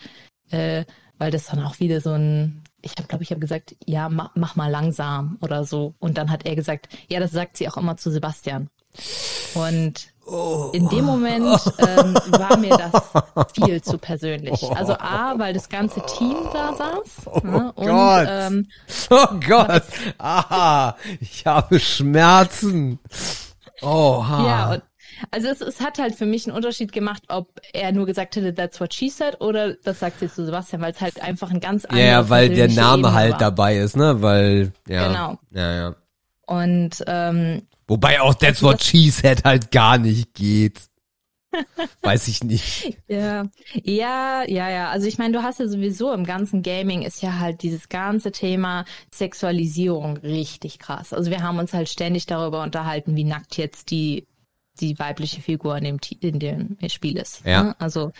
[0.50, 0.84] äh,
[1.18, 4.32] weil das dann auch wieder so ein ich habe, glaube ich, habe gesagt, ja, mach,
[4.34, 5.94] mach, mal langsam oder so.
[5.98, 8.68] Und dann hat er gesagt, ja, das sagt sie auch immer zu Sebastian.
[9.54, 10.70] Und oh.
[10.72, 11.46] in dem Moment
[11.78, 14.62] ähm, war mir das viel zu persönlich.
[14.74, 17.26] Also A, weil das ganze Team da saß.
[17.26, 17.72] Oh ne?
[17.74, 18.26] und, Gott.
[18.28, 18.68] Ähm,
[19.10, 19.84] oh Gott.
[20.18, 22.98] Aha, ich habe Schmerzen.
[23.82, 24.46] Oha.
[24.46, 24.82] Ja, und
[25.30, 28.54] also es, es hat halt für mich einen Unterschied gemacht, ob er nur gesagt hätte,
[28.54, 31.60] that's what she said, oder das sagt jetzt zu Sebastian, weil es halt einfach ein
[31.60, 33.38] ganz anderer Ja, weil der Name Ebene halt war.
[33.38, 34.22] dabei ist, ne?
[34.22, 35.08] Weil, ja.
[35.08, 35.38] Genau.
[35.52, 35.94] Ja, ja.
[36.46, 40.80] Und ähm, Wobei auch That's also What She Said halt gar nicht geht.
[42.02, 42.96] Weiß ich nicht.
[43.06, 43.44] Ja,
[43.82, 44.90] ja, ja, ja.
[44.90, 48.32] Also ich meine, du hast ja sowieso im ganzen Gaming ist ja halt dieses ganze
[48.32, 51.12] Thema Sexualisierung richtig krass.
[51.12, 54.26] Also wir haben uns halt ständig darüber unterhalten, wie nackt jetzt die
[54.80, 57.44] die weibliche Figur in dem in dem Spiel ist.
[57.44, 57.62] Ja.
[57.62, 57.76] Ne?
[57.78, 58.10] Also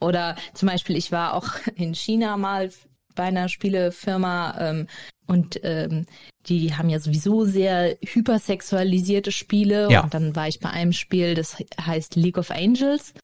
[0.00, 2.70] oder zum Beispiel, ich war auch in China mal
[3.14, 4.88] bei einer Spielefirma ähm,
[5.26, 6.06] und ähm,
[6.46, 9.88] die haben ja sowieso sehr hypersexualisierte Spiele.
[9.90, 10.02] Ja.
[10.04, 13.14] Und dann war ich bei einem Spiel, das heißt League of Angels,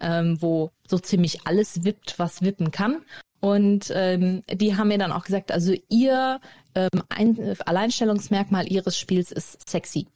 [0.00, 3.02] ähm, wo so ziemlich alles wippt, was wippen kann.
[3.40, 6.40] Und ähm, die haben mir dann auch gesagt, also ihr
[6.74, 10.06] ähm, ein Alleinstellungsmerkmal ihres Spiels ist sexy.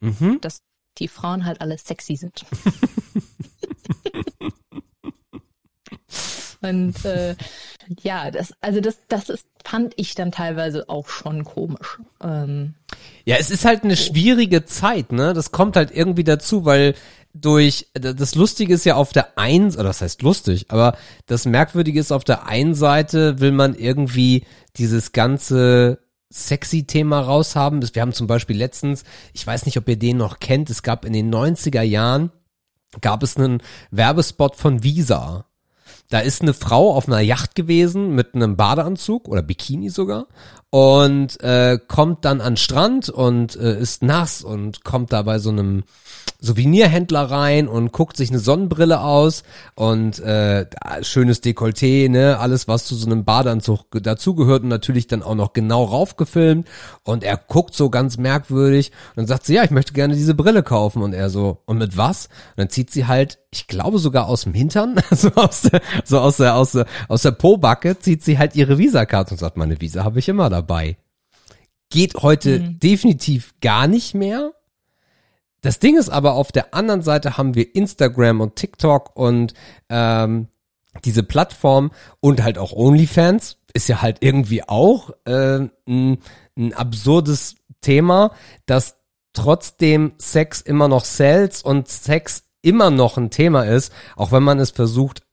[0.00, 0.38] Mhm.
[0.40, 0.60] Dass
[0.98, 2.44] die Frauen halt alle sexy sind.
[6.68, 7.34] Und äh,
[8.02, 11.98] ja, das, also das, das ist, fand ich dann teilweise auch schon komisch.
[12.22, 12.74] Ähm,
[13.24, 15.32] ja, es ist halt eine schwierige Zeit, ne?
[15.34, 16.94] Das kommt halt irgendwie dazu, weil
[17.40, 22.00] durch, das Lustige ist ja auf der einen, oder das heißt lustig, aber das Merkwürdige
[22.00, 24.44] ist auf der einen Seite will man irgendwie
[24.76, 25.98] dieses ganze
[26.30, 27.82] sexy Thema raushaben.
[27.94, 31.04] Wir haben zum Beispiel letztens, ich weiß nicht, ob ihr den noch kennt, es gab
[31.04, 32.30] in den 90er Jahren,
[33.00, 35.46] gab es einen Werbespot von Visa.
[36.08, 40.26] Da ist eine Frau auf einer Yacht gewesen mit einem Badeanzug oder Bikini sogar
[40.76, 45.48] und äh, kommt dann an Strand und äh, ist nass und kommt da bei so
[45.48, 45.84] einem
[46.38, 49.42] Souvenirhändler rein und guckt sich eine Sonnenbrille aus
[49.74, 50.66] und äh,
[51.00, 55.54] schönes Dekolleté, ne, alles was zu so einem Badeanzug dazugehört und natürlich dann auch noch
[55.54, 56.68] genau raufgefilmt
[57.04, 60.62] und er guckt so ganz merkwürdig und sagt sie, ja, ich möchte gerne diese Brille
[60.62, 62.26] kaufen und er so, und mit was?
[62.26, 66.20] Und dann zieht sie halt, ich glaube sogar aus dem Hintern, so aus der, so
[66.20, 69.80] aus der, aus der, aus der Po-Backe zieht sie halt ihre Visakarte und sagt, meine
[69.80, 70.65] Visa habe ich immer dabei.
[71.90, 72.80] Geht heute mhm.
[72.80, 74.52] definitiv gar nicht mehr.
[75.60, 79.54] Das Ding ist aber, auf der anderen Seite haben wir Instagram und TikTok und
[79.88, 80.48] ähm,
[81.04, 81.90] diese Plattform
[82.20, 86.18] und halt auch OnlyFans ist ja halt irgendwie auch äh, ein,
[86.56, 88.32] ein absurdes Thema,
[88.66, 88.96] dass
[89.32, 94.58] trotzdem Sex immer noch sells und Sex immer noch ein Thema ist, auch wenn man
[94.58, 95.25] es versucht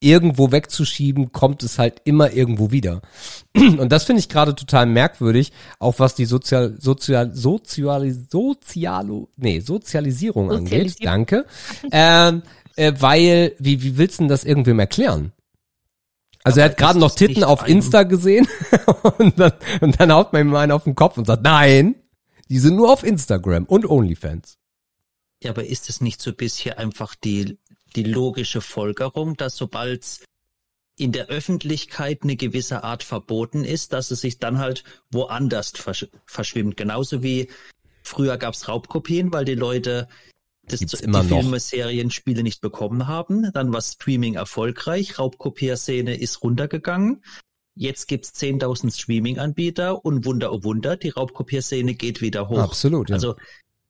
[0.00, 3.02] irgendwo wegzuschieben, kommt es halt immer irgendwo wieder.
[3.54, 9.60] Und das finde ich gerade total merkwürdig, auch was die Sozial, Sozial, Sozial, Sozialo, nee,
[9.60, 10.96] Sozialisierung angeht.
[11.02, 11.46] Danke.
[11.90, 12.42] ähm,
[12.76, 15.32] äh, weil, wie, wie willst du denn das irgendwem erklären?
[16.44, 18.46] Also Aber er hat gerade noch Titten auf Insta gesehen
[19.18, 21.96] und, dann, und dann haut man ihm einen auf den Kopf und sagt, nein,
[22.48, 24.58] die sind nur auf Instagram und OnlyFans.
[25.42, 27.58] Ja, aber ist es nicht so bisher einfach die
[27.98, 30.20] die logische Folgerung, dass sobald
[30.96, 36.06] in der Öffentlichkeit eine gewisse Art verboten ist, dass es sich dann halt woanders versch
[36.26, 36.76] verschwimmt.
[36.76, 37.48] Genauso wie
[38.02, 40.08] früher gab es Raubkopien, weil die Leute
[40.66, 43.50] das, die Filme, Serien, Spiele nicht bekommen haben.
[43.52, 47.24] Dann war Streaming erfolgreich, Raubkopierszene ist runtergegangen.
[47.74, 52.58] Jetzt gibt's 10.000 Streaming-Anbieter und Wunder oh Wunder, die Raubkopierszene geht wieder hoch.
[52.58, 53.08] Absolut.
[53.08, 53.14] Ja.
[53.14, 53.36] Also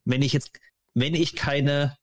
[0.05, 0.52] wenn ich jetzt,
[0.94, 1.97] wenn ich keine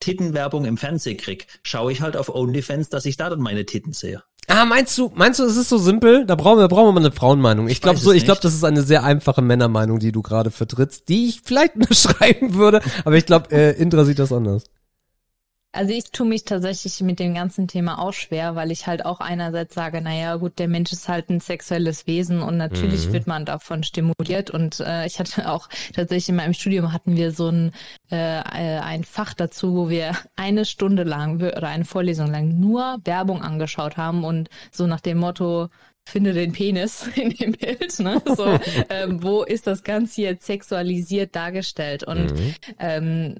[0.00, 3.92] Tittenwerbung im Fernsehen krieg, schaue ich halt auf OnlyFans, dass ich da dann meine Titten
[3.92, 4.22] sehe.
[4.48, 6.26] Ah, meinst du, meinst du, es ist so simpel?
[6.26, 7.66] Da brauchen wir, brauchen wir mal eine Frauenmeinung.
[7.68, 10.50] Ich, ich glaube so, ich glaube, das ist eine sehr einfache Männermeinung, die du gerade
[10.50, 14.64] vertrittst, die ich vielleicht nur schreiben würde, aber ich glaube, äh, Indra sieht das anders.
[15.72, 19.20] Also ich tue mich tatsächlich mit dem ganzen Thema auch schwer, weil ich halt auch
[19.20, 23.12] einerseits sage, naja gut, der Mensch ist halt ein sexuelles Wesen und natürlich mhm.
[23.12, 24.50] wird man davon stimuliert.
[24.50, 27.72] Und äh, ich hatte auch tatsächlich in meinem Studium hatten wir so ein,
[28.10, 32.98] äh, äh ein Fach dazu, wo wir eine Stunde lang oder eine Vorlesung lang nur
[33.04, 35.68] Werbung angeschaut haben und so nach dem Motto,
[36.04, 38.20] finde den Penis in dem Bild, ne?
[38.36, 38.58] So,
[38.90, 42.02] ähm, wo ist das Ganze jetzt sexualisiert dargestellt?
[42.02, 42.54] Und mhm.
[42.78, 43.34] ähm,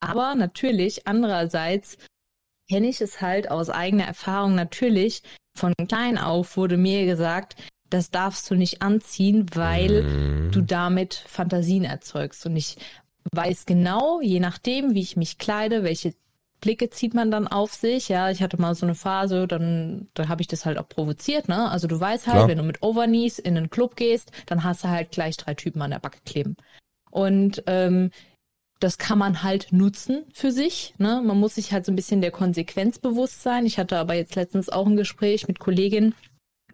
[0.00, 1.98] aber natürlich, andererseits
[2.68, 5.22] kenne ich es halt aus eigener Erfahrung natürlich.
[5.56, 7.56] Von klein auf wurde mir gesagt,
[7.90, 10.50] das darfst du nicht anziehen, weil mhm.
[10.52, 12.44] du damit Fantasien erzeugst.
[12.46, 12.76] Und ich
[13.32, 16.14] weiß genau, je nachdem, wie ich mich kleide, welche
[16.60, 18.08] Blicke zieht man dann auf sich.
[18.08, 21.48] Ja, ich hatte mal so eine Phase, dann, dann habe ich das halt auch provoziert,
[21.48, 21.70] ne?
[21.70, 22.48] Also du weißt halt, Klar.
[22.48, 25.82] wenn du mit Overknees in einen Club gehst, dann hast du halt gleich drei Typen
[25.82, 26.56] an der Backe kleben.
[27.10, 28.10] Und ähm,
[28.80, 30.94] das kann man halt nutzen für sich.
[30.98, 31.22] Ne?
[31.24, 33.66] Man muss sich halt so ein bisschen der Konsequenz bewusst sein.
[33.66, 36.14] Ich hatte aber jetzt letztens auch ein Gespräch mit Kolleginnen,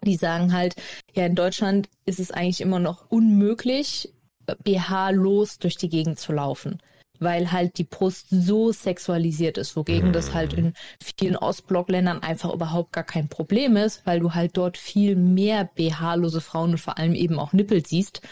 [0.04, 0.74] die sagen halt,
[1.14, 4.12] ja, in Deutschland ist es eigentlich immer noch unmöglich,
[4.64, 6.82] BH-los durch die Gegend zu laufen.
[7.20, 12.92] Weil halt die Brust so sexualisiert ist, wogegen das halt in vielen Ostblockländern einfach überhaupt
[12.92, 17.14] gar kein Problem ist, weil du halt dort viel mehr BH-lose Frauen und vor allem
[17.14, 18.22] eben auch Nippel siehst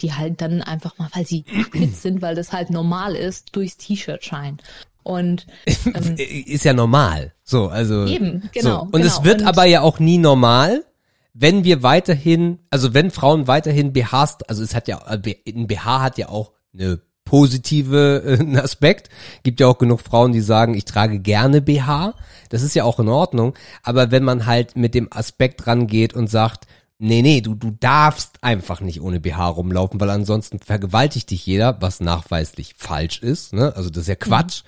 [0.00, 3.76] die halt dann einfach mal, weil sie spitz sind, weil das halt normal ist, durchs
[3.76, 4.58] T-Shirt scheinen.
[5.02, 6.16] Und ähm,
[6.46, 7.32] ist ja normal.
[7.42, 8.80] So, also eben, genau.
[8.80, 8.82] So.
[8.82, 9.06] Und genau.
[9.06, 10.84] es wird und, aber ja auch nie normal,
[11.32, 16.18] wenn wir weiterhin, also wenn Frauen weiterhin BHs, also es hat ja, ein BH hat
[16.18, 19.10] ja auch eine positive äh, Aspekt.
[19.42, 22.14] Gibt ja auch genug Frauen, die sagen, ich trage gerne BH.
[22.48, 23.54] Das ist ja auch in Ordnung.
[23.82, 26.66] Aber wenn man halt mit dem Aspekt rangeht und sagt,
[27.00, 31.80] Nee, nee, du, du darfst einfach nicht ohne BH rumlaufen, weil ansonsten vergewaltigt dich jeder,
[31.80, 33.74] was nachweislich falsch ist, ne?
[33.76, 34.62] Also das ist ja Quatsch.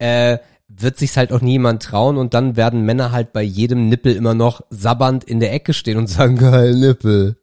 [0.00, 0.04] Mhm.
[0.06, 4.14] Äh, wird sich's halt auch niemand trauen und dann werden Männer halt bei jedem Nippel
[4.14, 7.36] immer noch sabbernd in der Ecke stehen und sagen, geil, Nippel.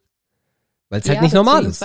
[0.89, 1.83] Weil es halt ja, halt nicht normal ist.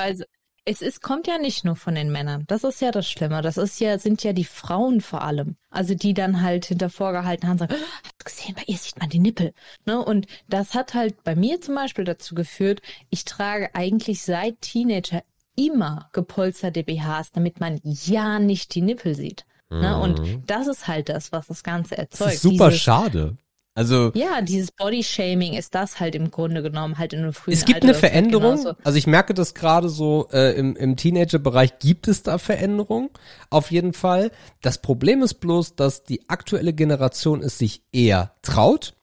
[0.64, 2.44] Es ist, kommt ja nicht nur von den Männern.
[2.46, 3.40] Das ist ja das Schlimme.
[3.42, 5.56] Das ist ja, sind ja die Frauen vor allem.
[5.70, 9.08] Also die dann halt hinter vorgehalten haben, sagen, oh, hast gesehen, bei ihr sieht man
[9.08, 9.54] die Nippel.
[9.86, 10.04] Ne?
[10.04, 15.22] Und das hat halt bei mir zum Beispiel dazu geführt, ich trage eigentlich seit Teenager
[15.56, 19.46] immer gepolsterte BHs, damit man ja nicht die Nippel sieht.
[19.70, 19.80] Mhm.
[19.80, 20.00] Ne?
[20.00, 20.42] Und mhm.
[20.46, 22.28] das ist halt das, was das Ganze erzeugt.
[22.28, 23.36] Das ist super Dieses, schade.
[23.74, 27.64] Also ja, dieses Bodyshaming ist das halt im Grunde genommen halt in einem frühen Es
[27.64, 28.66] gibt Alter, eine Veränderung.
[28.82, 33.10] Also ich merke das gerade so äh, im, im Teenager-Bereich gibt es da Veränderung
[33.48, 34.32] auf jeden Fall.
[34.60, 38.94] Das Problem ist bloß, dass die aktuelle Generation es sich eher traut,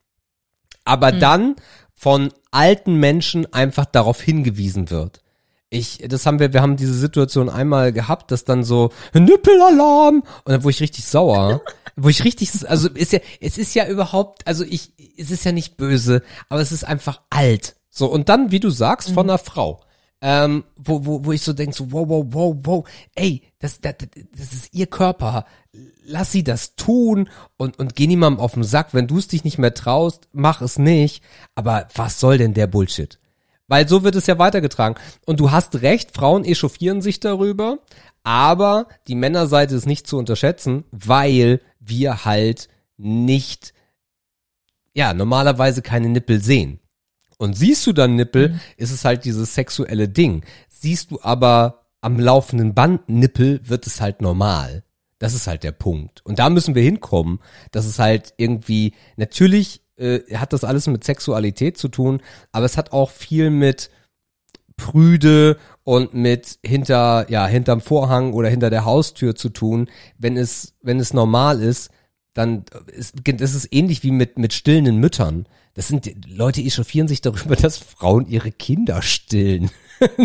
[0.83, 1.19] aber hm.
[1.19, 1.55] dann
[1.95, 5.21] von alten Menschen einfach darauf hingewiesen wird.
[5.69, 10.51] Ich, das haben wir, wir haben diese Situation einmal gehabt, dass dann so Nippelalarm und
[10.51, 11.61] dann wurde ich richtig sauer.
[11.97, 15.51] wo ich richtig, also ist ja, es ist ja überhaupt, also ich, es ist ja
[15.51, 17.75] nicht böse, aber es ist einfach alt.
[17.89, 19.31] So, und dann, wie du sagst, von mhm.
[19.31, 19.81] einer Frau.
[20.19, 23.95] Ähm, wo, wo, wo ich so denk so, wow, wow, wow, wow, ey, das, das,
[23.99, 25.45] das ist ihr Körper.
[26.05, 28.93] Lass sie das tun und, und geh niemandem auf den Sack.
[28.93, 31.23] Wenn du es dich nicht mehr traust, mach es nicht.
[31.55, 33.19] Aber was soll denn der Bullshit?
[33.67, 34.95] Weil so wird es ja weitergetragen.
[35.25, 37.79] Und du hast recht, Frauen echauffieren sich darüber,
[38.23, 43.73] aber die Männerseite ist nicht zu unterschätzen, weil wir halt nicht,
[44.93, 46.79] ja, normalerweise keine Nippel sehen.
[47.37, 48.59] Und siehst du dann Nippel, mhm.
[48.77, 50.43] ist es halt dieses sexuelle Ding.
[50.69, 54.83] Siehst du aber am laufenden Band Nippel, wird es halt normal.
[55.19, 56.25] Das ist halt der Punkt.
[56.25, 57.39] Und da müssen wir hinkommen,
[57.71, 62.21] dass es halt irgendwie, natürlich äh, hat das alles mit Sexualität zu tun,
[62.51, 63.89] aber es hat auch viel mit
[64.77, 70.75] prüde und mit hinter, ja, hinterm Vorhang oder hinter der Haustür zu tun, wenn es,
[70.81, 71.89] wenn es normal ist,
[72.37, 75.47] dann ist, das ist ähnlich wie mit, mit stillenden Müttern.
[75.73, 79.71] Das sind Leute echauffieren sich darüber, dass Frauen ihre Kinder stillen.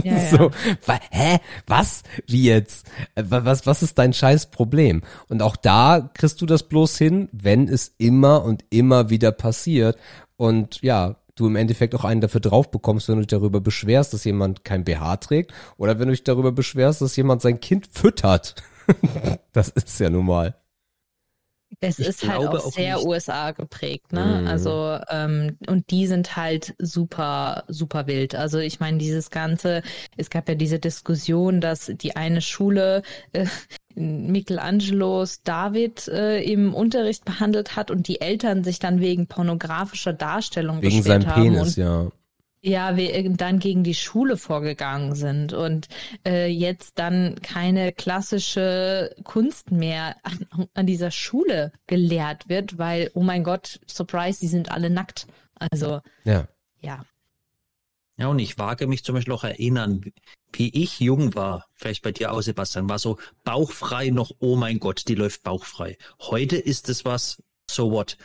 [0.04, 0.50] Ja, so,
[0.86, 1.00] ja.
[1.10, 1.38] hä?
[1.66, 2.02] Was?
[2.26, 2.86] Wie jetzt?
[3.14, 5.02] Äh, was, was ist dein scheiß Problem?
[5.28, 9.96] Und auch da kriegst du das bloß hin, wenn es immer und immer wieder passiert.
[10.36, 14.12] Und ja, du im Endeffekt auch einen dafür drauf bekommst, wenn du dich darüber beschwerst,
[14.12, 17.88] dass jemand kein BH trägt oder wenn du dich darüber beschwerst, dass jemand sein Kind
[17.90, 18.56] füttert.
[19.52, 20.61] das ist ja nun mal.
[21.80, 23.06] Es ich ist halt auch, auch sehr nicht.
[23.06, 24.42] USA geprägt, ne?
[24.42, 24.46] Mm.
[24.46, 28.34] Also ähm, und die sind halt super, super wild.
[28.34, 29.82] Also ich meine, dieses ganze,
[30.16, 33.46] es gab ja diese Diskussion, dass die eine Schule äh,
[33.94, 40.82] Michelangelos David äh, im Unterricht behandelt hat und die Eltern sich dann wegen pornografischer Darstellung
[40.82, 42.10] wegen seinem Penis, ja
[42.62, 45.88] ja, wir dann gegen die Schule vorgegangen sind und
[46.24, 53.22] äh, jetzt dann keine klassische Kunst mehr an, an dieser Schule gelehrt wird, weil, oh
[53.22, 55.26] mein Gott, Surprise, die sind alle nackt.
[55.58, 56.46] Also, ja.
[56.80, 57.04] Ja.
[58.16, 60.12] Ja, und ich wage mich zum Beispiel auch erinnern,
[60.52, 64.78] wie ich jung war, vielleicht bei dir auch, Sebastian, war so bauchfrei noch, oh mein
[64.78, 65.96] Gott, die läuft bauchfrei.
[66.20, 68.18] Heute ist es was, so what?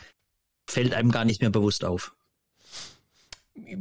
[0.68, 2.14] Fällt einem gar nicht mehr bewusst auf.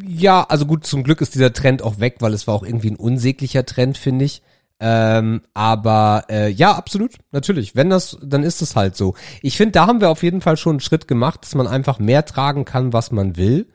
[0.05, 2.91] Ja, also gut, zum Glück ist dieser Trend auch weg, weil es war auch irgendwie
[2.91, 4.41] ein unsäglicher Trend, finde ich.
[4.79, 7.75] Ähm, aber äh, ja, absolut, natürlich.
[7.75, 9.15] Wenn das, dann ist es halt so.
[9.41, 11.99] Ich finde, da haben wir auf jeden Fall schon einen Schritt gemacht, dass man einfach
[11.99, 13.67] mehr tragen kann, was man will.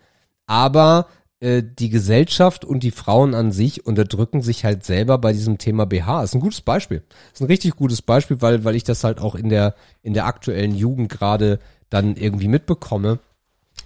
[0.47, 1.09] Aber
[1.41, 5.87] äh, die Gesellschaft und die Frauen an sich unterdrücken sich halt selber bei diesem Thema
[5.87, 6.23] BH.
[6.23, 7.03] Ist ein gutes Beispiel.
[7.33, 10.27] Ist ein richtig gutes Beispiel, weil weil ich das halt auch in der in der
[10.27, 11.59] aktuellen Jugend gerade
[11.91, 13.19] dann irgendwie mitbekomme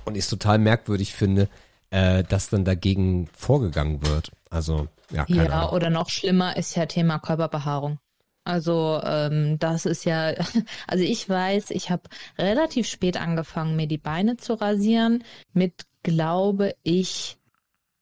[0.05, 1.49] und ich es total merkwürdig finde,
[1.97, 4.31] äh, dass dann dagegen vorgegangen wird.
[4.51, 5.71] Also, ja, keine Ja, Ahnung.
[5.73, 7.99] oder noch schlimmer ist ja Thema Körperbehaarung.
[8.45, 10.35] Also ähm, das ist ja,
[10.87, 12.03] also ich weiß, ich habe
[12.39, 15.25] relativ spät angefangen, mir die Beine zu rasieren,
[15.55, 17.39] mit, glaube ich,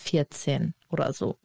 [0.02, 1.38] 14 oder so.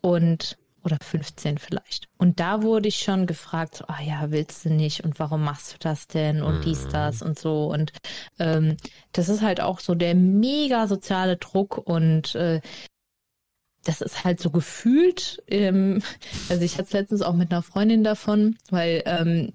[0.00, 2.08] Und oder 15 vielleicht.
[2.18, 5.74] Und da wurde ich schon gefragt, so, ah ja, willst du nicht und warum machst
[5.74, 6.62] du das denn und mhm.
[6.62, 7.72] dies, das und so.
[7.72, 7.92] Und
[8.38, 8.76] ähm,
[9.12, 12.60] das ist halt auch so der mega soziale Druck und äh,
[13.84, 16.02] das ist halt so gefühlt, ähm,
[16.48, 19.52] also ich hatte es letztens auch mit einer Freundin davon, weil ähm,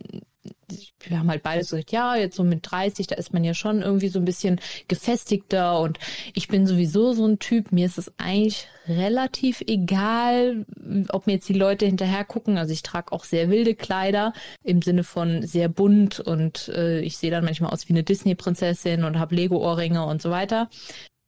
[1.02, 3.54] wir haben halt beide so gesagt, ja, jetzt so mit 30, da ist man ja
[3.54, 6.00] schon irgendwie so ein bisschen gefestigter und
[6.34, 10.66] ich bin sowieso so ein Typ, mir ist es eigentlich relativ egal,
[11.10, 12.58] ob mir jetzt die Leute hinterher gucken.
[12.58, 17.18] Also ich trage auch sehr wilde Kleider im Sinne von sehr bunt und äh, ich
[17.18, 20.70] sehe dann manchmal aus wie eine Disney-Prinzessin und habe Lego-Ohrringe und so weiter,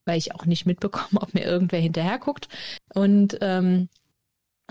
[0.05, 2.47] weil ich auch nicht mitbekomme, ob mir irgendwer hinterher guckt.
[2.93, 3.89] Und ähm,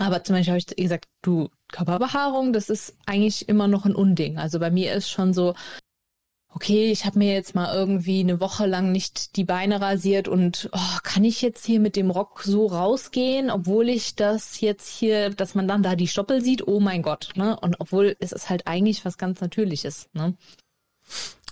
[0.01, 4.37] aber zum Beispiel habe ich gesagt, du, Körperbehaarung, das ist eigentlich immer noch ein Unding.
[4.37, 5.53] Also bei mir ist schon so,
[6.49, 10.69] okay, ich habe mir jetzt mal irgendwie eine Woche lang nicht die Beine rasiert und
[10.73, 15.29] oh, kann ich jetzt hier mit dem Rock so rausgehen, obwohl ich das jetzt hier,
[15.29, 17.57] dass man dann da die Stoppel sieht, oh mein Gott, ne?
[17.59, 20.35] Und obwohl es ist halt eigentlich was ganz Natürliches, ne?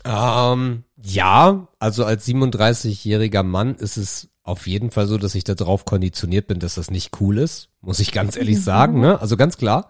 [0.06, 5.86] Ähm, ja, also als 37-jähriger Mann ist es auf jeden Fall so, dass ich darauf
[5.86, 9.20] konditioniert bin, dass das nicht cool ist, muss ich ganz ehrlich sagen, ne?
[9.22, 9.88] Also ganz klar.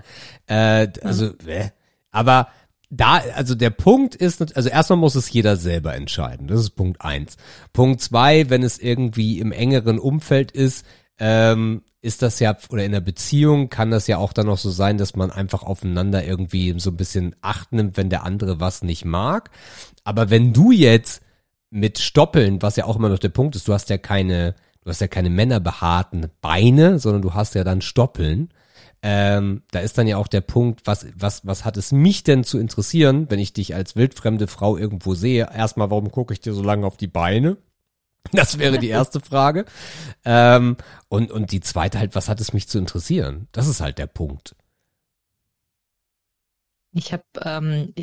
[0.48, 1.70] Äh, also, äh,
[2.12, 2.50] aber
[2.90, 6.48] da, also der Punkt ist, also erstmal muss es jeder selber entscheiden.
[6.48, 7.38] Das ist Punkt eins.
[7.72, 10.86] Punkt zwei, wenn es irgendwie im engeren Umfeld ist,
[11.20, 14.72] ähm, ist das ja, oder in der Beziehung kann das ja auch dann noch so
[14.72, 18.82] sein, dass man einfach aufeinander irgendwie so ein bisschen Acht nimmt, wenn der andere was
[18.82, 19.52] nicht mag.
[20.04, 21.22] Aber wenn du jetzt
[21.70, 24.90] mit Stoppeln, was ja auch immer noch der Punkt ist, du hast ja keine, du
[24.90, 28.50] hast ja keine männerbehaarten Beine, sondern du hast ja dann Stoppeln.
[29.02, 32.44] Ähm, da ist dann ja auch der Punkt, was, was, was hat es mich denn
[32.44, 35.50] zu interessieren, wenn ich dich als wildfremde Frau irgendwo sehe?
[35.54, 37.58] Erstmal, warum gucke ich dir so lange auf die Beine?
[38.32, 39.66] Das wäre die erste Frage.
[40.26, 40.76] Ähm,
[41.08, 43.48] und, und die zweite halt, was hat es mich zu interessieren?
[43.54, 44.56] Das ist halt der Punkt.
[46.92, 47.94] Ich habe ähm,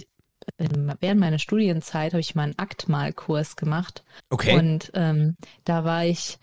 [0.59, 4.05] während meiner Studienzeit habe ich mal einen Aktmalkurs gemacht.
[4.31, 4.59] Okay.
[4.59, 6.39] Und ähm, da war ich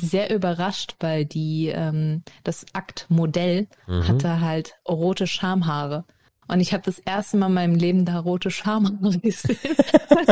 [0.00, 4.08] sehr überrascht, weil die das das Aktmodell mhm.
[4.08, 6.04] hatte halt rote Schamhaare.
[6.48, 9.58] Und ich habe das erste Mal in meinem Leben da rote Schamhaare gesehen.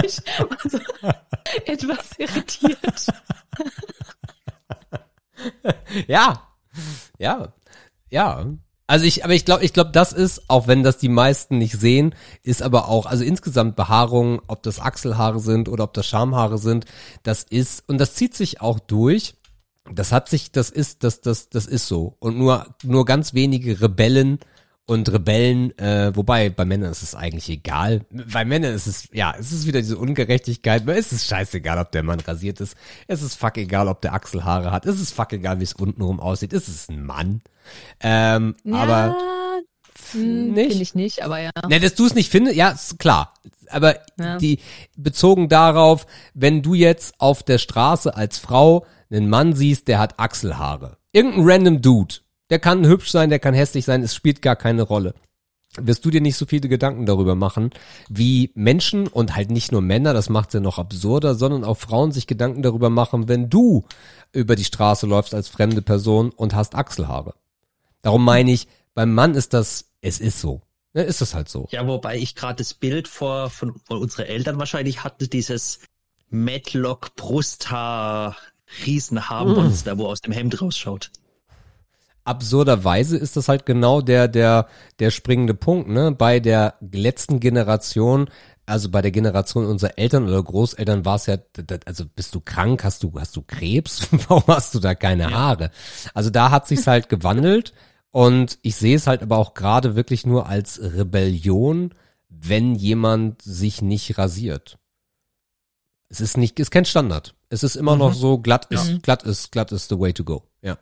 [0.02, 0.78] ich war so
[1.66, 3.06] etwas irritiert.
[6.06, 6.46] Ja,
[7.18, 7.52] ja,
[8.10, 8.46] ja.
[8.90, 11.78] Also ich, aber ich glaube, ich glaube, das ist, auch wenn das die meisten nicht
[11.78, 12.12] sehen,
[12.42, 16.86] ist aber auch, also insgesamt Behaarung, ob das Achselhaare sind oder ob das Schamhaare sind,
[17.22, 19.36] das ist, und das zieht sich auch durch.
[19.94, 22.16] Das hat sich, das ist, das, das, das ist so.
[22.18, 24.40] Und nur, nur ganz wenige Rebellen
[24.90, 28.00] und Rebellen, äh, wobei bei Männern ist es eigentlich egal.
[28.10, 30.86] Bei Männern ist es, ja, es ist wieder diese Ungerechtigkeit.
[30.88, 32.76] Es ist scheißegal, ob der Mann rasiert ist.
[33.06, 34.86] Es ist fuck egal, ob der Achselhaare hat.
[34.86, 36.52] Es ist fuck egal, wie es untenrum aussieht.
[36.52, 37.40] Es ist ein Mann.
[38.00, 39.16] Ähm, Ja, aber
[40.10, 40.70] hm, nicht?
[40.70, 41.50] Finde ich nicht, aber ja.
[41.68, 43.34] Ne, dass du es nicht findest, ja, ist klar.
[43.68, 44.38] Aber Ja.
[44.38, 44.58] die
[44.96, 46.04] bezogen darauf,
[46.34, 50.96] wenn du jetzt auf der Straße als Frau einen Mann siehst, der hat Achselhaare.
[51.12, 52.16] Irgendein random Dude.
[52.50, 55.14] Der kann hübsch sein, der kann hässlich sein, es spielt gar keine Rolle.
[55.76, 57.70] Wirst du dir nicht so viele Gedanken darüber machen,
[58.08, 62.10] wie Menschen und halt nicht nur Männer, das macht ja noch absurder, sondern auch Frauen
[62.10, 63.84] sich Gedanken darüber machen, wenn du
[64.32, 67.34] über die Straße läufst als fremde Person und hast Achselhaare.
[68.02, 70.60] Darum meine ich, beim Mann ist das, es ist so.
[70.92, 71.68] Ne, ist das halt so.
[71.70, 75.78] Ja, wobei ich gerade das Bild vor von, von unsere Eltern wahrscheinlich hatte, dieses
[76.30, 78.36] Matlock Brusthaar
[78.86, 81.10] Riesenhaarmonster, wo aus dem Hemd rausschaut.
[82.24, 84.68] Absurderweise ist das halt genau der, der,
[84.98, 86.12] der springende Punkt, ne?
[86.12, 88.30] Bei der letzten Generation,
[88.66, 91.38] also bei der Generation unserer Eltern oder Großeltern war es ja,
[91.86, 94.08] also bist du krank, hast du, hast du Krebs?
[94.28, 95.70] Warum hast du da keine Haare?
[96.14, 97.72] Also da hat sich's halt gewandelt
[98.10, 101.94] und ich sehe es halt aber auch gerade wirklich nur als Rebellion,
[102.28, 104.78] wenn jemand sich nicht rasiert.
[106.08, 107.34] Es ist nicht, ist kein Standard.
[107.50, 110.42] Es ist immer noch so glatt ist, glatt ist, glatt ist the way to go.
[110.60, 110.76] Ja.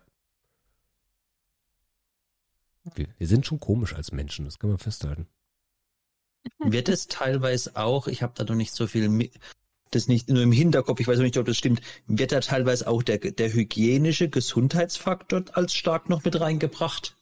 [2.94, 5.26] Wir, wir sind schon komisch als Menschen, das kann man festhalten.
[6.58, 9.30] Wird es teilweise auch, ich habe da noch nicht so viel
[9.90, 12.86] das nicht nur im Hinterkopf, ich weiß noch nicht, ob das stimmt, wird da teilweise
[12.86, 17.14] auch der, der hygienische Gesundheitsfaktor als stark noch mit reingebracht?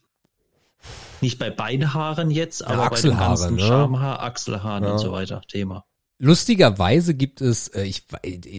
[1.21, 3.61] Nicht bei Beinhaaren jetzt, aber bei dem Achselhaare, ganzen ne?
[3.61, 4.93] Schamhaar, Achselhaaren Ja.
[4.93, 5.41] und so weiter.
[5.49, 5.85] Thema.
[6.19, 8.05] Lustigerweise gibt es, äh, ich,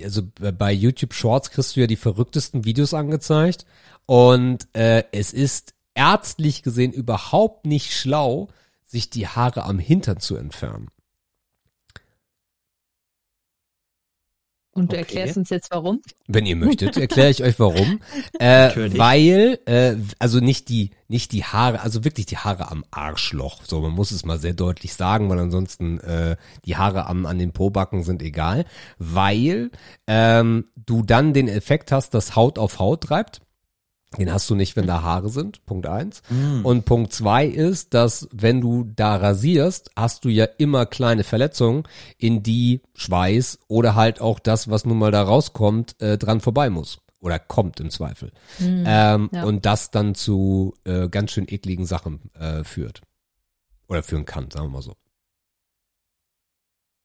[0.03, 3.65] also bei YouTube Shorts kriegst du ja die verrücktesten Videos angezeigt
[4.05, 8.47] und äh, es ist ärztlich gesehen überhaupt nicht schlau,
[8.85, 10.89] sich die Haare am Hintern zu entfernen.
[14.71, 14.99] Und du Okay.
[14.99, 16.03] erklärst uns jetzt warum?
[16.27, 17.99] Wenn ihr möchtet, erkläre ich euch warum.
[18.37, 23.63] Äh, weil, äh, also nicht die, nicht die Haare, also wirklich die Haare am Arschloch.
[23.65, 27.39] So, man muss es mal sehr deutlich sagen, weil ansonsten äh, die Haare am, an
[27.39, 28.65] den Pobacken sind egal.
[28.99, 29.71] Weil
[30.05, 33.41] ähm, du dann den Effekt hast, dass Haut auf Haut treibt.
[34.17, 35.65] Den hast du nicht, wenn da Haare sind.
[35.65, 36.21] Punkt eins.
[36.63, 41.83] Und Punkt zwei ist, dass wenn du da rasierst, hast du ja immer kleine Verletzungen,
[42.17, 46.69] in die Schweiß oder halt auch das, was nun mal da rauskommt, äh, dran vorbei
[46.69, 46.99] muss.
[47.19, 48.31] Oder kommt im Zweifel.
[48.85, 49.43] ähm, ja.
[49.43, 53.01] Und das dann zu äh, ganz schön ekligen Sachen äh, führt.
[53.87, 54.95] Oder führen kann, sagen wir mal so.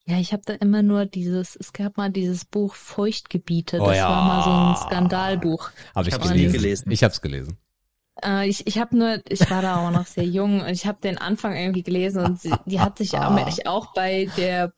[0.05, 3.97] Ja, ich habe da immer nur dieses, es gab mal dieses Buch Feuchtgebiete, Oh das
[3.99, 4.09] ja.
[4.09, 4.51] war mal so
[4.83, 5.71] ein Skandalbuch.
[5.95, 6.47] Habe ich, hab's gelesen.
[6.47, 6.91] nie gelesen.
[6.91, 7.57] Ich habe es gelesen.
[8.25, 10.99] Äh, ich ich habe nur, ich war da auch noch sehr jung und ich habe
[11.01, 14.73] den Anfang irgendwie gelesen und sie, die hat sich auch, ich auch bei der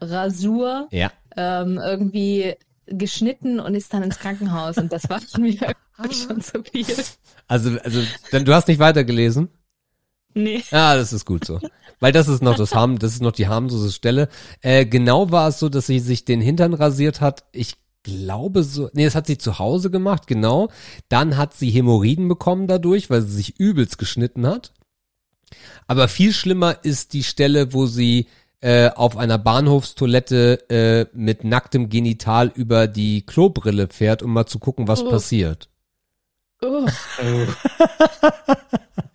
[0.00, 1.10] Po-Rasur Ja.
[1.36, 2.54] ähm, irgendwie
[2.86, 6.86] geschnitten und ist dann ins Krankenhaus und das war mir irgendwie schon zu viel.
[7.48, 9.48] Also, also, dann, du hast nicht weitergelesen?
[10.34, 10.62] Nee.
[10.70, 11.60] Ja, das ist gut so.
[12.00, 14.28] Weil das ist noch das harm, das ist noch die harmlose Stelle.
[14.60, 17.44] Äh, genau war es so, dass sie sich den Hintern rasiert hat.
[17.52, 20.68] Ich glaube so, nee, das hat sie zu Hause gemacht, genau.
[21.08, 24.72] Dann hat sie Hämorrhoiden bekommen dadurch, weil sie sich übelst geschnitten hat.
[25.86, 28.26] Aber viel schlimmer ist die Stelle, wo sie
[28.60, 34.58] äh, auf einer Bahnhofstoilette äh, mit nacktem Genital über die Klobrille fährt, um mal zu
[34.58, 35.10] gucken, was Oh.
[35.10, 35.68] passiert.
[36.62, 36.86] Oh,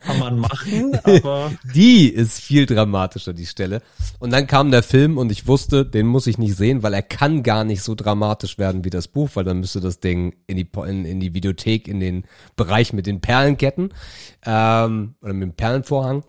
[0.00, 3.82] Kann man machen, aber Die ist viel dramatischer, die Stelle.
[4.18, 7.02] Und dann kam der Film und ich wusste, den muss ich nicht sehen, weil er
[7.02, 10.56] kann gar nicht so dramatisch werden wie das Buch, weil dann müsste das Ding in
[10.56, 12.24] die, in, in die Videothek, in den
[12.56, 13.92] Bereich mit den Perlenketten
[14.44, 16.24] ähm, oder mit dem Perlenvorhang.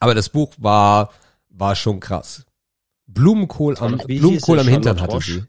[0.00, 1.10] Aber das Buch war,
[1.48, 2.44] war schon krass.
[3.06, 5.42] Blumenkohl am, Blumenkohl am Hintern hatte sie.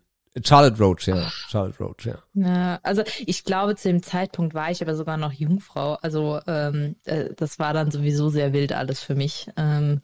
[0.44, 1.30] Charlotte Roach, ja.
[1.50, 2.18] Charlotte Roach, ja.
[2.34, 5.96] Ja, also ich glaube, zu dem Zeitpunkt war ich aber sogar noch Jungfrau.
[6.02, 9.50] Also ähm, äh, das war dann sowieso sehr wild alles für mich.
[9.58, 10.02] Ähm,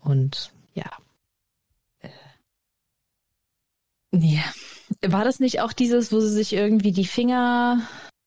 [0.00, 0.90] und ja.
[2.00, 2.08] Äh,
[4.12, 4.44] ja.
[5.04, 7.80] War das nicht auch dieses, wo sie sich irgendwie die Finger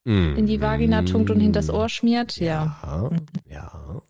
[0.06, 2.38] in die Vagina tunkt und hinters Ohr schmiert?
[2.38, 2.80] Ja.
[2.84, 3.10] Ja,
[3.46, 4.02] ja.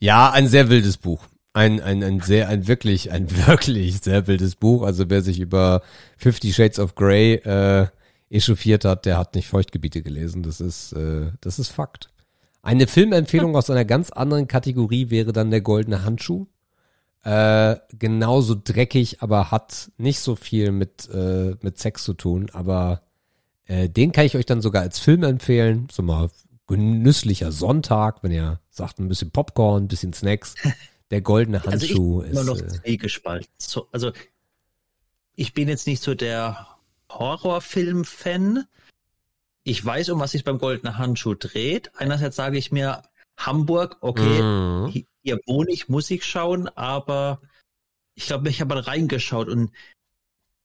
[0.00, 1.26] Ja, ein sehr wildes Buch.
[1.52, 4.82] Ein, ein, ein sehr, ein wirklich, ein wirklich sehr wildes Buch.
[4.82, 5.82] Also wer sich über
[6.16, 7.86] Fifty Shades of Grey äh,
[8.30, 10.42] echauffiert hat, der hat nicht Feuchtgebiete gelesen.
[10.42, 12.10] Das ist, äh, das ist Fakt.
[12.62, 16.46] Eine Filmempfehlung aus einer ganz anderen Kategorie wäre dann der goldene Handschuh.
[17.24, 22.50] Äh, genauso dreckig, aber hat nicht so viel mit, äh, mit Sex zu tun.
[22.52, 23.02] Aber
[23.66, 25.88] äh, den kann ich euch dann sogar als Film empfehlen.
[25.90, 26.30] So mal
[26.66, 30.54] genüsslicher Sonntag, wenn ihr sagt, ein bisschen Popcorn, ein bisschen Snacks.
[31.10, 32.46] Der goldene Handschuh also ich bin immer ist.
[32.46, 33.48] noch Äh, zwiegespalten.
[33.58, 34.12] So, also
[35.36, 36.66] ich bin jetzt nicht so der
[37.10, 38.64] Horrorfilm-Fan.
[39.64, 41.92] Ich weiß, um was sich beim goldenen Handschuh dreht.
[41.96, 43.02] Einerseits sage ich mir,
[43.36, 44.90] Hamburg, okay, mhm.
[44.92, 47.40] hi- hier wohne ich, muss ich schauen, aber
[48.14, 49.70] ich glaube, ich habe mal reingeschaut und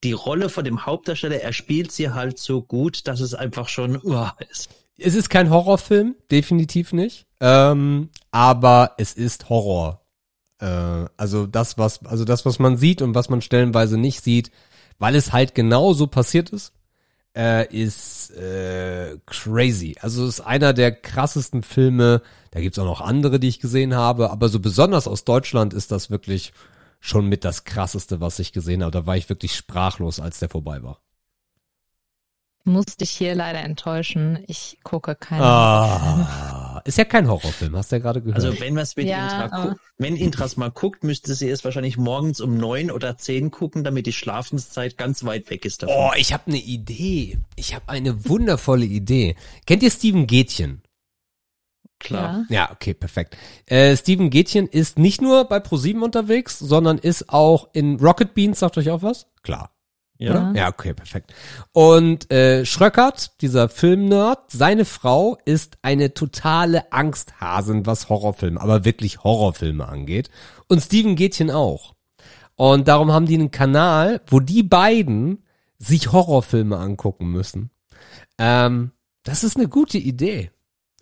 [0.04, 4.02] die Rolle von dem Hauptdarsteller, er spielt sie halt so gut, dass es einfach schon
[4.02, 4.70] uah, ist.
[4.98, 7.26] Es ist kein Horrorfilm, definitiv nicht.
[7.40, 10.02] Ähm, aber es ist Horror.
[10.60, 14.52] Äh, also das, was, also das, was man sieht und was man stellenweise nicht sieht,
[15.00, 16.74] weil es halt genau so passiert ist,
[17.36, 19.96] äh, ist äh, crazy.
[20.00, 22.22] Also es ist einer der krassesten Filme.
[22.52, 25.92] Da gibt's auch noch andere, die ich gesehen habe, aber so besonders aus Deutschland ist
[25.92, 26.54] das wirklich
[27.00, 28.92] schon mit das krasseste, was ich gesehen habe.
[28.92, 31.00] Da war ich wirklich sprachlos, als der vorbei war.
[32.64, 34.42] Muss dich hier leider enttäuschen.
[34.48, 35.44] Ich gucke keine.
[35.44, 38.36] Ah, ist ja kein Horrorfilm, hast du ja gerade gehört.
[38.44, 41.50] Also wenn man es mit Ja, Intra aber- gu- wenn Intras mal guckt, müsste sie
[41.50, 45.84] es wahrscheinlich morgens um neun oder zehn gucken, damit die Schlafenszeit ganz weit weg ist
[45.84, 45.96] davon.
[45.98, 47.40] Oh, ich habe eine Idee.
[47.56, 49.36] Ich habe eine wundervolle Idee.
[49.66, 50.82] Kennt ihr Steven Gätchen?
[52.00, 52.46] Klar.
[52.50, 52.56] Ja.
[52.68, 53.38] Ja, okay, perfekt.
[53.66, 58.60] Äh, Steven Gätchen ist nicht nur bei ProSieben unterwegs, sondern ist auch in Rocket Beans,
[58.60, 59.28] sagt euch auch was?
[59.42, 59.72] Klar.
[60.24, 60.54] Ja.
[60.54, 61.34] Ja, okay, perfekt.
[61.72, 69.24] Und äh, Schröckert, dieser Filmnerd, seine Frau ist eine totale Angsthasen, was Horrorfilme, aber wirklich
[69.24, 70.30] Horrorfilme angeht.
[70.68, 71.94] Und Steven Gätchen auch.
[72.56, 75.44] Und darum haben die einen Kanal, wo die beiden
[75.80, 77.72] sich Horrorfilme angucken müssen.
[78.38, 78.92] Ähm,
[79.24, 80.52] das ist eine gute Idee.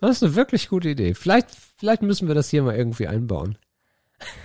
[0.00, 1.14] Das ist eine wirklich gute Idee.
[1.14, 3.56] Vielleicht, vielleicht müssen wir das hier mal irgendwie einbauen.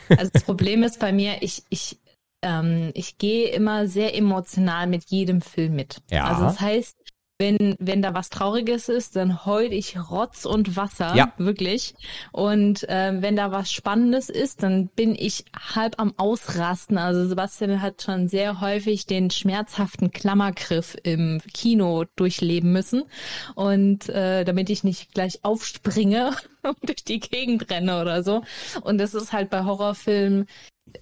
[0.09, 1.99] Also das Problem ist bei mir, ich, ich,
[2.41, 6.01] ähm, ich gehe immer sehr emotional mit jedem Film mit.
[6.09, 6.25] Ja.
[6.25, 6.95] Also das heißt,
[7.39, 11.31] wenn, wenn da was Trauriges ist, dann heul ich Rotz und Wasser, Ja.
[11.37, 11.93] wirklich.
[12.31, 15.45] Und ähm, wenn da was Spannendes ist, dann bin ich
[15.75, 16.97] halb am Ausrasten.
[16.97, 23.03] Also Sebastian hat schon sehr häufig den schmerzhaften Klammergriff im Kino durchleben müssen.
[23.53, 26.31] Und äh, damit ich nicht gleich aufspringe
[26.63, 28.41] und durch die Gegend renne oder so.
[28.81, 30.47] Und das ist halt bei Horrorfilmen,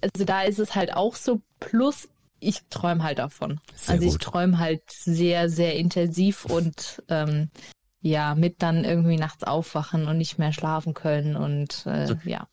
[0.02, 1.40] also da ist es halt auch so.
[1.58, 2.08] Plus,
[2.40, 3.60] ich träume halt davon.
[3.74, 7.50] Sehr also ich träume halt sehr, sehr intensiv und ähm,
[8.00, 12.18] ja, mit dann irgendwie nachts aufwachen und nicht mehr schlafen können und äh, So.
[12.24, 12.48] ja.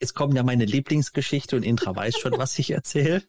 [0.00, 3.22] Jetzt kommt ja meine Lieblingsgeschichte und Intra weiß schon, was ich erzähle.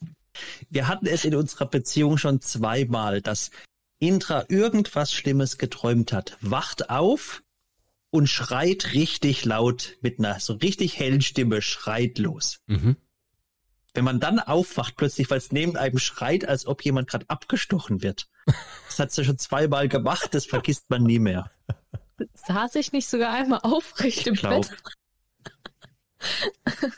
[0.69, 3.49] Wir hatten es in unserer Beziehung schon zweimal, dass
[3.97, 7.43] Intra irgendwas Schlimmes geträumt hat, wacht auf
[8.11, 12.59] und schreit richtig laut mit einer so richtig hellen Stimme, schreit los.
[12.67, 12.97] Mhm.
[13.93, 18.03] Wenn man dann aufwacht plötzlich, weil es neben einem schreit, als ob jemand gerade abgestochen
[18.03, 18.29] wird.
[18.87, 21.51] Das hat sie schon zweimal gemacht, das vergisst man nie mehr.
[22.33, 24.67] Saß ich nicht sogar einmal aufrecht im glaub.
[24.67, 24.77] Bett?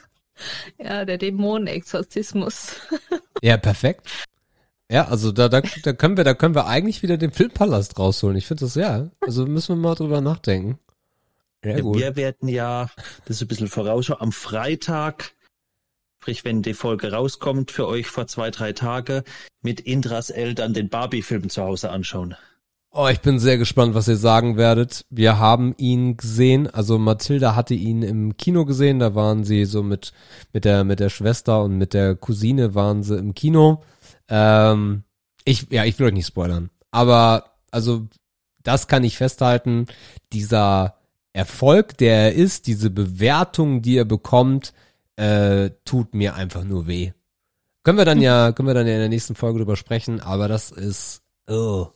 [0.77, 2.76] ja, der Dämonenexorzismus.
[3.43, 4.07] Ja, perfekt.
[4.91, 8.38] Ja, also da, da, da können wir, da können wir eigentlich wieder den Filmpalast rausholen.
[8.38, 9.09] Ich finde das ja.
[9.19, 10.77] Also müssen wir mal drüber nachdenken.
[11.65, 11.97] Ja, gut.
[11.97, 12.91] Wir werden ja,
[13.26, 15.34] das ist ein bisschen Vorausschau, am Freitag,
[16.22, 19.23] sprich wenn die Folge rauskommt, für euch vor zwei, drei Tage,
[19.64, 22.35] mit Indras Eltern den Barbie-Film zu Hause anschauen.
[22.91, 25.03] Oh, ich bin sehr gespannt, was ihr sagen werdet.
[25.10, 29.81] Wir haben ihn gesehen, also Mathilda hatte ihn im Kino gesehen, da waren sie so
[29.81, 30.14] mit,
[30.53, 33.81] mit der, mit der Schwester und mit der Cousine waren sie im Kino.
[34.27, 35.03] Ähm,
[35.43, 36.69] ich, ja, ich will euch nicht spoilern.
[36.91, 38.06] Aber, also,
[38.61, 39.88] das kann ich festhalten.
[40.34, 40.98] Dieser
[41.34, 44.72] Erfolg, der er ist, diese Bewertung, die er bekommt,
[45.22, 47.11] äh, tut mir einfach nur weh.
[47.84, 50.48] Können wir dann ja, können wir dann ja in der nächsten Folge drüber sprechen, aber
[50.48, 51.89] das ist, oh,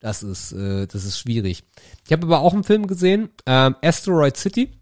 [0.00, 1.64] das ist, äh, das ist schwierig.
[2.04, 4.78] Ich habe aber auch einen Film gesehen, ähm, Asteroid City.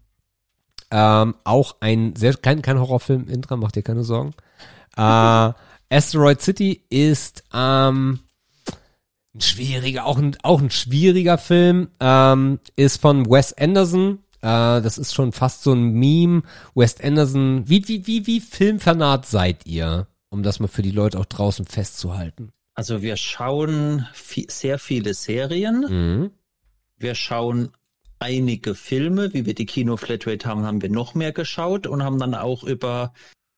[0.91, 4.33] Ähm, auch ein sehr, kein, kein Horrorfilm, Intra, macht dir keine Sorgen.
[4.97, 5.53] Äh,
[5.89, 8.19] Asteroid City ist ähm,
[9.33, 14.19] ein schwieriger, auch ein, auch ein schwieriger Film, ähm, ist von Wes Anderson.
[14.45, 16.43] Äh, das ist schon fast so ein Meme.
[16.75, 20.07] Wes Anderson, wie, wie, wie, wie filmfanat seid ihr?
[20.29, 22.51] Um das mal für die Leute auch draußen festzuhalten.
[22.75, 26.31] Also wir schauen vi- sehr viele Serien, Mhm.
[26.97, 27.71] wir schauen
[28.19, 32.19] einige Filme, wie wir die Kino Flatrate haben, haben wir noch mehr geschaut und haben
[32.19, 33.13] dann auch über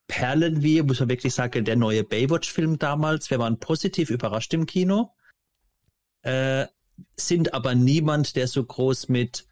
[0.08, 4.66] Perlen wie, muss man wirklich sagen, der neue Baywatch-Film damals, wir waren positiv überrascht im
[4.66, 5.12] Kino.
[6.22, 6.68] Äh,
[7.16, 9.46] sind aber niemand, der so groß mit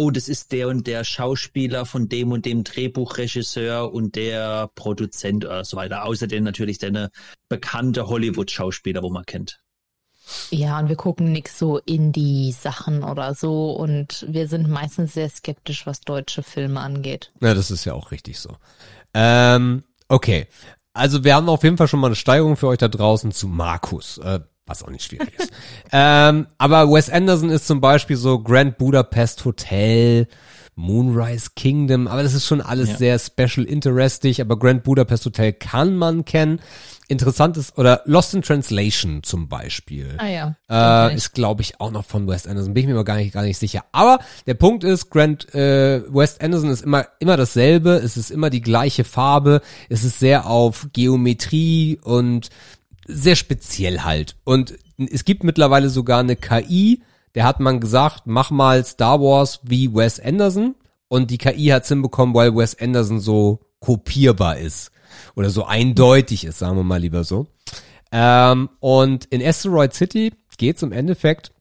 [0.00, 5.44] oh, das ist der und der Schauspieler von dem und dem Drehbuchregisseur und der Produzent
[5.44, 6.04] oder so weiter.
[6.04, 7.10] Außerdem natürlich der
[7.48, 9.60] bekannte Hollywood-Schauspieler, wo man kennt.
[10.50, 15.86] Ja, und wir gucken nix so Indie-Sachen oder so und wir sind meistens sehr skeptisch,
[15.86, 17.32] was deutsche Filme angeht.
[17.40, 18.56] Ja, das ist ja auch richtig so.
[19.12, 20.46] Ähm, okay.
[20.92, 23.48] Also wir haben auf jeden Fall schon mal eine Steigerung für euch da draußen zu
[23.48, 24.18] Markus.
[24.18, 24.40] Äh,
[24.70, 25.52] was auch nicht schwierig ist.
[25.92, 30.28] ähm, aber Wes Anderson ist zum Beispiel so Grand Budapest Hotel,
[30.76, 32.96] Moonrise Kingdom, aber das ist schon alles ja.
[32.96, 36.60] sehr special interesting, aber Grand Budapest Hotel kann man kennen.
[37.08, 40.14] Interessant ist, oder Lost in Translation zum Beispiel.
[40.18, 41.08] Ah ja.
[41.08, 42.72] Äh, ist, glaube ich, auch noch von Wes Anderson.
[42.72, 43.84] Bin ich mir aber gar nicht, gar nicht sicher.
[43.90, 47.96] Aber der Punkt ist, Grand äh, Wes Anderson ist immer, immer dasselbe.
[47.96, 49.60] Es ist immer die gleiche Farbe.
[49.88, 52.50] Es ist sehr auf Geometrie und
[53.06, 54.36] sehr speziell halt.
[54.44, 57.02] Und es gibt mittlerweile sogar eine KI,
[57.34, 60.74] der hat man gesagt, mach mal Star Wars wie Wes Anderson.
[61.08, 64.90] Und die KI hat's hinbekommen, weil Wes Anderson so kopierbar ist.
[65.34, 67.46] Oder so eindeutig ist, sagen wir mal lieber so.
[68.12, 71.52] Ähm, und in Asteroid City geht's im Endeffekt,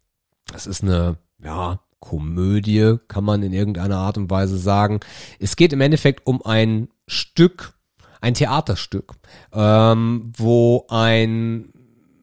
[0.51, 4.99] das ist eine, ja, Komödie, kann man in irgendeiner Art und Weise sagen.
[5.37, 7.73] Es geht im Endeffekt um ein Stück
[8.21, 9.13] ein Theaterstück,
[9.53, 11.73] ähm, wo ein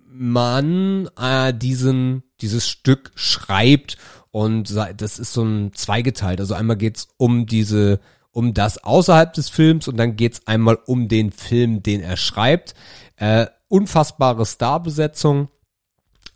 [0.08, 3.96] Mann äh, diesen dieses Stück schreibt
[4.30, 6.40] und das ist so ein zweigeteilt.
[6.40, 8.00] Also einmal geht's um diese
[8.32, 12.74] um das außerhalb des Films und dann geht's einmal um den Film, den er schreibt.
[13.16, 15.48] Äh, unfassbare Starbesetzung.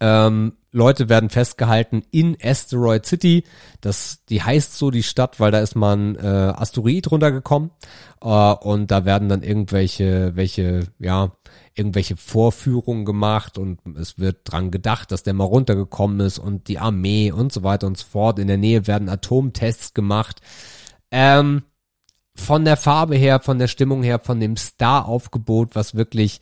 [0.01, 3.45] Ähm, Leute werden festgehalten in Asteroid City.
[3.81, 7.71] Das, die heißt so die Stadt, weil da ist man äh, Asteroid runtergekommen
[8.23, 11.33] äh, und da werden dann irgendwelche, welche, ja,
[11.75, 16.79] irgendwelche Vorführungen gemacht und es wird dran gedacht, dass der mal runtergekommen ist und die
[16.79, 18.39] Armee und so weiter und so fort.
[18.39, 20.41] In der Nähe werden Atomtests gemacht.
[21.11, 21.63] Ähm,
[22.35, 26.41] von der Farbe her, von der Stimmung her, von dem Star-Aufgebot, was wirklich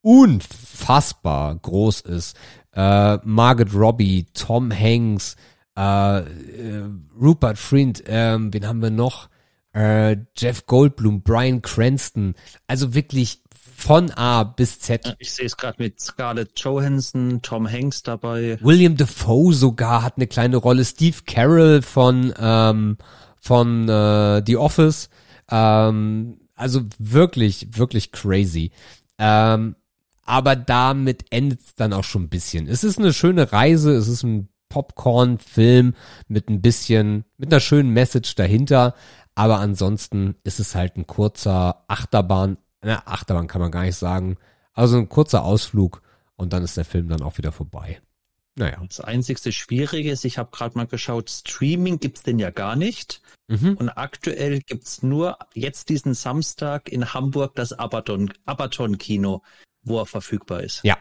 [0.00, 2.36] unfassbar groß ist,
[2.74, 5.36] äh, Margaret Robbie, Tom Hanks,
[5.76, 6.84] äh, äh,
[7.20, 9.28] Rupert Friend, äh, wen haben wir noch?
[9.72, 12.34] Äh, Jeff Goldblum, Brian Cranston.
[12.66, 13.42] Also wirklich
[13.82, 15.16] von A bis Z.
[15.18, 18.58] Ich sehe es gerade mit Scarlett Johansson, Tom Hanks dabei.
[18.60, 20.84] William Defoe sogar hat eine kleine Rolle.
[20.84, 22.98] Steve Carroll von ähm,
[23.40, 25.08] von äh, The Office.
[25.50, 28.70] Ähm, also wirklich, wirklich crazy.
[29.18, 29.74] Ähm,
[30.24, 32.68] aber damit endet es dann auch schon ein bisschen.
[32.68, 35.94] Es ist eine schöne Reise, es ist ein Popcorn-Film
[36.28, 38.94] mit ein bisschen, mit einer schönen Message dahinter,
[39.34, 44.38] aber ansonsten ist es halt ein kurzer Achterbahn, na, Achterbahn kann man gar nicht sagen,
[44.72, 46.02] also ein kurzer Ausflug
[46.36, 48.00] und dann ist der Film dann auch wieder vorbei.
[48.54, 48.82] Naja.
[48.86, 53.22] Das einzigste Schwierige ist, ich habe gerade mal geschaut, Streaming gibt's denn ja gar nicht.
[53.48, 53.76] Mhm.
[53.78, 58.98] Und aktuell gibt's nur jetzt diesen Samstag in Hamburg das Abaton, Abaton
[59.82, 60.80] wo er verfügbar ist.
[60.84, 60.96] Ja.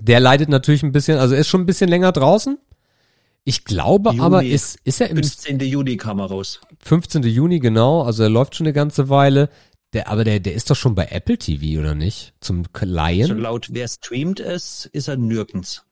[0.00, 2.58] Der leidet natürlich ein bisschen, also er ist schon ein bisschen länger draußen.
[3.44, 5.60] Ich glaube Juni, aber, ist, ist er im 15.
[5.60, 6.60] Juni kam er raus.
[6.80, 7.22] 15.
[7.22, 8.02] Juni, genau.
[8.02, 9.48] Also er läuft schon eine ganze Weile.
[9.92, 12.34] Der, aber der, der ist doch schon bei Apple TV, oder nicht?
[12.40, 13.30] Zum Laien?
[13.30, 15.84] Also laut wer streamt es, ist er nirgends.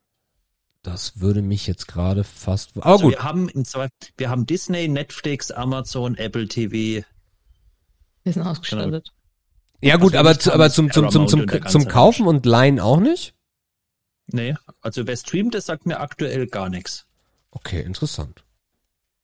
[0.82, 2.76] Das würde mich jetzt gerade fast.
[2.76, 3.12] Aber also gut.
[3.14, 3.88] Wir haben, im zwei,
[4.18, 7.06] wir haben Disney, Netflix, Amazon, Apple TV.
[8.24, 9.13] Wir sind ausgestattet.
[9.84, 13.34] Ja gut, aber, zu, aber zum, zum, zum, zum, zum Kaufen und Leihen auch nicht?
[14.26, 17.06] Nee, also wer streamt, das sagt mir aktuell gar nichts.
[17.50, 18.44] Okay, interessant.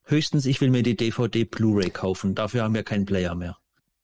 [0.04, 2.34] Höchstens, ich will mir die DVD Blu-ray kaufen.
[2.34, 3.56] Dafür haben wir keinen Player mehr.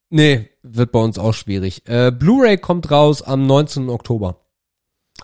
[0.09, 1.83] Nee, wird bei uns auch schwierig.
[1.87, 3.91] Äh, Blu-ray kommt raus am 19.
[3.91, 4.41] Oktober.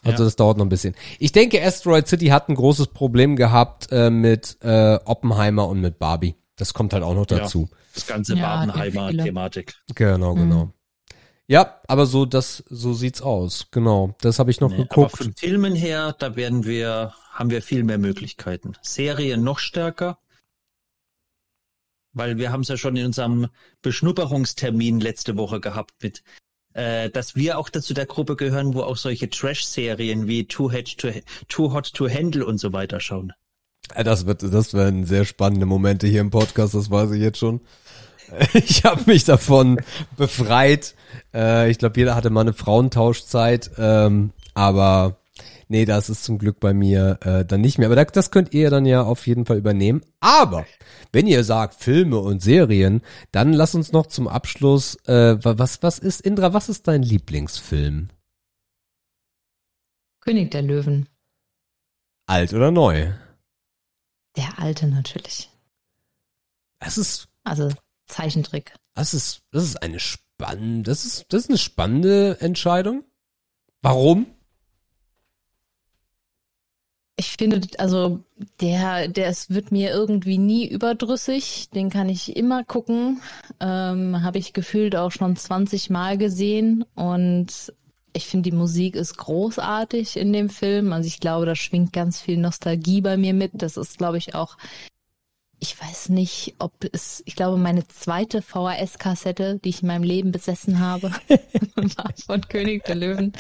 [0.03, 0.27] Also ja.
[0.27, 0.95] das dauert noch ein bisschen.
[1.19, 5.99] Ich denke, Asteroid City hat ein großes Problem gehabt äh, mit äh, Oppenheimer und mit
[5.99, 6.35] Barbie.
[6.57, 7.69] Das kommt halt auch noch dazu.
[7.71, 9.75] Ja, das ganze ja, Barbenheimer-Thematik.
[9.95, 10.67] Genau, genau.
[10.67, 10.73] Mhm.
[11.53, 13.67] Ja, aber so das so sieht's aus.
[13.73, 15.13] Genau, das habe ich noch nee, geguckt.
[15.13, 18.73] Aber von Filmen her, da werden wir haben wir viel mehr Möglichkeiten.
[18.81, 20.19] Serien noch stärker,
[22.15, 23.49] weil wir haben es ja schon in unserem
[23.83, 26.23] Beschnupperungstermin letzte Woche gehabt mit
[26.73, 30.97] äh, dass wir auch dazu der Gruppe gehören, wo auch solche Trash-Serien wie Too Hot
[30.97, 31.11] to,
[31.49, 33.35] Too Hot to Handle und so weiter schauen.
[33.95, 37.61] Das wird, das werden sehr spannende Momente hier im Podcast, das weiß ich jetzt schon.
[38.55, 39.81] Ich habe mich davon
[40.17, 40.95] befreit.
[41.35, 45.17] Äh, ich glaube, jeder hatte mal eine Frauentauschzeit, ähm, aber
[45.69, 47.91] nee, das ist zum Glück bei mir äh, dann nicht mehr.
[47.91, 50.03] Aber das, könnt ihr dann ja auf jeden Fall übernehmen.
[50.21, 50.67] Aber
[51.13, 53.03] wenn ihr sagt Filme und Serien,
[53.33, 54.97] dann lass uns noch zum Abschluss.
[55.07, 56.53] Äh, was was ist Indra?
[56.53, 58.09] Was ist dein Lieblingsfilm?
[60.21, 61.09] König der Löwen.
[62.27, 63.13] Alt oder neu?
[64.37, 65.51] Der alte natürlich.
[66.79, 67.71] Das ist, Also
[68.13, 68.75] Zeichentrick.
[68.95, 73.05] das ist, das ist eine spannende, das ist, das ist eine spannende Entscheidung.
[73.81, 74.27] Warum?
[77.17, 78.21] Ich finde, also
[78.61, 81.69] der, der es wird mir irgendwie nie überdrüssig.
[81.71, 83.21] Den kann ich immer gucken.
[83.61, 87.73] Ähm, Habe ich gefühlt auch schon 20 Mal gesehen und
[88.15, 90.93] ich finde, die Musik ist großartig in dem Film.
[90.93, 93.53] Also ich glaube, da schwingt ganz viel Nostalgie bei mir mit.
[93.55, 94.57] Das ist, glaube ich, auch,
[95.63, 100.33] ich weiß nicht, ob es, ich glaube, meine zweite VHS-Kassette, die ich in meinem Leben
[100.33, 101.13] besessen habe,
[101.77, 103.33] war von König der Löwen.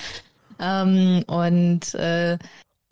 [0.60, 2.38] Ähm, und äh,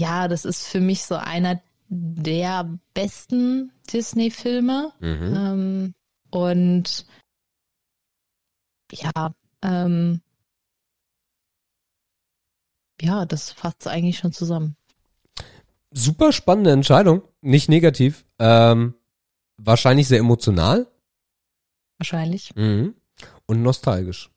[0.01, 4.93] ja, das ist für mich so einer der besten Disney-Filme.
[4.99, 5.37] Mhm.
[5.37, 5.95] Ähm,
[6.31, 7.07] und
[8.91, 9.33] ja,
[9.63, 10.23] ähm,
[13.01, 14.75] ja, das fasst eigentlich schon zusammen.
[15.93, 17.23] Super spannende Entscheidung.
[17.43, 18.25] Nicht negativ.
[18.41, 18.95] Ähm,
[19.65, 20.87] wahrscheinlich sehr emotional.
[21.99, 22.55] Wahrscheinlich.
[22.57, 22.95] Mhm.
[23.47, 24.31] Und nostalgisch.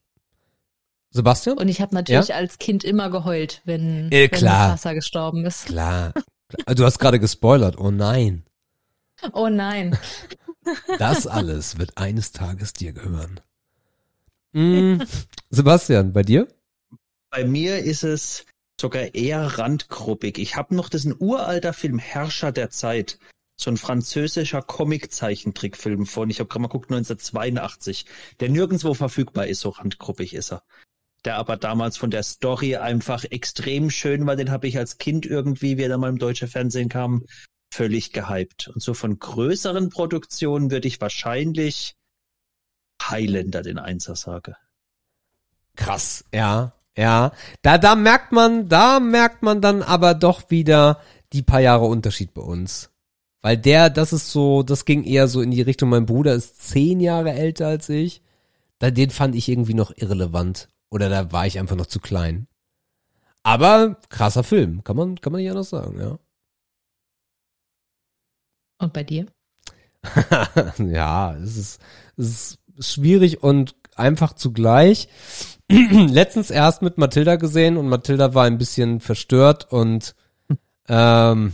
[1.11, 1.57] Sebastian?
[1.57, 4.69] Und ich habe natürlich als Kind immer geheult, wenn, Äh, wenn klar.
[4.71, 5.65] Mufasa gestorben ist.
[5.67, 6.13] Klar.
[6.75, 7.77] Du hast gerade gespoilert.
[7.77, 8.43] Oh nein.
[9.31, 9.97] Oh nein.
[10.97, 13.39] Das alles wird eines Tages dir gehören.
[14.55, 15.01] Mm,
[15.49, 16.47] Sebastian, bei dir?
[17.31, 18.45] Bei mir ist es
[18.79, 20.37] sogar eher randgruppig.
[20.37, 23.17] Ich habe noch diesen uralter Film Herrscher der Zeit.
[23.55, 28.05] So ein französischer Comic-Zeichentrickfilm von, ich habe gerade mal geguckt, 1982,
[28.39, 30.63] der nirgendwo verfügbar ist, so randgruppig ist er.
[31.25, 35.25] Der aber damals von der Story einfach extrem schön war, den habe ich als Kind
[35.25, 37.25] irgendwie, wie er dann mal im deutschen Fernsehen kam,
[37.73, 38.67] völlig gehypt.
[38.67, 41.95] Und so von größeren Produktionen würde ich wahrscheinlich
[43.01, 44.55] Highlander den Einser sagen.
[45.75, 47.31] Krass, ja, ja.
[47.61, 51.01] Da, da merkt man, da merkt man dann aber doch wieder
[51.33, 52.92] die paar Jahre Unterschied bei uns.
[53.43, 56.63] Weil der, das ist so, das ging eher so in die Richtung, mein Bruder ist
[56.63, 58.21] zehn Jahre älter als ich.
[58.79, 60.69] Da, den fand ich irgendwie noch irrelevant.
[60.89, 62.47] Oder da war ich einfach noch zu klein.
[63.43, 66.17] Aber krasser Film, kann man, kann man nicht anders sagen, ja.
[68.79, 69.25] Und bei dir?
[70.77, 71.81] ja, es ist,
[72.15, 75.09] es ist schwierig und einfach zugleich.
[75.69, 80.15] Letztens erst mit Mathilda gesehen und Mathilda war ein bisschen verstört und
[80.87, 81.53] ähm,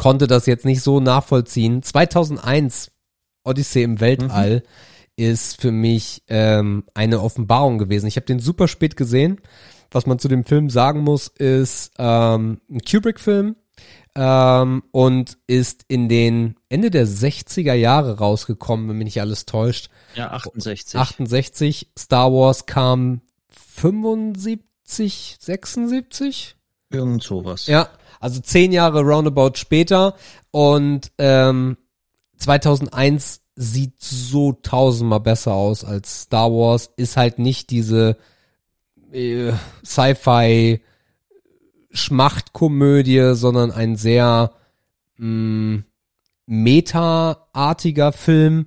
[0.00, 1.82] konnte das jetzt nicht so nachvollziehen.
[1.82, 2.90] 2001
[3.44, 4.62] Odyssee im Weltall
[5.14, 8.06] ist für mich ähm, eine Offenbarung gewesen.
[8.06, 9.42] Ich habe den super spät gesehen.
[9.90, 13.56] Was man zu dem Film sagen muss, ist ähm, ein Kubrick-Film
[14.14, 19.90] ähm, und ist in den Ende der 60er Jahre rausgekommen, wenn mich nicht alles täuscht.
[20.14, 20.98] Ja, 68.
[20.98, 23.20] 68, Star Wars kam
[23.50, 26.56] 75, 76?
[26.88, 27.66] Irgend sowas.
[27.66, 27.90] Ja,
[28.20, 30.14] also zehn Jahre roundabout später.
[30.52, 31.76] Und ähm,
[32.36, 38.16] 2001 sieht so tausendmal besser aus als Star Wars, ist halt nicht diese
[39.12, 39.52] äh,
[39.84, 40.80] Sci-Fi
[41.90, 44.52] Schmachtkomödie, sondern ein sehr
[45.16, 45.82] mh,
[46.46, 48.66] meta-artiger Film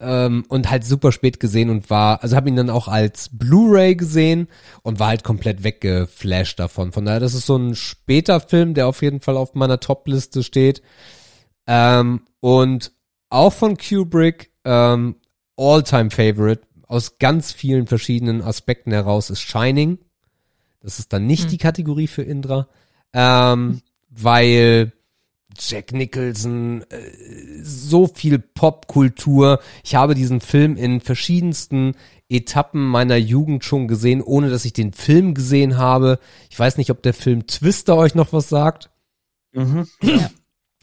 [0.00, 3.96] ähm, und halt super spät gesehen und war, also habe ihn dann auch als Blu-ray
[3.96, 4.48] gesehen
[4.82, 6.92] und war halt komplett weggeflasht davon.
[6.92, 10.42] Von daher, das ist so ein später Film, der auf jeden Fall auf meiner Top-Liste
[10.42, 10.82] steht.
[11.66, 12.92] Ähm, und
[13.28, 15.16] auch von Kubrick, ähm,
[15.56, 19.98] All-Time Favorite, aus ganz vielen verschiedenen Aspekten heraus ist Shining.
[20.80, 21.50] Das ist dann nicht Hm.
[21.50, 22.68] die Kategorie für Indra,
[23.12, 24.92] ähm, weil
[25.58, 29.60] Jack Nicholson, äh, so viel Popkultur.
[29.84, 31.94] Ich habe diesen Film in verschiedensten
[32.28, 36.18] Etappen meiner Jugend schon gesehen, ohne dass ich den Film gesehen habe.
[36.50, 38.90] Ich weiß nicht, ob der Film Twister euch noch was sagt.
[39.52, 39.88] Mhm.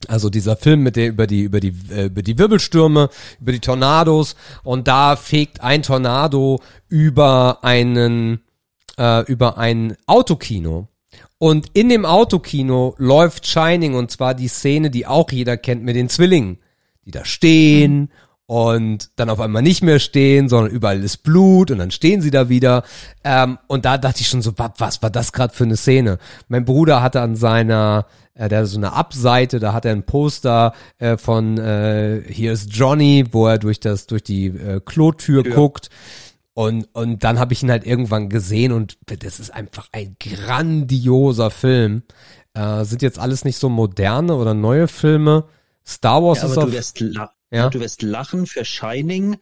[0.08, 3.08] Also dieser Film mit der über die über die äh, über die Wirbelstürme,
[3.40, 8.42] über die Tornados und da fegt ein Tornado über einen
[8.98, 10.88] äh, über ein Autokino
[11.38, 15.96] und in dem Autokino läuft Shining und zwar die Szene, die auch jeder kennt mit
[15.96, 16.58] den Zwillingen,
[17.04, 18.10] die da stehen
[18.46, 22.30] und dann auf einmal nicht mehr stehen, sondern überall ist Blut und dann stehen sie
[22.30, 22.84] da wieder.
[23.24, 26.18] Ähm, und da dachte ich schon so, was, war das gerade für eine Szene?
[26.48, 30.74] Mein Bruder hatte an seiner, äh, der so eine Abseite, da hat er ein Poster
[30.98, 35.54] äh, von äh, Hier ist Johnny, wo er durch das, durch die äh, Klotür Ja.
[35.54, 35.90] guckt.
[36.56, 41.50] Und, und dann habe ich ihn halt irgendwann gesehen und das ist einfach ein grandioser
[41.50, 42.02] Film.
[42.54, 45.44] Äh, sind jetzt alles nicht so moderne oder neue Filme.
[45.86, 47.04] Star Wars Ja, ist aber du wirst,
[47.50, 47.68] ja.
[47.68, 49.36] du wirst lachen für Shining.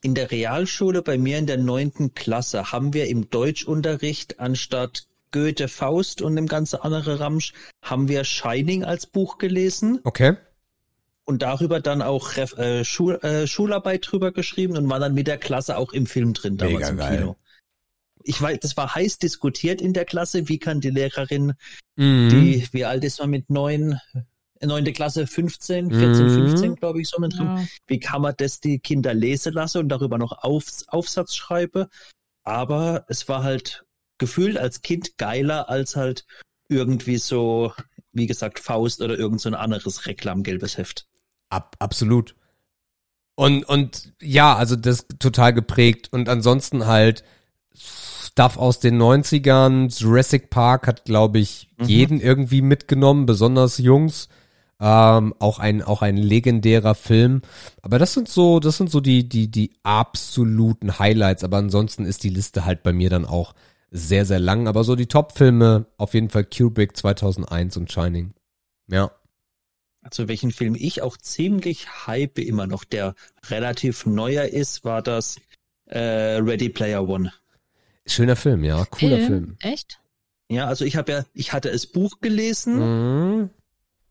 [0.00, 5.66] In der Realschule bei mir in der neunten Klasse haben wir im Deutschunterricht anstatt Goethe
[5.66, 7.52] Faust und dem ganzen andere Ramsch
[7.82, 10.36] haben wir Shining als Buch gelesen Okay.
[11.26, 15.26] Und darüber dann auch Ref äh, Schul äh, Schularbeit drüber geschrieben und war dann mit
[15.26, 17.18] der Klasse auch im Film drin damals Mega im geil.
[17.18, 17.36] Kino.
[18.22, 20.48] Ich weiß, das war heiß diskutiert in der Klasse.
[20.48, 21.52] Wie kann die Lehrerin,
[21.96, 22.28] Mhm.
[22.30, 24.00] die, wie alt ist man mit neun,
[24.60, 26.48] äh, neunte Klasse, 15, 14, Mhm.
[26.48, 27.46] 15, glaube ich, so mit drin.
[27.56, 27.66] Ja.
[27.86, 31.86] Wie kann man das die Kinder lesen lassen und darüber noch Aufs Aufsatz schreiben?
[32.44, 33.84] Aber es war halt
[34.18, 36.24] gefühlt als Kind geiler als halt
[36.68, 37.72] irgendwie so,
[38.12, 41.06] wie gesagt, Faust oder irgend so ein anderes reklamgelbes Heft.
[41.48, 42.34] Ab, absolut.
[43.34, 46.08] Und, und ja, also das total geprägt.
[46.12, 47.22] Und ansonsten halt
[47.74, 49.88] Stuff aus den 90ern.
[49.98, 51.84] Jurassic Park hat, glaube ich, Mhm.
[51.84, 54.28] jeden irgendwie mitgenommen, besonders Jungs.
[54.78, 57.40] Ähm, auch ein, auch ein legendärer Film.
[57.80, 61.44] Aber das sind so, das sind so die, die, die absoluten Highlights.
[61.44, 63.54] Aber ansonsten ist die Liste halt bei mir dann auch
[63.90, 64.68] sehr, sehr lang.
[64.68, 68.34] Aber so die Top-Filme, auf jeden Fall Kubrick 2001 und Shining.
[68.88, 69.10] Ja.
[70.10, 73.14] Also welchen Film ich auch ziemlich hype immer noch, der
[73.48, 75.40] relativ neuer ist, war das
[75.86, 75.98] äh,
[76.38, 77.32] Ready Player One.
[78.06, 78.84] Schöner Film, ja.
[78.84, 79.56] Cooler Film.
[79.60, 80.00] Echt?
[80.48, 82.78] Ja, also ich habe ja, ich hatte das Buch gelesen,
[83.40, 83.50] Mhm.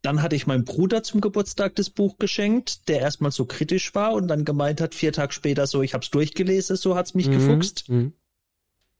[0.02, 4.12] dann hatte ich meinem Bruder zum Geburtstag das Buch geschenkt, der erstmal so kritisch war
[4.12, 7.32] und dann gemeint hat, vier Tage später so, ich hab's durchgelesen, so hat's mich Mhm.
[7.32, 7.88] gefuchst.
[7.88, 8.12] Mhm.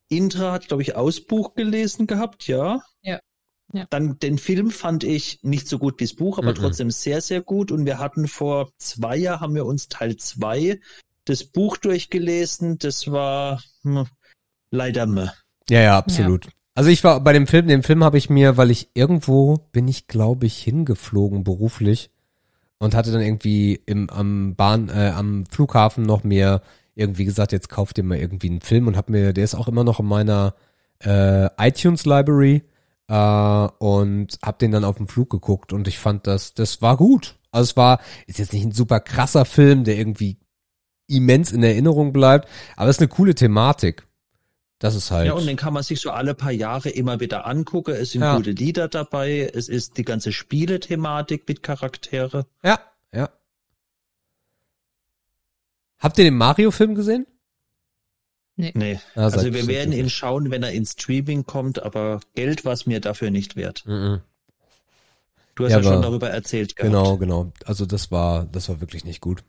[0.09, 2.81] Intra hat, glaube ich, aus Buch gelesen gehabt, ja.
[3.03, 3.21] Ja.
[3.73, 3.87] Ja.
[3.91, 6.57] Dann den Film fand ich nicht so gut wie das Buch, aber Mhm.
[6.57, 7.73] trotzdem sehr, sehr gut.
[7.73, 10.81] Und wir hatten vor zwei Jahren, haben wir uns Teil zwei
[11.25, 12.79] das Buch durchgelesen.
[12.79, 14.07] Das war hm,
[14.71, 15.29] leider meh.
[15.69, 16.49] Ja, ja, absolut.
[16.75, 19.89] Also ich war bei dem Film, den Film habe ich mir, weil ich irgendwo bin
[19.89, 22.11] ich, glaube ich, hingeflogen beruflich
[22.79, 26.61] und hatte dann irgendwie im am Bahn äh, am Flughafen noch mir
[26.95, 29.69] irgendwie gesagt, jetzt kauf dir mal irgendwie einen Film und hab mir, der ist auch
[29.69, 30.55] immer noch in meiner
[31.03, 32.63] äh, iTunes Library
[33.09, 36.97] äh, und hab den dann auf dem Flug geguckt und ich fand das, das war
[36.97, 37.37] gut.
[37.51, 40.39] Also es war, ist jetzt nicht ein super krasser Film, der irgendwie
[41.07, 44.07] immens in Erinnerung bleibt, aber es ist eine coole Thematik.
[44.79, 45.27] Das ist halt.
[45.27, 47.95] Ja, und den kann man sich so alle paar Jahre immer wieder angucken.
[47.95, 48.37] Es sind Ja.
[48.37, 49.51] gute Lieder dabei.
[49.55, 52.47] Es ist die ganze Spielethematik mit Charaktere.
[52.63, 52.79] Ja,
[53.11, 53.31] ja.
[55.99, 57.27] Habt ihr den Mario-Film gesehen?
[58.57, 58.99] Nee.
[59.15, 62.87] Ah, Also wir werden ihn schauen, wenn er ins Streaming kommt, aber Geld war es
[62.87, 63.85] mir dafür nicht wert.
[63.87, 64.21] Mhm.
[65.55, 66.93] Du hast Ja, ja, schon darüber erzählt gehabt.
[66.93, 67.53] Genau, genau.
[67.65, 69.43] Also das war, das war wirklich nicht gut.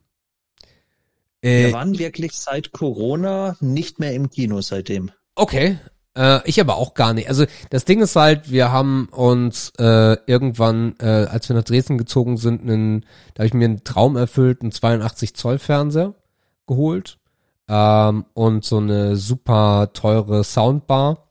[1.41, 5.11] Äh, Wir waren wirklich seit Corona nicht mehr im Kino seitdem.
[5.35, 5.77] okay.
[6.15, 7.29] Äh, ich aber auch gar nicht.
[7.29, 11.99] Also das Ding ist halt, wir haben uns äh, irgendwann, äh, als wir nach Dresden
[11.99, 13.01] gezogen sind, einen,
[13.35, 16.15] da habe ich mir einen Traum erfüllt, einen 82 Zoll Fernseher
[16.65, 17.19] geholt
[17.68, 21.23] ähm, und so eine super teure Soundbar.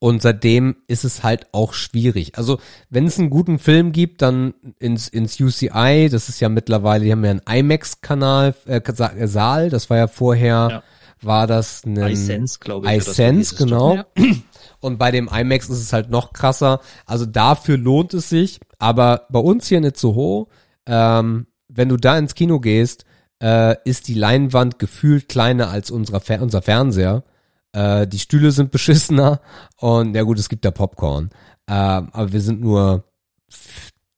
[0.00, 2.38] Und seitdem ist es halt auch schwierig.
[2.38, 7.04] Also, wenn es einen guten Film gibt, dann ins, ins UCI, das ist ja mittlerweile,
[7.04, 10.82] die haben ja einen IMAX-Kanal, äh, äh, Saal, das war ja vorher, Ja.
[11.20, 12.98] war das ein iSense, glaube ich.
[12.98, 13.96] iSense, genau.
[13.96, 14.06] Ja.
[14.80, 16.80] Und bei dem IMAX ist es halt noch krasser.
[17.04, 18.60] Also dafür lohnt es sich.
[18.78, 20.46] Aber bei uns hier nicht so hoch.
[20.86, 23.04] Ähm, wenn du da ins Kino gehst,
[23.42, 27.24] äh, ist die Leinwand gefühlt kleiner als unserer Fer unser Fernseher.
[27.72, 29.40] Äh, die Stühle sind beschissener
[29.76, 31.30] und ja gut, es gibt da Popcorn.
[31.68, 33.04] Ähm, aber wir sind nur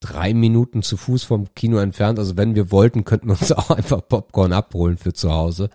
[0.01, 2.19] drei Minuten zu Fuß vom Kino entfernt.
[2.19, 5.71] Also wenn wir wollten, könnten wir uns auch einfach Popcorn abholen für zu Hause.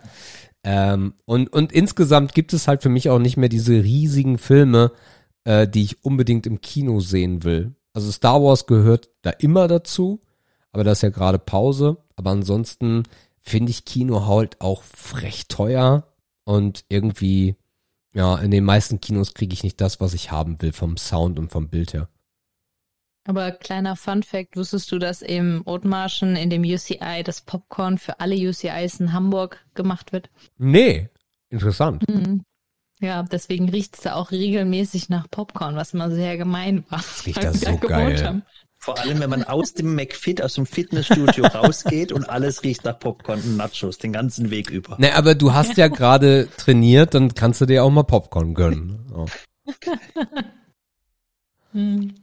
[0.63, 4.91] Ähm, und, und insgesamt gibt es halt für mich auch nicht mehr diese riesigen Filme,
[5.43, 7.75] äh, die ich unbedingt im Kino sehen will.
[7.93, 10.21] Also Star Wars gehört da immer dazu,
[10.71, 11.97] aber das ist ja gerade Pause.
[12.15, 13.03] Aber ansonsten
[13.45, 16.11] finde ich Kino halt auch frech teuer
[16.43, 17.55] und irgendwie,
[18.13, 21.37] ja, in den meisten Kinos kriege ich nicht das, was ich haben will vom Sound
[21.39, 22.09] und vom Bild her.
[23.27, 28.19] Aber kleiner Fun Fact, wusstest du, dass im Othmarschen in dem UCI das Popcorn für
[28.19, 30.29] alle UCIs in Hamburg gemacht wird?
[30.57, 31.09] Nee,
[31.49, 32.07] interessant.
[32.07, 32.43] Mhm.
[33.01, 37.03] Ja, deswegen riecht's da auch regelmäßig nach Popcorn, was immer sehr gemein war.
[37.25, 38.43] riecht das so geil.
[38.85, 42.99] Vor allem, wenn man aus dem McFit, aus dem Fitnessstudio rausgeht und alles riecht nach
[42.99, 44.95] Popcorn und Nachos, den ganzen Weg über.
[44.99, 49.11] Nee, aber du hast ja gerade trainiert, dann kannst du dir auch mal Popcorn gönnen.
[49.11, 49.25] Oh.
[51.73, 52.15] Mhm.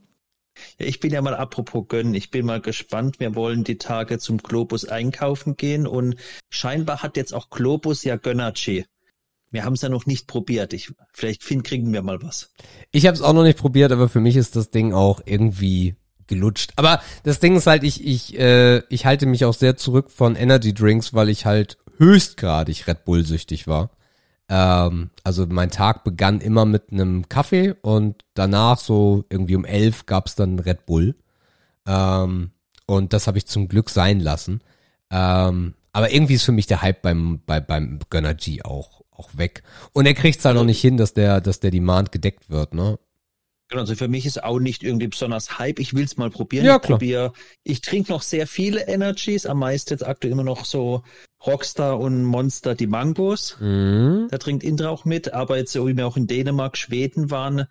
[0.78, 3.20] Ja, ich bin ja mal apropos gönnen, ich bin mal gespannt.
[3.20, 6.16] Wir wollen die Tage zum Globus einkaufen gehen und
[6.48, 8.86] scheinbar hat jetzt auch Globus ja Gönnerchi.
[9.50, 10.72] Wir haben es ja noch nicht probiert.
[10.72, 12.50] Ich, vielleicht find, kriegen wir mal was.
[12.92, 15.96] Ich habe es auch noch nicht probiert, aber für mich ist das Ding auch irgendwie
[16.26, 16.72] gelutscht.
[16.76, 20.36] Aber das Ding ist halt, ich ich äh, ich halte mich auch sehr zurück von
[20.36, 23.90] Energy Drinks, weil ich halt höchstgradig Red Bull süchtig war.
[24.48, 30.06] Ähm, also mein Tag begann immer mit einem Kaffee und danach so irgendwie um elf
[30.06, 31.14] gab's dann Red Bull.
[31.86, 32.50] Ähm,
[32.86, 34.60] und das habe ich zum Glück sein lassen.
[35.10, 39.30] Ähm, aber irgendwie ist für mich der Hype beim, bei, beim Gönner G auch, auch
[39.36, 39.62] weg.
[39.92, 42.98] Und er kriegt's halt noch nicht hin, dass der, dass der Demand gedeckt wird, ne?
[43.72, 45.78] Genau, also für mich ist auch nicht irgendwie besonders Hype.
[45.78, 46.66] Ich will's mal probieren.
[46.66, 46.98] Ja, ich klar.
[46.98, 47.32] probier,
[47.64, 51.04] ich trinke noch sehr viele Energies, am meisten jetzt aktuell immer noch so
[51.46, 53.56] Rockstar und Monster die Mangos.
[53.60, 54.28] Mhm.
[54.30, 57.64] Da trinkt Indra auch mit, aber jetzt so wie wir auch in Dänemark, Schweden waren,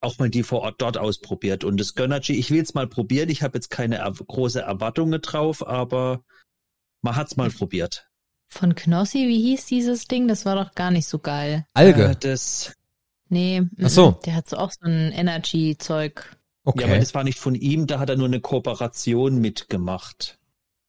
[0.00, 1.64] auch mal die vor Ort dort ausprobiert.
[1.64, 3.28] Und das Gönnergy, ich will es mal probieren.
[3.28, 6.24] Ich habe jetzt keine er große Erwartungen drauf, aber
[7.02, 8.08] man hat's mal probiert.
[8.48, 10.28] Von Knossi, wie hieß dieses Ding?
[10.28, 11.66] Das war doch gar nicht so geil.
[11.74, 12.04] Alge.
[12.04, 12.72] Äh, das,
[13.32, 14.10] Nee, Ach so.
[14.10, 16.36] mhm, der hat so auch so ein Energy-Zeug.
[16.64, 16.82] Okay.
[16.82, 20.38] ja, aber das war nicht von ihm, da hat er nur eine Kooperation mitgemacht.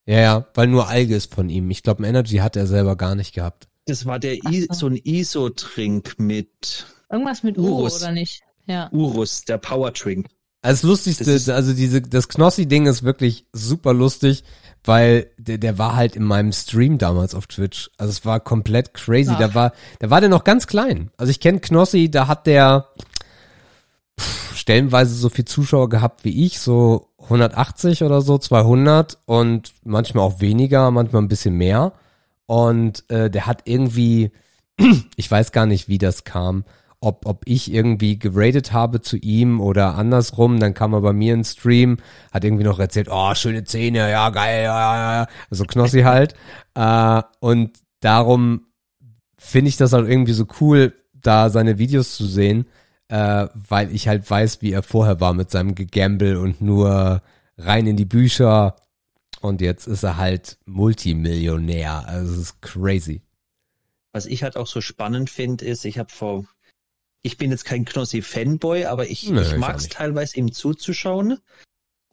[0.05, 1.71] Ja, ja, weil nur Alge ist von ihm.
[1.71, 3.69] Ich glaube, Energy hat er selber gar nicht gehabt.
[3.85, 4.73] Das war der I so.
[4.73, 8.01] so ein ISO-Trink mit Irgendwas mit Uro, Urus.
[8.01, 8.41] oder nicht?
[8.65, 8.89] Ja.
[8.91, 10.27] Urus, der Power-Trink.
[10.61, 14.43] Also das Lustigste, Das ist- also diese, das Knossi-Ding ist wirklich super lustig,
[14.85, 17.89] weil der, der war halt in meinem Stream damals auf Twitch.
[17.97, 19.31] Also es war komplett crazy.
[19.34, 19.39] Ach.
[19.39, 21.11] Da war, da war der noch ganz klein.
[21.18, 22.88] Also ich kenne Knossi, da hat der
[24.19, 30.26] pff, stellenweise so viel Zuschauer gehabt wie ich, so 180 oder so, 200 und manchmal
[30.26, 31.93] auch weniger, manchmal ein bisschen mehr.
[32.45, 34.31] Und äh, der hat irgendwie,
[35.15, 36.65] ich weiß gar nicht, wie das kam,
[37.03, 41.34] ob, ob ich irgendwie geradet habe zu ihm oder andersrum, dann kam er bei mir
[41.34, 41.97] in Stream,
[42.31, 46.34] hat irgendwie noch erzählt, oh, schöne Zähne, ja, geil, ja, ja, ja, also Knossi halt.
[46.75, 48.67] Äh, und darum
[49.38, 52.67] finde ich das halt irgendwie so cool, da seine Videos zu sehen,
[53.09, 57.21] äh, weil ich halt weiß, wie er vorher war mit seinem Gegamble und nur
[57.57, 58.77] rein in die Bücher.
[59.41, 62.07] Und jetzt ist er halt Multimillionär.
[62.07, 63.21] Also es ist crazy.
[64.13, 66.45] Was ich halt auch so spannend finde, ist, ich habe vor,
[67.23, 71.39] ich bin jetzt kein Knossi-Fanboy, aber ich, Nö, ich mag es teilweise ihm zuzuschauen.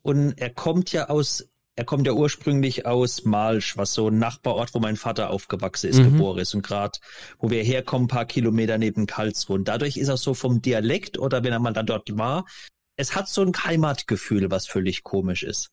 [0.03, 4.73] Und er kommt ja aus, er kommt ja ursprünglich aus Malsch, was so ein Nachbarort,
[4.73, 6.13] wo mein Vater aufgewachsen ist, Mhm.
[6.13, 6.55] geboren ist.
[6.55, 6.99] Und gerade,
[7.39, 9.57] wo wir herkommen, ein paar Kilometer neben Karlsruhe.
[9.57, 12.47] Und dadurch ist er so vom Dialekt oder wenn er mal dann dort war,
[12.97, 15.71] es hat so ein Heimatgefühl, was völlig komisch ist.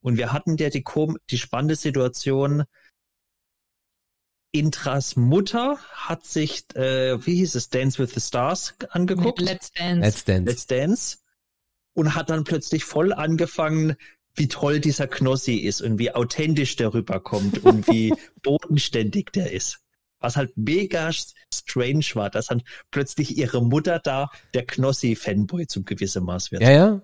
[0.00, 0.84] Und wir hatten ja die,
[1.30, 2.64] die spannende Situation,
[4.52, 10.00] Intras Mutter hat sich, äh, wie hieß es, Dance with the Stars angeguckt, Let's Dance.
[10.00, 10.50] Let's Dance.
[10.50, 11.16] Let's Dance,
[11.94, 13.96] und hat dann plötzlich voll angefangen,
[14.34, 19.80] wie toll dieser Knossi ist und wie authentisch der rüberkommt und wie bodenständig der ist.
[20.20, 21.10] Was halt mega
[21.52, 26.62] strange war, dass dann plötzlich ihre Mutter da der Knossi-Fanboy zum gewissen Maß wird.
[26.62, 27.02] Ja, ja.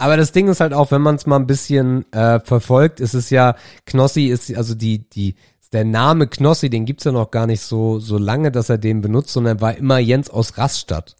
[0.00, 3.14] Aber das Ding ist halt auch, wenn man es mal ein bisschen äh, verfolgt, ist
[3.14, 5.34] es ja, Knossi ist, also die, die,
[5.72, 9.00] der Name Knossi, den gibt's ja noch gar nicht so, so lange, dass er den
[9.00, 11.16] benutzt, sondern er war immer Jens aus Rastatt.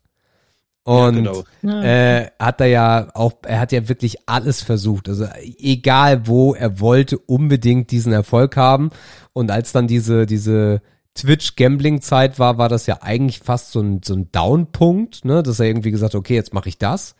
[0.88, 1.44] Und genau.
[1.60, 1.82] Ja.
[1.82, 5.10] äh, hat er ja auch, er hat ja wirklich alles versucht.
[5.10, 5.26] Also
[5.58, 8.88] egal wo, er wollte unbedingt diesen Erfolg haben.
[9.34, 10.80] Und als dann diese, diese
[11.14, 15.42] Twitch-Gambling-Zeit war, war das ja eigentlich fast so ein, so ein Down-Punkt, ne?
[15.42, 17.16] Dass er irgendwie gesagt hat, okay, jetzt mache ich das.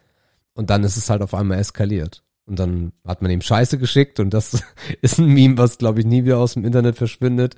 [0.55, 2.23] Und dann ist es halt auf einmal eskaliert.
[2.49, 4.63] Und dann hat man ihm Scheiße geschickt und das
[5.03, 7.57] ist ein Meme, was, glaube ich, nie wieder aus dem Internet verschwindet.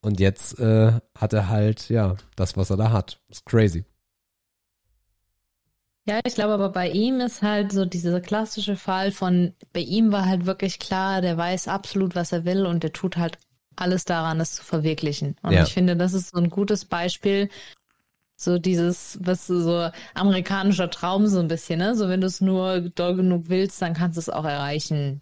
[0.00, 3.20] Und jetzt äh, hat er halt, ja, das, was er da hat.
[3.28, 3.84] ist crazy.
[6.06, 10.10] Ja, ich glaube aber bei ihm ist halt so dieser klassische Fall von, bei ihm
[10.10, 13.38] war halt wirklich klar, der weiß absolut, was er will und der tut halt
[13.76, 15.36] alles daran, es zu verwirklichen.
[15.42, 15.64] Und Ja.
[15.64, 17.50] ich finde, das ist so ein gutes Beispiel,
[18.40, 21.96] so dieses, was so amerikanischer Traum so ein bisschen, ne?
[21.96, 25.20] So wenn du es nur doll genug willst, dann kannst du es auch erreichen.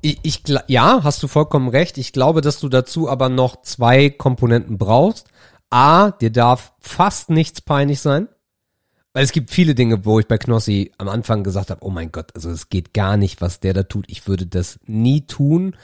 [0.00, 1.98] Ich, ich, ja, hast du vollkommen recht.
[1.98, 5.28] Ich glaube, dass du dazu aber noch zwei Komponenten brauchst.
[5.68, 8.26] A, dir darf fast nichts peinlich sein.
[9.12, 12.10] Weil es gibt viele Dinge, wo ich bei Knossi am Anfang gesagt habe, oh mein
[12.10, 14.06] Gott, also es geht gar nicht, was der da tut.
[14.08, 15.76] Ich würde das nie tun.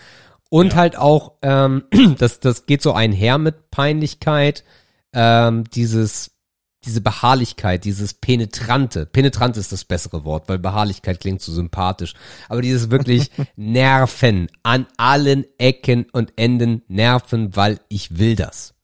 [0.49, 1.85] Und halt auch, ähm,
[2.19, 4.65] das, das geht so einher mit Peinlichkeit,
[5.13, 6.36] ähm, dieses,
[6.85, 9.07] diese Beharrlichkeit, dieses Penetrante.
[9.07, 12.15] Penetrant ist das bessere Wort, weil Beharrlichkeit klingt so sympathisch.
[12.49, 18.75] Aber dieses wirklich Nerven an allen Ecken und Enden nerven, weil ich will das.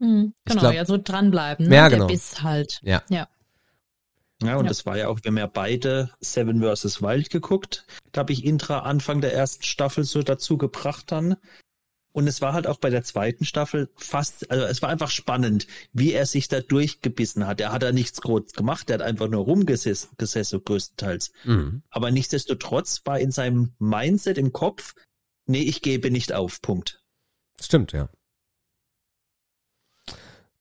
[0.00, 1.66] Hm, Ich genau, glaub- ja, so dranbleiben.
[1.68, 1.74] Ne?
[1.74, 2.06] Ja, Der genau.
[2.06, 2.78] Biss halt.
[2.82, 3.02] Ja.
[3.08, 3.26] Ja.
[4.40, 4.68] Ja, und Ja.
[4.68, 7.02] das war ja auch, wir haben ja beide Seven vs.
[7.02, 7.84] Wild geguckt.
[8.12, 11.36] Da habe ich Intra Anfang der ersten Staffel so dazu gebracht dann.
[12.12, 15.66] Und es war halt auch bei der zweiten Staffel fast, also es war einfach spannend,
[15.92, 17.60] wie er sich da durchgebissen hat.
[17.60, 21.32] Er hat da nichts groß gemacht, er hat einfach nur rumgesessen, gesessen größtenteils.
[21.44, 21.82] Mhm.
[21.90, 24.94] Aber nichtsdestotrotz war in seinem Mindset im Kopf,
[25.46, 27.02] nee, ich gebe nicht auf, Punkt.
[27.60, 28.08] Stimmt, ja.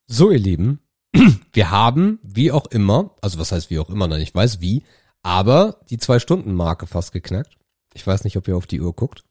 [0.06, 0.82] So, ihr Lieben,
[1.53, 4.84] wir haben, wie auch immer, also was heißt wie auch immer, nein, ich weiß wie,
[5.22, 7.57] aber die Zwei-Stunden-Marke fast geknackt.
[7.94, 9.24] Ich weiß nicht, ob ihr auf die Uhr guckt.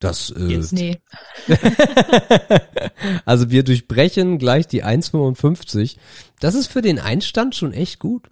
[0.00, 0.98] Das, äh, Jetzt Nee.
[3.26, 5.96] also wir durchbrechen gleich die 1,55.
[6.40, 8.30] Das ist für den Einstand schon echt gut.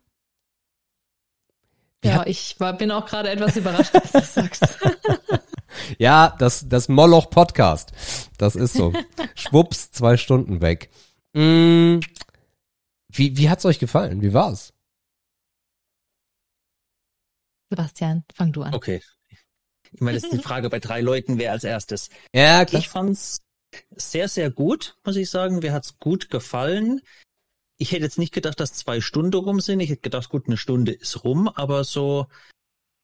[2.02, 4.78] Ja, ich war, bin auch gerade etwas überrascht, dass du das sagst.
[5.98, 7.92] Ja, das, das Moloch Podcast.
[8.36, 8.92] Das ist so.
[9.34, 10.90] Schwupps, zwei Stunden weg.
[11.34, 12.00] Mm,
[13.08, 14.20] wie, wie hat's euch gefallen?
[14.20, 14.72] Wie war's?
[17.70, 18.74] Sebastian, fang du an.
[18.74, 19.00] Okay.
[19.92, 22.10] Ich meine, das ist die Frage bei drei Leuten, wer als erstes.
[22.34, 22.80] Ja, klar.
[22.80, 23.38] Ich fand's
[23.96, 25.58] sehr, sehr gut, muss ich sagen.
[25.58, 27.00] Mir hat's gut gefallen.
[27.76, 29.80] Ich hätte jetzt nicht gedacht, dass zwei Stunden rum sind.
[29.80, 32.26] Ich hätte gedacht, gut, eine Stunde ist rum, aber so,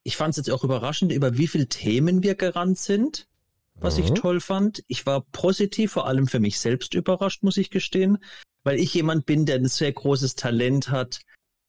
[0.02, 3.28] ich fand's jetzt auch überraschend, über wie viele Themen wir gerannt sind,
[3.77, 4.15] was ich Mhm.
[4.16, 4.85] toll fand.
[4.89, 8.19] Ich war positiv, vor allem für mich selbst überrascht, muss ich gestehen,
[8.65, 11.20] weil ich jemand bin, der ein sehr großes Talent hat,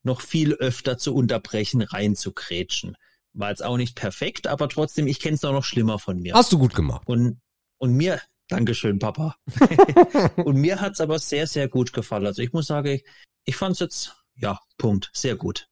[0.04, 2.96] noch viel öfter zu unterbrechen, reinzukrätschen.
[3.38, 6.34] War jetzt auch nicht perfekt, aber trotzdem, ich kenne es auch noch schlimmer von mir.
[6.34, 7.08] Hast du gut gemacht.
[7.08, 7.42] Und,
[7.78, 9.36] und mir, Dankeschön, Papa.
[10.38, 12.26] und mir hat's aber sehr, sehr gut gefallen.
[12.26, 13.06] Also ich muss sagen, ich,
[13.44, 15.68] ich fand's jetzt, ja, Punkt, sehr gut.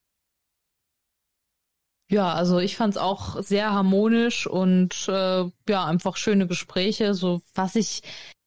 [2.09, 7.75] Ja, also ich fand's auch sehr harmonisch und äh, ja, einfach schöne Gespräche, so was
[7.75, 8.01] ich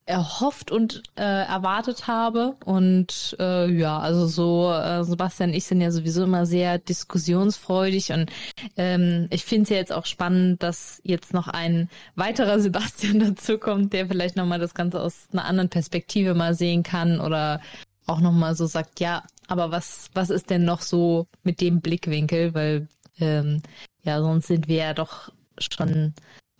[0.07, 2.57] erhofft und äh, erwartet habe.
[2.65, 8.31] Und äh, ja, also so, äh, Sebastian ich sind ja sowieso immer sehr diskussionsfreudig und
[8.77, 13.93] ähm, ich finde es ja jetzt auch spannend, dass jetzt noch ein weiterer Sebastian dazukommt,
[13.93, 17.61] der vielleicht nochmal das Ganze aus einer anderen Perspektive mal sehen kann oder
[18.07, 22.55] auch nochmal so sagt, ja, aber was, was ist denn noch so mit dem Blickwinkel?
[22.55, 22.89] Weil
[23.19, 23.63] ähm,
[24.05, 26.15] ja, sonst sind wir ja doch schon,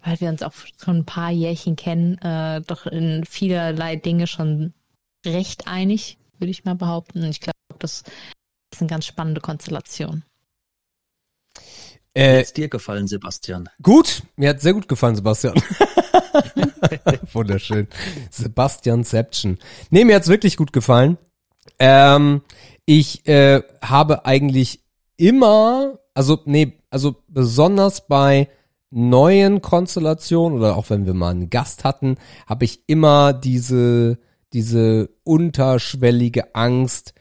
[0.07, 0.53] weil wir uns auch
[0.83, 4.73] schon ein paar Jährchen kennen, äh, doch in vielerlei Dinge schon
[5.27, 7.25] recht einig, würde ich mal behaupten.
[7.25, 8.05] Und ich glaube, das
[8.73, 10.23] ist eine ganz spannende Konstellation.
[12.15, 13.69] Äh, Hat's dir gefallen, Sebastian?
[13.83, 15.55] gut, mir hat sehr gut gefallen, Sebastian.
[17.33, 17.89] Wunderschön.
[18.31, 19.59] Sebastianception.
[19.91, 21.19] Nee, mir hat's wirklich gut gefallen.
[21.79, 22.43] Ähm,
[22.85, 24.85] ich äh, habe eigentlich
[25.17, 28.49] immer, also nee, also besonders bei
[28.91, 34.19] neuen Konstellationen oder auch wenn wir mal einen Gast hatten, habe ich immer diese
[34.53, 37.15] diese unterschwellige Angst,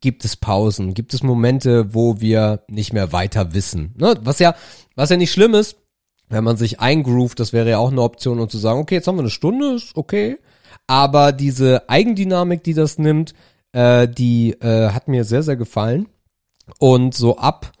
[0.00, 3.94] gibt es Pausen, gibt es Momente, wo wir nicht mehr weiter wissen.
[3.96, 4.14] Ne?
[4.22, 4.54] Was ja,
[4.94, 5.76] was ja nicht schlimm ist,
[6.28, 9.06] wenn man sich eingroovt, das wäre ja auch eine Option, um zu sagen, okay, jetzt
[9.06, 10.38] haben wir eine Stunde, ist okay.
[10.86, 13.34] Aber diese Eigendynamik, die das nimmt,
[13.72, 16.08] äh, die äh, hat mir sehr, sehr gefallen.
[16.78, 17.72] Und so ab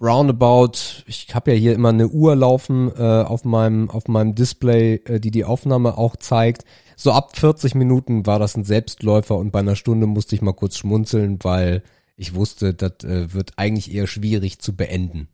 [0.00, 4.96] roundabout, ich habe ja hier immer eine Uhr laufen äh, auf meinem auf meinem Display,
[5.06, 6.64] äh, die die Aufnahme auch zeigt.
[6.96, 10.52] So ab 40 Minuten war das ein Selbstläufer und bei einer Stunde musste ich mal
[10.52, 11.82] kurz schmunzeln, weil
[12.16, 15.28] ich wusste, das äh, wird eigentlich eher schwierig zu beenden.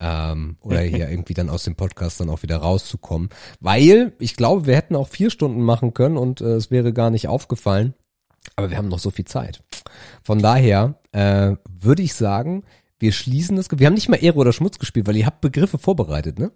[0.00, 3.28] Ähm, oder hier irgendwie dann aus dem Podcast dann auch wieder rauszukommen.
[3.60, 7.10] Weil ich glaube, wir hätten auch vier Stunden machen können und äh, es wäre gar
[7.10, 7.94] nicht aufgefallen.
[8.56, 9.62] Aber wir haben noch so viel Zeit.
[10.22, 12.64] Von daher äh, würde ich sagen,
[13.04, 13.68] wir schließen das.
[13.70, 16.50] Wir haben nicht mal Ehre oder Schmutz gespielt, weil ihr habt Begriffe vorbereitet, ne?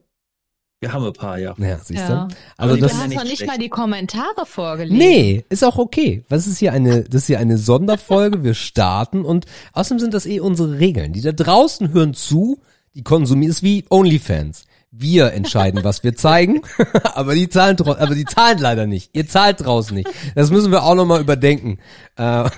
[0.80, 1.54] Wir haben ein paar, ja.
[1.58, 2.26] Ja, siehst Ja.
[2.28, 2.34] du?
[2.56, 3.46] Also die Du das ja hast noch nicht schlecht.
[3.50, 4.96] mal die Kommentare vorgelesen.
[4.96, 6.24] Nee, ist auch okay.
[6.28, 8.42] Was ist hier eine, das ist hier eine Sonderfolge.
[8.44, 11.12] Wir starten und außerdem sind das eh unsere Regeln.
[11.12, 12.60] Die da draußen hören zu,
[12.94, 14.64] die konsumieren, ist wie OnlyFans.
[14.90, 16.62] Wir entscheiden, was wir zeigen,
[17.14, 19.10] aber die zahlen, aber die zahlen leider nicht.
[19.14, 20.08] Ihr zahlt draußen nicht.
[20.34, 21.78] Das müssen wir auch nochmal überdenken.
[22.16, 22.48] Äh,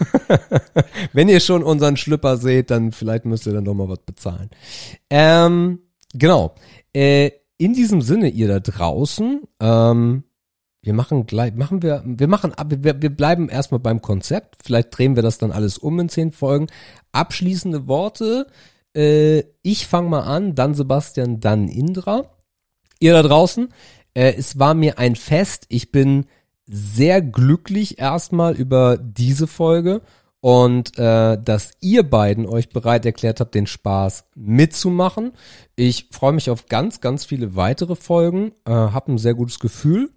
[1.12, 4.50] wenn ihr schon unseren Schlüpper seht, dann vielleicht müsst ihr dann doch mal was bezahlen.
[5.10, 5.80] Ähm,
[6.14, 6.54] genau.
[6.92, 10.24] Äh, in diesem Sinne, ihr da draußen, ähm,
[10.82, 14.56] wir machen gleich, machen wir, wir machen ab, wir, wir bleiben erstmal beim Konzept.
[14.64, 16.68] Vielleicht drehen wir das dann alles um in zehn Folgen.
[17.12, 18.46] Abschließende Worte.
[18.94, 22.24] Äh, ich fange mal an, dann Sebastian, dann Indra.
[22.98, 23.68] Ihr da draußen,
[24.14, 25.66] äh, es war mir ein Fest.
[25.68, 26.26] Ich bin
[26.66, 30.02] sehr glücklich erstmal über diese Folge
[30.40, 35.32] und äh, dass ihr beiden euch bereit erklärt habt, den Spaß mitzumachen.
[35.76, 40.10] Ich freue mich auf ganz, ganz viele weitere Folgen, äh, hab ein sehr gutes Gefühl.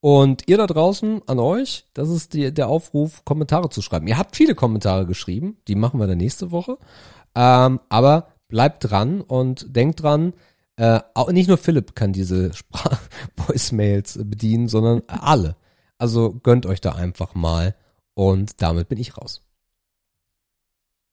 [0.00, 4.06] Und ihr da draußen an euch, das ist die, der Aufruf, Kommentare zu schreiben.
[4.06, 6.78] Ihr habt viele Kommentare geschrieben, die machen wir dann nächste Woche.
[7.36, 10.32] Ähm, aber bleibt dran und denkt dran,
[10.76, 12.98] äh, auch nicht nur Philipp kann diese Sprach
[13.36, 15.56] Voicemails bedienen, sondern alle.
[15.98, 17.74] Also gönnt euch da einfach mal
[18.14, 19.42] und damit bin ich raus.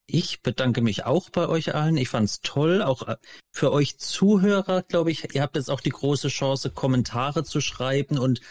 [0.05, 1.95] Ich bedanke mich auch bei euch allen.
[1.95, 2.81] Ich fand's toll.
[2.81, 3.15] Auch äh,
[3.51, 8.17] für euch Zuhörer, glaube ich, ihr habt jetzt auch die große Chance, Kommentare zu schreiben
[8.17, 8.41] und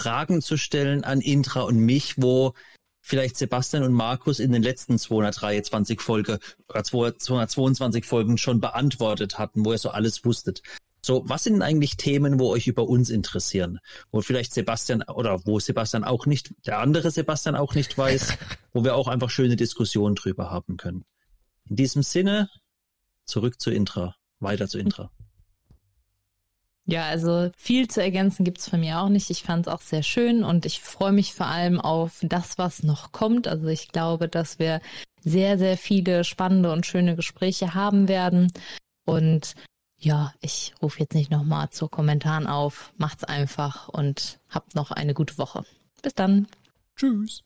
[0.00, 2.54] Fragen zu stellen an Intra und mich, wo
[3.02, 6.38] vielleicht Sebastian und Markus in den letzten 223 Folge
[6.68, 10.62] oder 222 Folgen schon beantwortet hatten, wo ihr so alles wusstet.
[11.04, 13.80] So, was sind eigentlich Themen, wo euch über uns interessieren?
[14.12, 18.38] Wo vielleicht Sebastian oder wo Sebastian auch nicht, der andere Sebastian auch nicht weiß,
[18.72, 21.04] wo wir auch einfach schöne Diskussionen drüber haben können.
[21.68, 22.48] In diesem Sinne,
[23.24, 25.10] zurück zu Intra, weiter zu Intra.
[26.84, 29.30] Ja, also viel zu ergänzen gibt's von mir auch nicht.
[29.30, 32.82] Ich fand es auch sehr schön und ich freue mich vor allem auf das, was
[32.82, 33.46] noch kommt.
[33.46, 34.80] Also ich glaube, dass wir
[35.20, 38.52] sehr, sehr viele spannende und schöne Gespräche haben werden.
[39.04, 39.54] Und
[39.96, 42.92] ja, ich rufe jetzt nicht nochmal zu Kommentaren auf.
[42.96, 45.64] Macht's einfach und habt noch eine gute Woche.
[46.02, 46.48] Bis dann.
[46.96, 47.44] Tschüss.